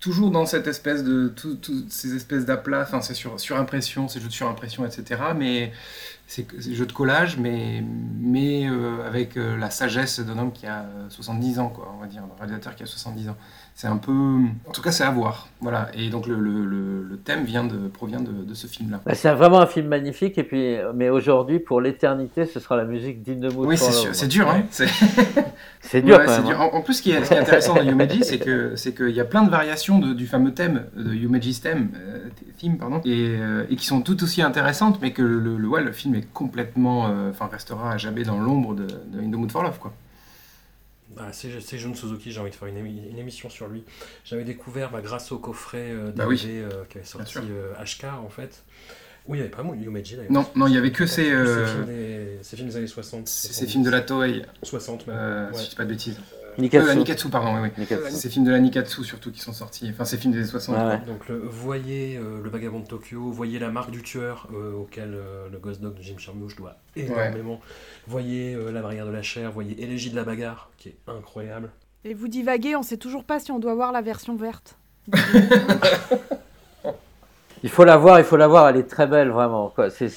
[0.00, 4.20] toujours dans cette espèce de tout- toutes ces espèces d'aplats, enfin c'est sur surimpression, c'est
[4.20, 5.22] jeux de surimpression, etc.
[5.36, 5.72] Mais
[6.26, 7.82] c'est c'est jeu de collage, mais
[8.20, 12.00] mais euh, avec euh, la sagesse d'un homme qui a euh, 70 ans, quoi, on
[12.00, 13.36] va dire, un réalisateur qui a 70 ans.
[13.74, 15.48] C'est un peu, en tout cas, c'est à voir.
[15.62, 15.88] Voilà.
[15.94, 19.00] Et donc le, le, le- le thème vient de provient de, de ce film-là.
[19.06, 22.84] Bah, c'est vraiment un film magnifique, et puis, mais aujourd'hui, pour l'éternité, ce sera la
[22.84, 23.94] musique d'In Mood Oui, c'est Love.
[23.94, 24.62] sûr, c'est dur, hein.
[25.80, 26.44] C'est dur Ouais, quand même.
[26.44, 26.60] dur.
[26.60, 26.68] hein.
[26.72, 28.94] En, en plus, ce qui est, ce qui est intéressant dans Yumeji, c'est que c'est
[28.94, 32.28] qu'il y a plein de variations de- du fameux thème de Yumeji's theme, euh,
[32.58, 35.82] theme pardon, et, euh, et qui sont tout aussi intéressantes, mais que le, le, ouais,
[35.82, 39.36] le film est complètement, euh, enfin, restera à jamais dans l'ombre de, de In the
[39.36, 39.92] Mood for Love, quoi.
[41.16, 43.82] Bah, c'est c'est Jun Suzuki, j'ai envie de faire une, émi- une émission sur lui.
[44.24, 46.40] J'avais découvert bah, grâce au coffret euh, Bah oui.
[46.46, 47.42] Euh, qui avait sorti sûr.
[47.50, 48.62] euh, HK en fait.
[49.26, 50.32] Où il n'y avait pas Yumeji d'ailleurs.
[50.32, 53.28] Non, non, il y avait que ces, euh, films des, ces films des années 60.
[53.28, 55.50] C'est ces films de la Toei, 60 même.
[55.52, 55.58] ouais.
[55.58, 56.18] si je dis pas de bêtises.
[56.60, 56.88] Nikatsu.
[56.88, 57.70] Euh, Nikatsu, pardon, oui, oui.
[57.78, 58.10] Nikatsu.
[58.10, 60.74] Ces films de la Nikatsu surtout qui sont sortis, enfin ces films des années 60.
[60.74, 60.90] Ouais, quoi.
[60.90, 61.00] ouais.
[61.06, 65.14] Donc le, voyez euh, le vagabond de Tokyo, voyez la marque du tueur euh, auquel
[65.14, 67.60] euh, le Ghost Dog de Jim Jarmusch doit énormément.
[68.06, 71.70] Voyez euh, la barrière de la chair, voyez Élégie de la bagarre qui est incroyable.
[72.04, 74.76] Et vous divaguez, on sait toujours pas si on doit voir la version verte.
[77.62, 79.72] Il faut la voir, il faut la voir, elle est très belle vraiment.
[79.90, 80.08] C'est,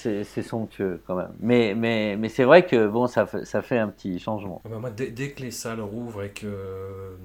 [0.43, 1.33] somptueux quand même.
[1.39, 4.61] Mais, mais, mais c'est vrai que bon, ça fait, ça fait un petit changement.
[4.65, 7.15] Ah bah, moi, dès, dès que les salles rouvrent et que euh,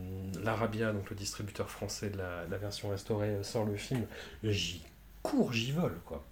[0.42, 4.02] l'Arabia, donc le distributeur français de la, de la version restaurée, euh, sort le film,
[4.42, 4.82] j'y
[5.22, 6.22] cours, j'y vole quoi.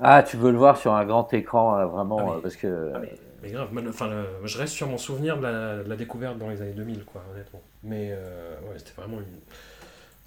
[0.00, 2.92] Ah, tu veux le voir sur un grand écran, euh, vraiment, Ah, mais- parce que.
[2.94, 4.10] Ah, mais, mais grave, enfin,
[4.44, 7.22] je reste sur mon souvenir de la, de la découverte dans les années 2000, quoi,
[7.32, 7.60] honnêtement.
[7.82, 9.40] Mais euh, ouais, c'était vraiment une-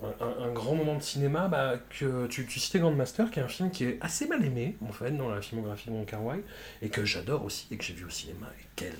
[0.03, 1.47] un, grand moment de cinéma.
[1.47, 4.75] Bah, que tu, tu citais Grandmaster, qui est un film qui est assez mal aimé,
[4.87, 6.43] en fait, dans la filmographie de Wong Kar-wai,
[6.81, 8.47] et que j'adore aussi, et que j'ai vu au cinéma.
[8.59, 8.97] Et quelle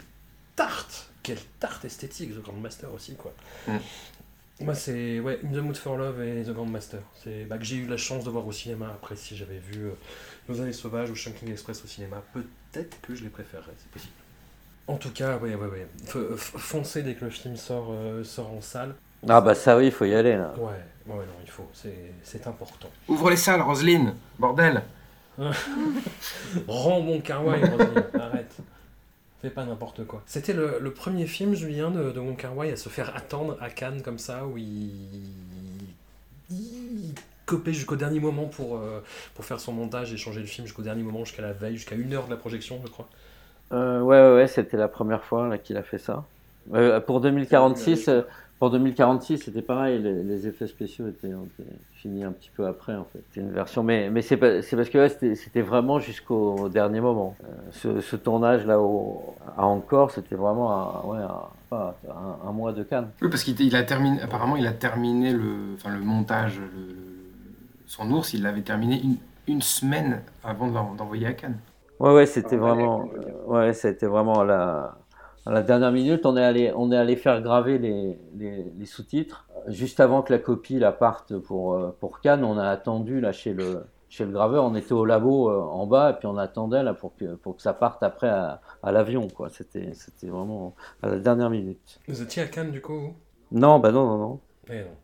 [0.56, 3.34] tarte Quelle tarte esthétique, The Grandmaster aussi, quoi.
[3.68, 3.78] Mm.
[4.62, 7.02] Moi, c'est ouais, In the Mood for Love et The Grandmaster.
[7.22, 8.88] C'est bah, que j'ai eu la chance de voir au cinéma.
[8.88, 9.92] Après, si j'avais vu euh,
[10.48, 14.14] Nos Années Sauvages ou Chunking Express au cinéma, peut-être que je les préférerais, c'est possible.
[14.88, 15.88] En tout cas, ouais, ouais, ouais.
[16.06, 18.96] F- f- foncez dès que le film sort, euh, sort en salle.
[19.28, 20.54] Ah, bah ça, oui, il faut y aller, là.
[20.58, 20.66] Ouais,
[21.08, 22.90] ouais, non, il faut, c'est c'est important.
[23.08, 24.84] Ouvre les salles, Roselyne, bordel.
[26.68, 28.56] Rends mon Kar-wai, Roselyne, arrête.
[29.42, 30.22] Fais pas n'importe quoi.
[30.26, 33.70] C'était le, le premier film, Julien, de, de Wong Kar-wai à se faire attendre à
[33.70, 34.92] Cannes comme ça, où il,
[36.50, 37.14] il
[37.46, 39.04] copait jusqu'au dernier moment pour, euh,
[39.36, 41.96] pour faire son montage et changer le film jusqu'au dernier moment, jusqu'à la veille, jusqu'à
[41.96, 43.08] une heure de la projection, je crois.
[43.72, 46.24] Euh, ouais, ouais, ouais, c'était la première fois qu'il a fait ça.
[46.74, 48.22] Euh, pour 2046, euh,
[48.60, 52.96] pour 2046, c'était pareil, les, les effets spéciaux étaient, étaient finis un petit peu après
[52.96, 53.20] en fait.
[53.30, 57.36] C'était une version, mais, mais c'est parce que ouais, c'était vraiment jusqu'au dernier moment.
[57.44, 62.48] Euh, ce, ce tournage là au, à Encore, c'était vraiment un, ouais, un, pas, un,
[62.48, 63.10] un mois de Cannes.
[63.22, 66.96] Oui, parce qu'il il a terminé, apparemment, il a terminé le, enfin, le montage, le,
[67.88, 69.18] son ours, il l'avait terminé une,
[69.48, 71.58] une semaine avant de à Cannes.
[72.00, 74.98] Ouais, ouais, c'était vraiment, euh, ouais, c'était vraiment la,
[75.46, 76.26] à la dernière minute.
[76.26, 80.32] On est allé, on est allé faire graver les, les, les sous-titres juste avant que
[80.34, 82.44] la copie la parte pour euh, pour Cannes.
[82.44, 84.64] On a attendu là chez le chez le graveur.
[84.64, 87.56] On était au labo euh, en bas et puis on attendait là pour que pour
[87.56, 89.50] que ça parte après à, à l'avion quoi.
[89.50, 92.00] C'était c'était vraiment à la dernière minute.
[92.08, 93.16] Vous étiez à Cannes, du coup vous?
[93.52, 94.40] Non, bah non, non, non.
[94.70, 94.98] Eh non.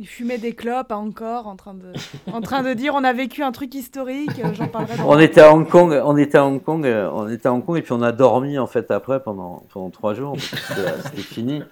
[0.00, 1.92] Il fumait des clopes à encore en train de,
[2.32, 5.42] en train de dire on a vécu un truc historique, euh, j'en parlerai On était
[5.42, 7.82] à Hong Kong, on était à Hong Kong, euh, on était à Hong Kong et
[7.82, 10.32] puis on a dormi en fait après pendant pendant trois jours.
[10.36, 11.62] que C'était fini.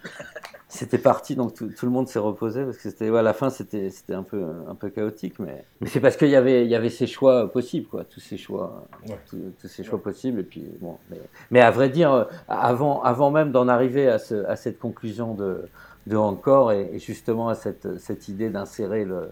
[0.70, 3.32] C'était parti, donc tout, tout le monde s'est reposé parce que c'était ouais, à la
[3.32, 6.66] fin c'était c'était un peu un peu chaotique, mais mais c'est parce qu'il y avait
[6.66, 9.18] il y avait ces choix possibles quoi, tous ces choix, Ouais.
[9.30, 11.16] tous, tous ces choix possibles et puis bon, mais,
[11.50, 15.32] mais à vrai dire euh, avant avant même d'en arriver à ce à cette conclusion
[15.32, 15.62] de
[16.08, 19.30] de encore et, et justement à cette cette idée d'insérer le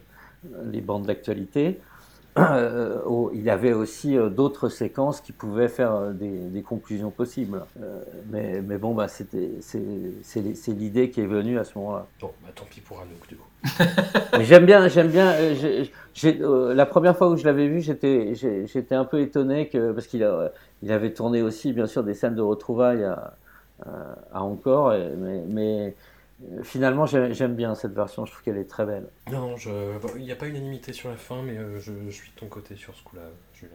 [0.65, 1.81] les bandes d'actualité.
[2.39, 7.11] Euh, au- il avait aussi euh, d'autres séquences qui pouvaient faire euh, des, des conclusions
[7.11, 7.63] possibles.
[7.83, 9.83] Euh, mais, mais bon, bah, c'était, c'est,
[10.23, 12.07] c'est, c'est l'idée qui est venue à ce moment-là.
[12.21, 13.49] Bon, bah tant pis pour Anouk, du coup.
[14.43, 15.33] J'aime bien, j'aime bien.
[15.33, 19.05] euh, j'ai- j'ai- euh, la première fois où je l'avais vu, j'étais, j'ai- j'étais un
[19.07, 22.43] peu étonné que parce qu'il a, il avait tourné aussi, bien sûr, des scènes de
[22.43, 23.39] retrouvailles à,
[23.85, 25.91] à, à Encore, et- mais, mais euh,
[26.63, 28.27] finalement, j'aime, bien cette version.
[28.27, 29.09] Je trouve qu'elle est très belle.
[29.31, 29.99] Non, je...
[29.99, 32.41] bon, il n'y a pas unanimité sur la fin, mais euh, je, je suis de
[32.41, 33.23] ton côté sur ce coup-là,
[33.55, 33.73] Julien.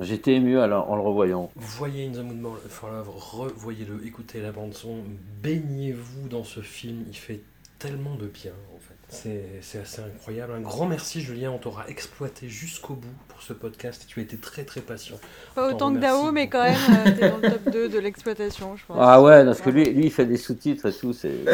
[0.00, 1.50] J'étais ému alors, en le revoyant.
[1.56, 4.98] Voyez In the Mood for Love, revoyez-le, écoutez la bande-son,
[5.42, 7.40] baignez-vous dans ce film, il fait
[7.78, 8.97] tellement de bien en fait.
[9.10, 10.52] C'est, c'est assez incroyable.
[10.52, 14.22] Un grand merci Julien, on t'aura exploité jusqu'au bout pour ce podcast et tu as
[14.22, 15.16] été très très patient.
[15.54, 16.76] Pas autant que Dao, mais quand même,
[17.06, 18.96] euh, t'es dans le top 2 de l'exploitation, je pense.
[19.00, 21.14] Ah ouais, parce que lui, lui, il fait des sous-titres et tout.
[21.14, 21.32] C'est...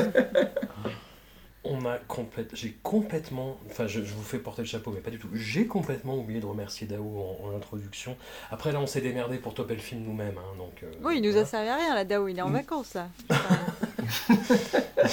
[1.66, 5.10] On a complète, j'ai complètement, enfin je, je vous fais porter le chapeau, mais pas
[5.10, 5.28] du tout.
[5.32, 8.16] J'ai complètement oublié de remercier Dao en, en introduction.
[8.51, 10.82] Après là, on s'est démerdé pour topper le film nous-mêmes, hein, donc.
[10.82, 12.52] euh, Oui, il nous a servi à rien, la Dao, il est en Mm.
[12.55, 13.09] vacances, là.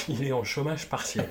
[0.10, 1.30] Il est en chômage partiel.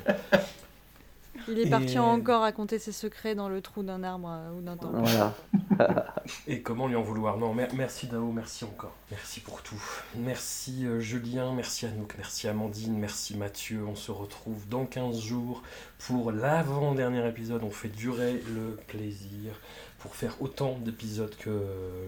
[1.48, 4.60] Il est Et- parti encore raconter ses secrets dans le trou d'un arbre euh, ou
[4.62, 4.98] d'un temple.
[4.98, 5.34] Voilà.
[6.46, 7.36] Et comment lui en vouloir?
[7.38, 8.92] Non, mer- merci Dao, merci encore.
[9.10, 9.82] Merci pour tout.
[10.16, 13.84] Merci euh, Julien, merci Anouk, merci Amandine, merci Mathieu.
[13.86, 15.62] On se retrouve dans 15 jours
[16.06, 17.62] pour l'avant-dernier épisode.
[17.64, 19.52] On fait durer le plaisir
[19.98, 21.50] pour faire autant d'épisodes que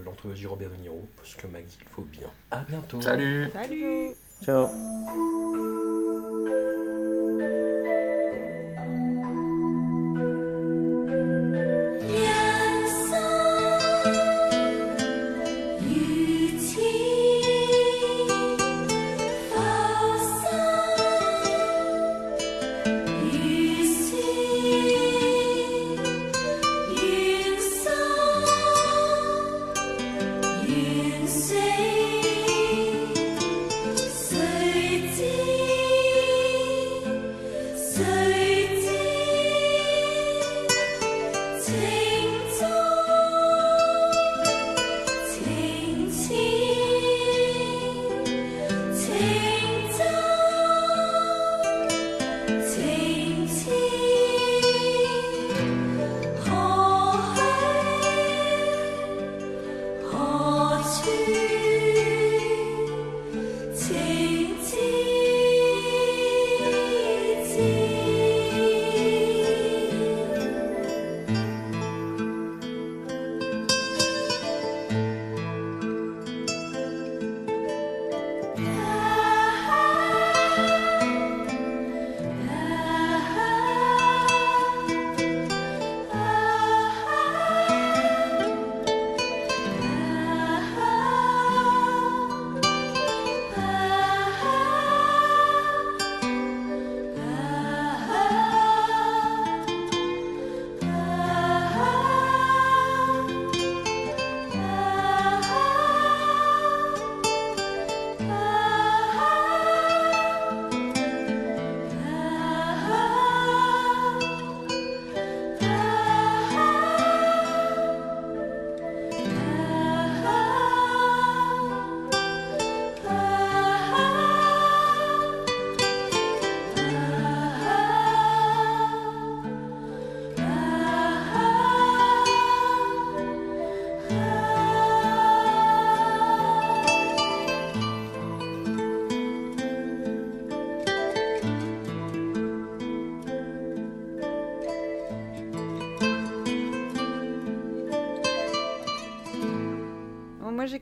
[0.05, 2.27] l'anthologie Robert De Niro, parce que Maggie, il faut bien.
[2.51, 2.99] À bientôt.
[3.01, 4.09] Salut Salut
[4.43, 4.67] Ciao.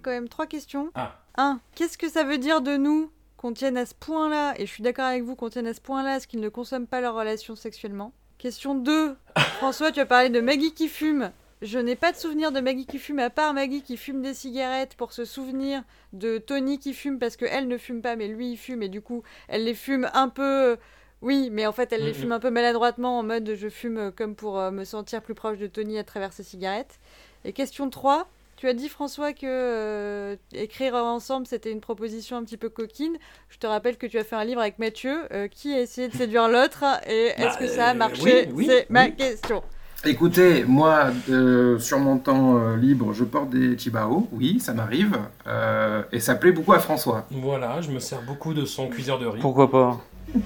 [0.01, 0.91] Quand même trois questions.
[0.95, 1.17] Ah.
[1.37, 4.71] Un, qu'est-ce que ça veut dire de nous qu'on tienne à ce point-là, et je
[4.71, 7.15] suis d'accord avec vous, qu'on tienne à ce point-là ce qu'ils ne consomment pas leur
[7.15, 9.15] relation sexuellement Question 2,
[9.57, 11.31] François, tu as parlé de Maggie qui fume.
[11.63, 14.35] Je n'ai pas de souvenir de Maggie qui fume, à part Maggie qui fume des
[14.35, 15.83] cigarettes pour se souvenir
[16.13, 19.01] de Tony qui fume parce qu'elle ne fume pas, mais lui il fume, et du
[19.01, 20.77] coup, elle les fume un peu.
[21.21, 24.11] Oui, mais en fait, elle les fume un peu maladroitement, en mode je fume euh,
[24.11, 26.99] comme pour euh, me sentir plus proche de Tony à travers ses cigarettes.
[27.45, 28.27] Et question 3,
[28.61, 33.17] tu as dit François que euh, écrire ensemble c'était une proposition un petit peu coquine.
[33.49, 36.09] Je te rappelle que tu as fait un livre avec Mathieu euh, qui a essayé
[36.09, 39.09] de séduire l'autre et est-ce Bah, que ça a euh, marché oui, oui, C'est ma
[39.09, 39.63] question.
[40.05, 45.17] Écoutez, moi, euh, sur mon temps euh, libre, je porte des chibao, oui, ça m'arrive,
[45.47, 47.25] euh, et ça plaît beaucoup à François.
[47.31, 49.41] Voilà, je me sers beaucoup de son cuiseur de riz.
[49.41, 49.99] Pourquoi pas?